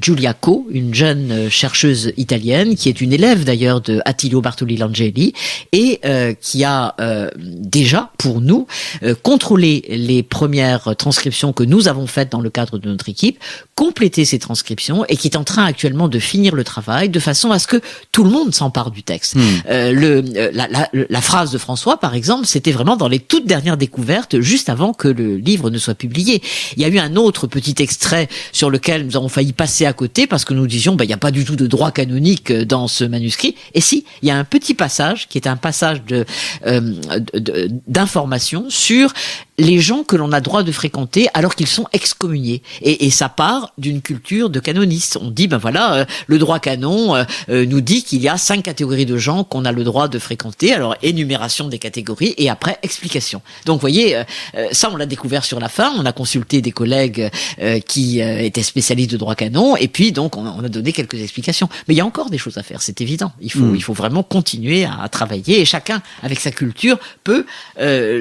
Giulia 0.00 0.34
Co, 0.34 0.66
une 0.70 0.94
jeune 0.94 1.48
chercheuse 1.50 2.12
italienne 2.16 2.76
qui 2.76 2.88
est 2.88 3.00
une 3.00 3.12
élève 3.12 3.44
d'ailleurs 3.44 3.80
de 3.80 4.00
Attilio 4.04 4.40
Bartoli 4.40 4.76
Langeli 4.76 5.32
et 5.72 6.00
qui 6.40 6.64
a 6.64 6.94
euh, 7.04 7.28
déjà 7.36 8.10
pour 8.18 8.40
nous 8.40 8.66
euh, 9.02 9.14
contrôler 9.22 9.84
les 9.88 10.22
premières 10.22 10.96
transcriptions 10.96 11.52
que 11.52 11.62
nous 11.62 11.86
avons 11.88 12.06
faites 12.06 12.32
dans 12.32 12.40
le 12.40 12.50
cadre 12.50 12.78
de 12.78 12.88
notre 12.88 13.08
équipe, 13.08 13.38
compléter 13.74 14.24
ces 14.24 14.38
transcriptions 14.38 15.04
et 15.08 15.16
qui 15.16 15.28
est 15.28 15.36
en 15.36 15.44
train 15.44 15.64
actuellement 15.64 16.08
de 16.08 16.18
finir 16.18 16.54
le 16.54 16.64
travail 16.64 17.08
de 17.08 17.20
façon 17.20 17.50
à 17.50 17.58
ce 17.58 17.66
que 17.66 17.80
tout 18.10 18.24
le 18.24 18.30
monde 18.30 18.54
s'empare 18.54 18.90
du 18.90 19.02
texte. 19.02 19.34
Hmm. 19.36 19.40
Euh, 19.68 19.92
le, 19.92 20.20
la, 20.52 20.66
la, 20.68 20.88
la, 20.92 21.20
phrase 21.20 21.50
de 21.50 21.58
François, 21.58 21.98
par 21.98 22.14
exemple, 22.14 22.46
c'était 22.46 22.72
vraiment 22.72 22.96
dans 22.96 23.08
les 23.08 23.18
toutes 23.18 23.46
dernières 23.46 23.76
découvertes, 23.76 24.40
juste 24.40 24.68
avant 24.68 24.92
que 24.94 25.08
le 25.08 25.36
livre 25.36 25.70
ne 25.70 25.78
soit 25.78 25.94
publié. 25.94 26.42
Il 26.76 26.82
y 26.82 26.84
a 26.84 26.88
eu 26.88 26.98
un 26.98 27.16
autre 27.16 27.46
petit 27.46 27.74
extrait 27.82 28.28
sur 28.52 28.70
lequel 28.70 29.06
nous 29.06 29.16
avons 29.16 29.28
failli 29.28 29.52
passer 29.52 29.84
à 29.84 29.92
côté 29.92 30.26
parce 30.26 30.44
que 30.44 30.54
nous 30.54 30.66
disions, 30.66 30.94
bah, 30.94 31.04
il 31.04 31.08
n'y 31.08 31.14
a 31.14 31.18
pas 31.18 31.30
du 31.30 31.44
tout 31.44 31.56
de 31.56 31.66
droit 31.66 31.90
canonique 31.90 32.52
dans 32.52 32.88
ce 32.88 33.04
manuscrit. 33.04 33.56
Et 33.74 33.80
si, 33.80 34.04
il 34.22 34.28
y 34.28 34.30
a 34.30 34.36
un 34.36 34.44
petit 34.44 34.74
passage 34.74 35.28
qui 35.28 35.38
est 35.38 35.46
un 35.46 35.56
passage 35.56 36.02
de 36.04 36.24
d'informations 37.86 38.66
sur 38.68 39.12
les 39.58 39.80
gens 39.80 40.02
que 40.02 40.16
l'on 40.16 40.32
a 40.32 40.40
droit 40.40 40.62
de 40.62 40.72
fréquenter 40.72 41.28
alors 41.34 41.54
qu'ils 41.54 41.68
sont 41.68 41.86
excommuniés. 41.92 42.62
Et, 42.82 43.06
et 43.06 43.10
ça 43.10 43.28
part 43.28 43.72
d'une 43.78 44.02
culture 44.02 44.50
de 44.50 44.60
canonistes. 44.60 45.18
On 45.20 45.30
dit, 45.30 45.46
ben 45.46 45.58
voilà, 45.58 45.94
euh, 45.94 46.04
le 46.26 46.38
droit 46.38 46.58
canon 46.58 47.14
euh, 47.14 47.24
euh, 47.48 47.66
nous 47.66 47.80
dit 47.80 48.02
qu'il 48.02 48.20
y 48.20 48.28
a 48.28 48.36
cinq 48.36 48.62
catégories 48.62 49.06
de 49.06 49.16
gens 49.16 49.44
qu'on 49.44 49.64
a 49.64 49.72
le 49.72 49.84
droit 49.84 50.08
de 50.08 50.18
fréquenter. 50.18 50.72
Alors, 50.72 50.96
énumération 51.02 51.68
des 51.68 51.78
catégories 51.78 52.34
et 52.36 52.50
après, 52.50 52.78
explication. 52.82 53.42
Donc, 53.66 53.76
vous 53.76 53.80
voyez, 53.80 54.22
ça, 54.72 54.90
on 54.92 54.96
l'a 54.96 55.06
découvert 55.06 55.44
sur 55.44 55.60
la 55.60 55.68
fin. 55.68 55.92
On 55.96 56.06
a 56.06 56.12
consulté 56.12 56.60
des 56.62 56.72
collègues 56.72 57.30
qui 57.86 58.20
étaient 58.20 58.62
spécialistes 58.62 59.10
de 59.10 59.16
droit 59.16 59.34
canon 59.34 59.76
et 59.76 59.88
puis, 59.88 60.12
donc, 60.12 60.36
on, 60.36 60.64
a 60.64 60.68
donné 60.68 60.92
quelques 60.92 61.20
explications. 61.20 61.68
Mais 61.86 61.94
il 61.94 61.96
y 61.98 62.00
a 62.00 62.06
encore 62.06 62.30
des 62.30 62.38
choses 62.38 62.58
à 62.58 62.62
faire, 62.62 62.82
c'est 62.82 63.00
évident. 63.00 63.32
Il 63.40 63.52
faut, 63.52 63.60
hmm. 63.60 63.76
il 63.76 63.82
faut 63.82 63.92
vraiment 63.92 64.22
continuer 64.22 64.84
à, 64.84 65.00
à, 65.02 65.08
travailler 65.08 65.60
et 65.60 65.64
chacun, 65.64 66.02
avec 66.22 66.40
sa 66.40 66.50
culture, 66.50 66.98
peut 67.22 67.46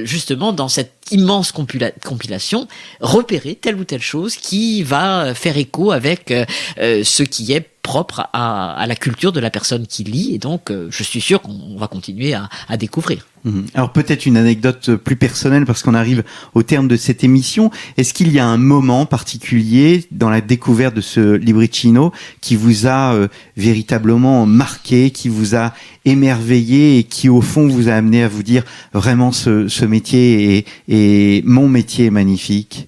justement, 0.05 0.53
dans 0.53 0.67
cette 0.67 1.02
immense 1.13 1.51
compilation, 1.51 2.67
repérer 2.99 3.55
telle 3.55 3.75
ou 3.75 3.83
telle 3.83 4.01
chose 4.01 4.35
qui 4.35 4.83
va 4.83 5.33
faire 5.33 5.57
écho 5.57 5.91
avec 5.91 6.31
euh, 6.31 6.45
euh, 6.79 7.03
ce 7.03 7.23
qui 7.23 7.53
est 7.53 7.72
propre 7.83 8.27
à, 8.33 8.83
la 8.87 8.95
culture 8.95 9.31
de 9.31 9.39
la 9.39 9.51
personne 9.51 9.85
qui 9.85 10.03
lit. 10.03 10.33
Et 10.33 10.39
donc, 10.39 10.71
euh, 10.71 10.87
je 10.89 11.03
suis 11.03 11.21
sûr 11.21 11.41
qu'on 11.41 11.77
va 11.77 11.87
continuer 11.87 12.33
à, 12.33 12.49
découvrir. 12.77 13.27
Mhm. 13.43 13.65
Alors 13.73 13.91
peut-être 13.91 14.25
une 14.25 14.37
anecdote 14.37 14.95
plus 14.95 15.17
personnelle 15.17 15.65
parce 15.65 15.83
qu'on 15.83 15.93
arrive 15.93 16.23
au 16.53 16.63
terme 16.63 16.87
de 16.87 16.95
cette 16.95 17.23
émission. 17.23 17.69
Est-ce 17.97 18.13
qu'il 18.13 18.31
y 18.31 18.39
a 18.39 18.45
un 18.45 18.57
moment 18.57 19.05
particulier 19.05 20.05
dans 20.11 20.29
la 20.29 20.39
découverte 20.39 20.95
de 20.95 21.01
ce 21.01 21.35
libricino 21.35 22.13
qui 22.39 22.55
vous 22.55 22.87
a 22.87 23.27
véritablement 23.57 24.45
marqué, 24.45 25.11
qui 25.11 25.27
vous 25.27 25.55
a 25.55 25.73
émerveillé 26.05 26.99
et 26.99 27.03
qui 27.03 27.27
au 27.27 27.41
fond 27.41 27.67
vous 27.67 27.89
a 27.89 27.93
amené 27.93 28.23
à 28.23 28.29
vous 28.29 28.43
dire 28.43 28.63
vraiment 28.93 29.33
ce, 29.33 29.85
métier 29.85 30.57
est, 30.57 30.65
est 30.87 31.45
mon 31.45 31.67
métier 31.67 32.09
magnifique? 32.09 32.87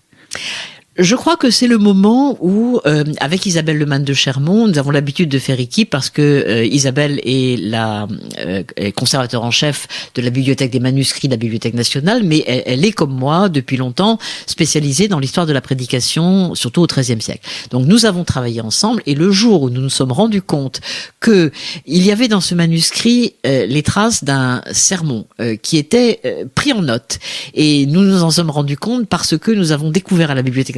Je 0.98 1.16
crois 1.16 1.36
que 1.36 1.50
c'est 1.50 1.68
le 1.68 1.78
moment 1.78 2.38
où, 2.40 2.80
euh, 2.86 3.04
avec 3.20 3.46
Isabelle 3.46 3.78
Leman 3.78 4.02
de 4.02 4.14
Chermont, 4.14 4.66
nous 4.68 4.78
avons 4.78 4.92
l'habitude 4.92 5.28
de 5.28 5.40
faire 5.40 5.60
équipe 5.60 5.90
parce 5.90 6.10
que 6.10 6.22
euh, 6.22 6.66
Isabelle 6.66 7.20
est 7.26 7.60
la 7.60 8.08
euh, 8.40 8.64
conservateur 8.96 9.44
en 9.44 9.52
chef 9.52 9.88
de 10.16 10.22
la 10.22 10.30
bibliothèque 10.30 10.72
des 10.72 10.80
manuscrits 10.80 11.28
de 11.28 11.34
la 11.34 11.38
Bibliothèque 11.38 11.74
nationale, 11.74 12.24
mais 12.24 12.44
elle, 12.48 12.86
est 12.86 12.94
comme 12.94 13.12
moi 13.12 13.50
depuis 13.50 13.76
longtemps 13.76 14.20
spécialisée 14.48 15.10
dans 15.10 15.20
l'histoire 15.20 15.46
de 15.46 15.52
la 15.52 15.60
prédication, 15.60 16.56
surtout 16.56 16.82
au 16.84 16.88
XIIIe 16.88 17.22
siècle. 17.22 17.46
Donc 17.72 17.86
nous 17.88 18.06
avons 18.06 18.24
travaillé 18.24 18.62
ensemble 18.62 19.04
et 19.06 19.16
le 19.16 19.32
jour 19.32 19.64
où 19.64 19.70
nous 19.70 19.82
nous 19.82 19.90
sommes 19.90 20.14
rendus 20.14 20.42
compte 20.42 20.80
que 21.20 21.52
il 21.86 22.06
y 22.06 22.12
avait 22.12 22.30
dans 22.30 22.42
ce 22.42 22.56
manuscrit 22.56 23.34
les 23.44 23.84
traces 23.84 24.24
d'un 24.24 24.62
sermon 24.72 25.26
qui 25.62 25.78
était 25.78 26.48
pris 26.56 26.72
en 26.72 26.82
note 26.82 27.20
et 27.54 27.86
nous 27.86 28.02
nous 28.02 28.24
en 28.24 28.32
sommes 28.32 28.50
rendus 28.50 28.78
compte 28.78 29.08
parce 29.08 29.38
que 29.38 29.52
nous 29.52 29.72
avons 29.72 29.92
découvert 29.92 30.32
à 30.32 30.36
la 30.36 30.42
Bibliothèque 30.42 30.78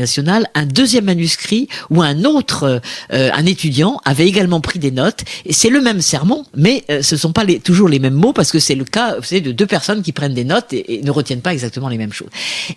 un 0.53 0.65
deuxième 0.65 1.05
manuscrit 1.05 1.67
où 1.89 2.01
un 2.01 2.23
autre, 2.23 2.81
euh, 3.13 3.29
un 3.33 3.45
étudiant, 3.45 3.99
avait 4.05 4.27
également 4.27 4.61
pris 4.61 4.79
des 4.79 4.91
notes. 4.91 5.23
Et 5.45 5.53
c'est 5.53 5.69
le 5.69 5.81
même 5.81 6.01
sermon, 6.01 6.45
mais 6.55 6.83
euh, 6.89 7.01
ce 7.01 7.17
sont 7.17 7.31
pas 7.31 7.43
les, 7.43 7.59
toujours 7.59 7.87
les 7.87 7.99
mêmes 7.99 8.13
mots 8.13 8.33
parce 8.33 8.51
que 8.51 8.59
c'est 8.59 8.75
le 8.75 8.85
cas, 8.85 9.15
vous 9.17 9.23
savez, 9.23 9.41
de 9.41 9.51
deux 9.51 9.65
personnes 9.65 10.01
qui 10.01 10.11
prennent 10.11 10.33
des 10.33 10.45
notes 10.45 10.73
et, 10.73 11.01
ne 11.03 11.11
retiennent 11.11 11.41
pas 11.41 11.53
exactement 11.53 11.89
les 11.89 11.97
mêmes 11.97 12.13
choses. 12.13 12.29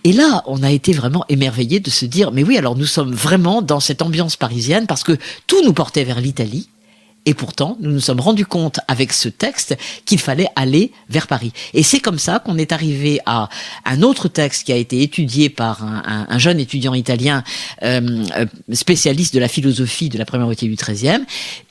Et 0.04 0.12
là, 0.12 0.42
on 0.46 0.62
a 0.62 0.70
été 0.70 0.92
vraiment 0.92 1.24
émerveillés 1.28 1.80
de 1.80 1.90
se 1.90 2.04
dire, 2.04 2.32
mais 2.32 2.42
oui, 2.42 2.56
alors 2.56 2.76
nous 2.76 2.86
sommes 2.86 3.12
vraiment 3.12 3.62
dans 3.62 3.80
cette 3.80 4.02
ambiance 4.02 4.36
parisienne 4.36 4.86
parce 4.86 5.02
que 5.02 5.16
tout 5.46 5.62
nous 5.64 5.72
portait 5.72 6.04
vers 6.04 6.20
l'Italie 6.20 6.68
et 7.30 7.34
pourtant, 7.34 7.76
nous 7.78 7.92
nous 7.92 8.00
sommes 8.00 8.18
rendus 8.18 8.44
compte 8.44 8.80
avec 8.88 9.12
ce 9.12 9.28
texte 9.28 9.76
qu'il 10.04 10.18
fallait 10.18 10.48
aller 10.56 10.90
vers 11.08 11.28
Paris. 11.28 11.52
Et 11.74 11.84
c'est 11.84 12.00
comme 12.00 12.18
ça 12.18 12.40
qu'on 12.40 12.58
est 12.58 12.72
arrivé 12.72 13.20
à 13.24 13.48
un 13.84 14.02
autre 14.02 14.26
texte 14.26 14.64
qui 14.64 14.72
a 14.72 14.76
été 14.76 15.00
étudié 15.02 15.48
par 15.48 15.84
un, 15.84 16.26
un, 16.28 16.38
jeune 16.40 16.58
étudiant 16.58 16.92
italien 16.92 17.44
euh, 17.84 18.24
euh, 18.36 18.46
spécialiste 18.72 19.32
de 19.32 19.38
la 19.38 19.46
philosophie 19.46 20.08
de 20.08 20.18
la 20.18 20.24
première 20.24 20.46
moitié 20.46 20.68
du 20.68 20.74
XIIIe. 20.74 21.20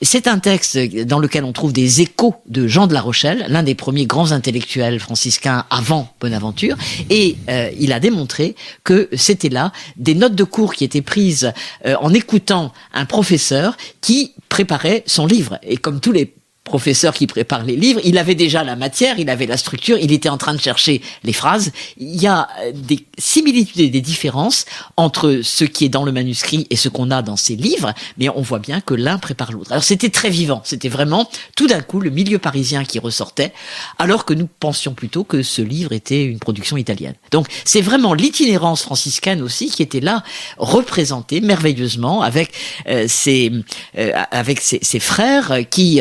C'est 0.00 0.28
un 0.28 0.38
texte 0.38 0.78
dans 1.04 1.18
lequel 1.18 1.44
on 1.44 1.52
trouve 1.52 1.74
des 1.74 2.00
échos 2.00 2.36
de 2.46 2.66
Jean 2.66 2.86
de 2.86 2.94
la 2.94 3.02
Rochelle, 3.02 3.44
l'un 3.48 3.62
des 3.62 3.74
premiers 3.74 4.06
grands 4.06 4.32
intellectuels 4.32 4.98
franciscains 4.98 5.66
avant 5.68 6.08
Bonaventure. 6.22 6.78
Et 7.10 7.36
euh, 7.50 7.70
il 7.78 7.92
a 7.92 8.00
démontré 8.00 8.56
que 8.82 9.10
c'était 9.12 9.50
là 9.50 9.72
des 9.98 10.14
notes 10.14 10.34
de 10.34 10.44
cours 10.44 10.72
qui 10.72 10.84
étaient 10.84 11.02
prises 11.02 11.52
en 11.84 12.14
écoutant 12.14 12.72
un 12.94 13.04
professeur 13.04 13.76
qui 14.00 14.32
préparait 14.48 15.04
son 15.06 15.26
livre. 15.26 15.49
Et 15.62 15.76
comme 15.76 16.00
tous 16.00 16.12
les 16.12 16.34
professeur 16.70 17.14
qui 17.14 17.26
prépare 17.26 17.64
les 17.64 17.74
livres, 17.74 18.00
il 18.04 18.16
avait 18.16 18.36
déjà 18.36 18.62
la 18.62 18.76
matière, 18.76 19.18
il 19.18 19.28
avait 19.28 19.46
la 19.46 19.56
structure, 19.56 19.98
il 19.98 20.12
était 20.12 20.28
en 20.28 20.38
train 20.38 20.54
de 20.54 20.60
chercher 20.60 21.02
les 21.24 21.32
phrases. 21.32 21.72
Il 21.98 22.22
y 22.22 22.28
a 22.28 22.48
euh, 22.60 22.70
des 22.72 23.04
similitudes 23.18 23.80
et 23.80 23.88
des 23.88 24.00
différences 24.00 24.66
entre 24.96 25.40
ce 25.42 25.64
qui 25.64 25.84
est 25.84 25.88
dans 25.88 26.04
le 26.04 26.12
manuscrit 26.12 26.68
et 26.70 26.76
ce 26.76 26.88
qu'on 26.88 27.10
a 27.10 27.22
dans 27.22 27.36
ces 27.36 27.56
livres, 27.56 27.92
mais 28.18 28.28
on 28.28 28.40
voit 28.40 28.60
bien 28.60 28.80
que 28.80 28.94
l'un 28.94 29.18
prépare 29.18 29.50
l'autre. 29.50 29.72
Alors 29.72 29.82
c'était 29.82 30.10
très 30.10 30.30
vivant, 30.30 30.62
c'était 30.64 30.88
vraiment 30.88 31.28
tout 31.56 31.66
d'un 31.66 31.80
coup 31.80 31.98
le 31.98 32.10
milieu 32.10 32.38
parisien 32.38 32.84
qui 32.84 33.00
ressortait, 33.00 33.52
alors 33.98 34.24
que 34.24 34.32
nous 34.32 34.48
pensions 34.60 34.94
plutôt 34.94 35.24
que 35.24 35.42
ce 35.42 35.62
livre 35.62 35.90
était 35.90 36.24
une 36.24 36.38
production 36.38 36.76
italienne. 36.76 37.14
Donc 37.32 37.48
c'est 37.64 37.80
vraiment 37.80 38.14
l'itinérance 38.14 38.82
franciscaine 38.82 39.42
aussi 39.42 39.70
qui 39.70 39.82
était 39.82 40.00
là, 40.00 40.22
représentée 40.56 41.40
merveilleusement 41.40 42.22
avec 42.22 42.52
euh, 42.86 43.06
ses, 43.08 43.50
euh, 43.98 44.12
avec 44.30 44.60
ses, 44.60 44.78
ses, 44.82 45.00
frères 45.00 45.68
qui 45.68 46.00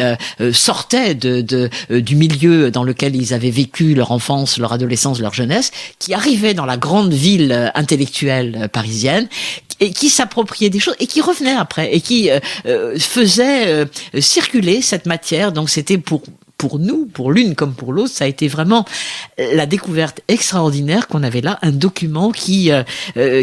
sortaient 0.59 1.15
de, 1.15 1.41
de, 1.41 1.69
euh, 1.91 2.01
du 2.01 2.15
milieu 2.15 2.69
dans 2.71 2.83
lequel 2.83 3.15
ils 3.15 3.33
avaient 3.33 3.49
vécu 3.49 3.95
leur 3.95 4.11
enfance, 4.11 4.57
leur 4.57 4.73
adolescence, 4.73 5.19
leur 5.19 5.33
jeunesse, 5.33 5.71
qui 5.97 6.13
arrivaient 6.13 6.53
dans 6.53 6.65
la 6.65 6.77
grande 6.77 7.13
ville 7.13 7.51
euh, 7.51 7.69
intellectuelle 7.75 8.59
euh, 8.63 8.67
parisienne 8.67 9.27
et 9.79 9.91
qui 9.91 10.09
s'appropriaient 10.09 10.69
des 10.69 10.79
choses 10.79 10.95
et 10.99 11.07
qui 11.07 11.21
revenaient 11.21 11.55
après 11.55 11.95
et 11.95 12.01
qui 12.01 12.29
faisaient 12.97 13.85
circuler 14.19 14.81
cette 14.81 15.05
matière. 15.05 15.53
Donc 15.53 15.69
c'était 15.69 15.97
pour 15.97 16.21
pour 16.57 16.79
nous, 16.79 17.05
pour 17.05 17.31
l'une 17.31 17.55
comme 17.55 17.73
pour 17.73 17.93
l'autre, 17.93 18.13
ça 18.13 18.25
a 18.25 18.27
été 18.27 18.49
vraiment 18.49 18.83
la 19.37 19.65
découverte 19.65 20.19
extraordinaire 20.27 21.07
qu'on 21.07 21.23
avait 21.23 21.39
là, 21.39 21.59
un 21.61 21.71
document 21.71 22.31
qui, 22.31 22.71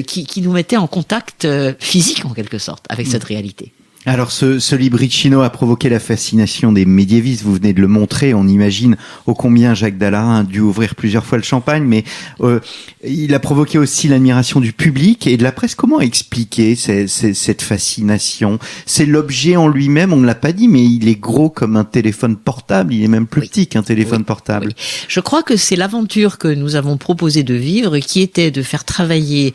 qui, 0.06 0.26
qui, 0.26 0.42
nous 0.42 0.52
mettait 0.52 0.76
en 0.76 0.86
contact 0.86 1.48
physique 1.78 2.26
en 2.26 2.34
quelque 2.34 2.58
sorte 2.58 2.84
avec 2.90 3.06
cette 3.06 3.24
réalité. 3.24 3.72
Alors 4.08 4.30
ce, 4.30 4.60
ce 4.60 4.76
libricino 4.76 5.40
a 5.40 5.50
provoqué 5.50 5.88
la 5.88 5.98
fascination 5.98 6.70
des 6.70 6.84
médiévistes, 6.86 7.42
vous 7.42 7.54
venez 7.54 7.72
de 7.72 7.80
le 7.80 7.88
montrer, 7.88 8.34
on 8.34 8.46
imagine 8.46 8.96
ô 9.26 9.34
combien 9.34 9.74
Jacques 9.74 9.98
Dallarin 9.98 10.40
a 10.40 10.42
dû 10.44 10.60
ouvrir 10.60 10.94
plusieurs 10.94 11.26
fois 11.26 11.38
le 11.38 11.44
champagne, 11.44 11.82
mais 11.82 12.04
euh, 12.40 12.60
il 13.04 13.34
a 13.34 13.40
provoqué 13.40 13.78
aussi 13.78 14.06
l'admiration 14.06 14.60
du 14.60 14.72
public 14.72 15.26
et 15.26 15.36
de 15.36 15.42
la 15.42 15.50
presse. 15.50 15.74
Comment 15.74 16.00
expliquer 16.00 16.76
cette 16.76 17.62
fascination? 17.62 18.60
C'est 18.86 19.06
l'objet 19.06 19.56
en 19.56 19.66
lui-même, 19.66 20.12
on 20.12 20.18
ne 20.18 20.26
l'a 20.26 20.36
pas 20.36 20.52
dit, 20.52 20.68
mais 20.68 20.84
il 20.84 21.08
est 21.08 21.18
gros 21.18 21.50
comme 21.50 21.74
un 21.74 21.84
téléphone 21.84 22.36
portable, 22.36 22.94
il 22.94 23.02
est 23.02 23.08
même 23.08 23.26
plus 23.26 23.40
petit 23.40 23.66
qu'un 23.66 23.82
téléphone 23.82 24.22
portable. 24.22 24.72
Je 25.08 25.18
crois 25.18 25.42
que 25.42 25.56
c'est 25.56 25.74
l'aventure 25.74 26.38
que 26.38 26.46
nous 26.46 26.76
avons 26.76 26.96
proposé 26.96 27.42
de 27.42 27.54
vivre 27.54 27.98
qui 27.98 28.20
était 28.20 28.52
de 28.52 28.62
faire 28.62 28.84
travailler 28.84 29.52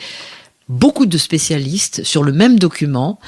beaucoup 0.71 1.05
de 1.05 1.17
spécialistes 1.17 2.03
sur 2.03 2.23
le 2.23 2.31
même 2.31 2.57
document 2.57 3.19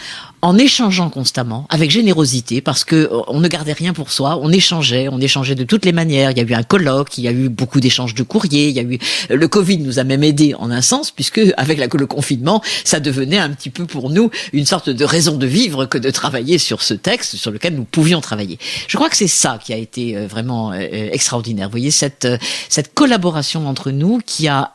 en 0.41 0.57
échangeant 0.57 1.09
constamment 1.09 1.67
avec 1.69 1.91
générosité 1.91 2.61
parce 2.61 2.83
que 2.85 2.95
euh, 2.95 3.21
on 3.27 3.41
ne 3.41 3.47
gardait 3.47 3.73
rien 3.73 3.93
pour 3.93 4.11
soi, 4.11 4.39
on 4.41 4.49
échangeait, 4.49 5.07
on 5.09 5.19
échangeait 5.19 5.55
de 5.55 5.63
toutes 5.65 5.83
les 5.85 5.91
manières. 5.91 6.31
Il 6.31 6.37
y 6.37 6.41
a 6.41 6.43
eu 6.43 6.53
un 6.53 6.63
colloque, 6.63 7.17
il 7.17 7.25
y 7.25 7.27
a 7.27 7.31
eu 7.31 7.49
beaucoup 7.49 7.81
d'échanges 7.81 8.15
de 8.15 8.23
courriers, 8.23 8.69
il 8.69 8.75
y 8.75 8.79
a 8.79 8.83
eu 8.83 8.97
euh, 9.29 9.35
le 9.35 9.47
Covid 9.47 9.77
nous 9.79 9.99
a 9.99 10.03
même 10.05 10.23
aidé 10.23 10.55
en 10.57 10.71
un 10.71 10.81
sens 10.81 11.11
puisque 11.11 11.41
avec 11.57 11.93
le 11.93 12.07
confinement, 12.07 12.61
ça 12.85 13.01
devenait 13.01 13.37
un 13.37 13.49
petit 13.49 13.69
peu 13.69 13.85
pour 13.85 14.09
nous 14.09 14.31
une 14.53 14.65
sorte 14.65 14.89
de 14.89 15.05
raison 15.05 15.35
de 15.35 15.45
vivre 15.45 15.85
que 15.85 15.97
de 15.97 16.09
travailler 16.11 16.57
sur 16.57 16.81
ce 16.81 16.93
texte 16.93 17.35
sur 17.35 17.51
lequel 17.51 17.75
nous 17.75 17.83
pouvions 17.83 18.21
travailler. 18.21 18.57
Je 18.87 18.95
crois 18.95 19.09
que 19.09 19.17
c'est 19.17 19.27
ça 19.27 19.59
qui 19.63 19.73
a 19.73 19.77
été 19.77 20.15
euh, 20.15 20.27
vraiment 20.27 20.73
extraordinaire. 20.73 21.67
Vous 21.67 21.71
voyez 21.71 21.91
cette 21.91 22.27
cette 22.69 22.93
collaboration 22.93 23.67
entre 23.67 23.91
nous 23.91 24.19
qui 24.25 24.47
a 24.47 24.71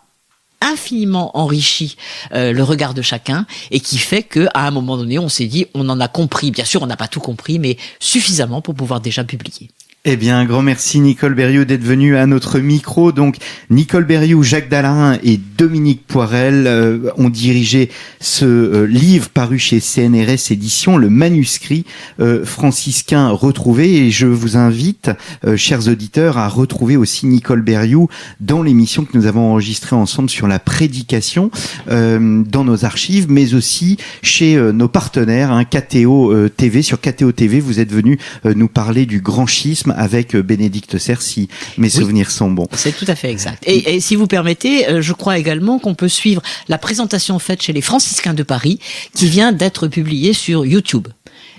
infiniment 0.61 1.37
enrichi 1.37 1.97
euh, 2.33 2.53
le 2.53 2.63
regard 2.63 2.95
de 2.95 3.03
chacun 3.03 3.47
et 3.71 3.81
qui 3.81 3.99
fait 3.99 4.23
que 4.23 4.49
à 4.55 4.67
un 4.67 4.71
moment 4.71 4.97
donné 4.97 5.19
on 5.19 5.29
s'est 5.29 5.47
dit 5.47 5.67
on 5.75 5.89
en 5.89 6.01
a 6.01 6.09
compris. 6.09 6.51
Bien 6.51 6.65
sûr 6.65 6.83
on 6.83 6.87
n'a 6.87 6.97
pas 6.97 7.09
tout 7.09 7.21
compris 7.21 7.59
mais 7.59 7.77
suffisamment 8.01 8.61
pour 8.61 8.75
pouvoir 8.75 9.01
déjà 9.01 9.25
publier 9.25 9.71
eh 10.05 10.17
bien, 10.17 10.45
grand 10.45 10.63
merci 10.63 11.01
Nicole 11.01 11.35
Berriot 11.35 11.65
d'être 11.65 11.83
venu 11.83 12.17
à 12.17 12.27
notre 12.27 12.61
micro. 12.61 13.11
Donc, 13.11 13.37
Nicole 13.69 14.05
Berriot, 14.05 14.45
Jacques 14.45 14.69
Dallarin 14.69 15.19
et 15.25 15.41
Dominique 15.59 16.07
Poirel 16.07 16.69
euh, 16.69 17.11
ont 17.17 17.29
dirigé 17.29 17.91
ce 18.21 18.45
euh, 18.45 18.87
livre 18.87 19.29
paru 19.29 19.59
chez 19.59 19.81
CNRS 19.81 20.53
Éditions, 20.53 20.99
le 20.99 21.11
manuscrit 21.11 21.85
euh, 22.21 22.45
franciscain 22.45 23.31
retrouvé. 23.31 24.07
Et 24.07 24.13
je 24.13 24.29
vous 24.29 24.57
invite, 24.57 25.11
chers 25.57 25.89
auditeurs, 25.89 26.39
à 26.39 26.49
retrouver 26.49 26.97
aussi 26.97 27.27
Nicole 27.27 27.63
Berriot 27.63 28.09
dans 28.39 28.63
l'émission 28.63 29.05
que 29.05 29.19
nous 29.19 29.27
avons 29.27 29.51
enregistrée 29.51 29.97
ensemble 29.97 30.31
sur 30.31 30.47
la 30.47 30.61
prédication 30.61 31.51
dans 31.89 32.65
nos 32.65 32.85
archives, 32.85 33.27
mais 33.29 33.55
aussi 33.55 33.97
chez 34.23 34.57
nos 34.73 34.89
partenaires, 34.89 35.51
hein, 35.51 35.65
KTO 35.65 36.49
TV. 36.51 36.83
Sur 36.83 37.01
KTO 37.01 37.33
TV, 37.33 37.61
vous 37.61 37.81
êtes 37.81 37.93
venu 37.93 38.19
nous 38.45 38.69
parler 38.69 39.05
du 39.05 39.21
grand 39.21 39.47
schisme 39.47 39.88
tourisme 39.89 39.95
avec 39.97 40.35
euh, 40.35 40.43
Bénédicte 40.43 40.99
Cercy. 40.99 41.49
Mes 41.77 41.91
souvenirs 41.91 42.31
sont 42.31 42.51
bons. 42.51 42.67
C'est 42.73 42.97
tout 42.97 43.05
à 43.09 43.15
fait 43.15 43.31
exact. 43.31 43.63
Et, 43.67 43.95
et 43.95 44.01
si 44.01 44.17
vous 44.17 44.27
permettez, 44.27 44.89
euh, 44.89 45.03
je 45.03 45.13
crois 45.13 45.39
également 45.39 45.79
qu'on 45.79 45.95
peut 45.95 46.09
suivre 46.09 46.43
la 46.69 46.79
présentation 46.79 47.39
faite 47.39 47.63
chez 47.63 47.73
les 47.73 47.83
franciscains 47.83 48.35
de 48.35 48.43
Paris, 48.43 48.79
qui 49.15 49.29
vient 49.29 49.53
d'être 49.53 49.89
publiée 49.89 50.33
sur 50.33 50.65
YouTube. 50.65 51.09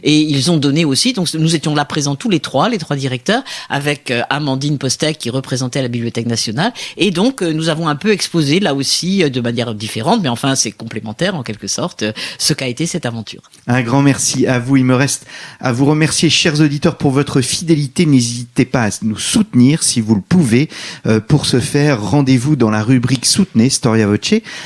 Et 0.04 0.20
ils 0.20 0.52
ont 0.52 0.58
donné 0.58 0.86
aussi, 0.86 1.14
donc 1.14 1.34
nous 1.34 1.56
étions 1.56 1.76
là 1.76 1.86
présents 1.86 2.16
tous 2.16 2.30
les 2.30 2.40
trois, 2.40 2.70
les 2.70 2.78
trois 2.78 2.96
directeurs, 2.96 3.44
avec 3.70 4.12
euh, 4.12 4.22
Amandine 4.30 4.78
Postek 4.78 5.18
qui 5.18 5.30
représentait 5.30 5.82
la 5.82 5.88
Bibliothèque 5.88 6.28
nationale. 6.28 6.74
Et 6.98 7.12
donc 7.12 7.42
euh, 7.42 7.52
nous 7.52 7.70
avons 7.70 7.88
un 7.88 7.96
peu 7.96 8.12
exposé 8.12 8.60
là 8.60 8.74
aussi 8.74 9.24
euh, 9.24 9.30
de 9.30 9.42
manière 9.42 9.74
différente, 9.74 10.22
mais 10.22 10.30
enfin 10.30 10.56
c'est 10.56 10.72
complémentaire 10.72 11.36
en 11.36 11.44
quelque 11.44 11.68
sorte, 11.68 12.04
ce 12.38 12.54
qu'a 12.54 12.68
été 12.68 12.86
cette 12.86 13.06
aventure. 13.06 13.42
Un 13.68 13.82
grand 13.82 14.02
merci 14.02 14.48
à 14.48 14.60
vous. 14.60 14.78
Il 14.78 14.86
me 14.86 14.96
reste 14.96 15.26
à 15.60 15.72
vous 15.72 15.86
remercier, 15.86 16.30
chers 16.30 16.60
auditeurs, 16.62 16.98
pour 16.98 17.12
votre 17.12 17.42
fidélité. 17.42 18.06
N'hésitez 18.06 18.66
pas 18.66 18.86
à 18.86 18.90
nous 19.02 19.18
soutenir 19.18 19.84
si 19.84 20.02
vous 20.02 20.16
le 20.16 20.22
pouvez. 20.22 20.70
pour 21.28 21.46
ce 21.46 21.60
faire, 21.60 22.02
rendez-vous 22.02 22.56
dans 22.56 22.70
la 22.70 22.84
rubrique 22.84 23.26
Soutenez 23.26 23.70
Storia 23.70 24.08
Voce 24.08 24.20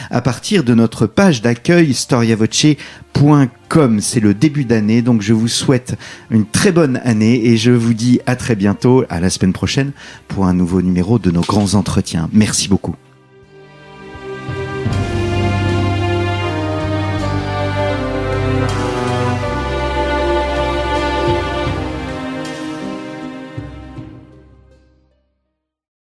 à 0.09 0.21
partir 0.21 0.63
de 0.63 0.73
notre 0.73 1.05
page 1.05 1.41
d'accueil 1.41 1.93
storiavoce.com. 1.93 3.62
C'est 3.99 4.19
le 4.19 4.36
début 4.36 4.65
d'année, 4.65 5.01
donc 5.01 5.24
je 5.24 5.34
vous 5.34 5.47
souhaite 5.47 5.95
une 6.30 6.45
très 6.45 6.71
bonne 6.71 7.01
année 7.03 7.47
et 7.47 7.57
je 7.57 7.71
vous 7.71 7.95
dis 7.95 8.19
à 8.28 8.36
très 8.36 8.55
bientôt, 8.55 9.03
à 9.09 9.19
la 9.19 9.32
semaine 9.32 9.53
prochaine, 9.53 9.93
pour 10.28 10.45
un 10.45 10.53
nouveau 10.53 10.84
numéro 10.84 11.17
de 11.17 11.32
nos 11.32 11.41
grands 11.41 11.74
entretiens. 11.74 12.30
Merci 12.34 12.67
beaucoup. 12.67 12.95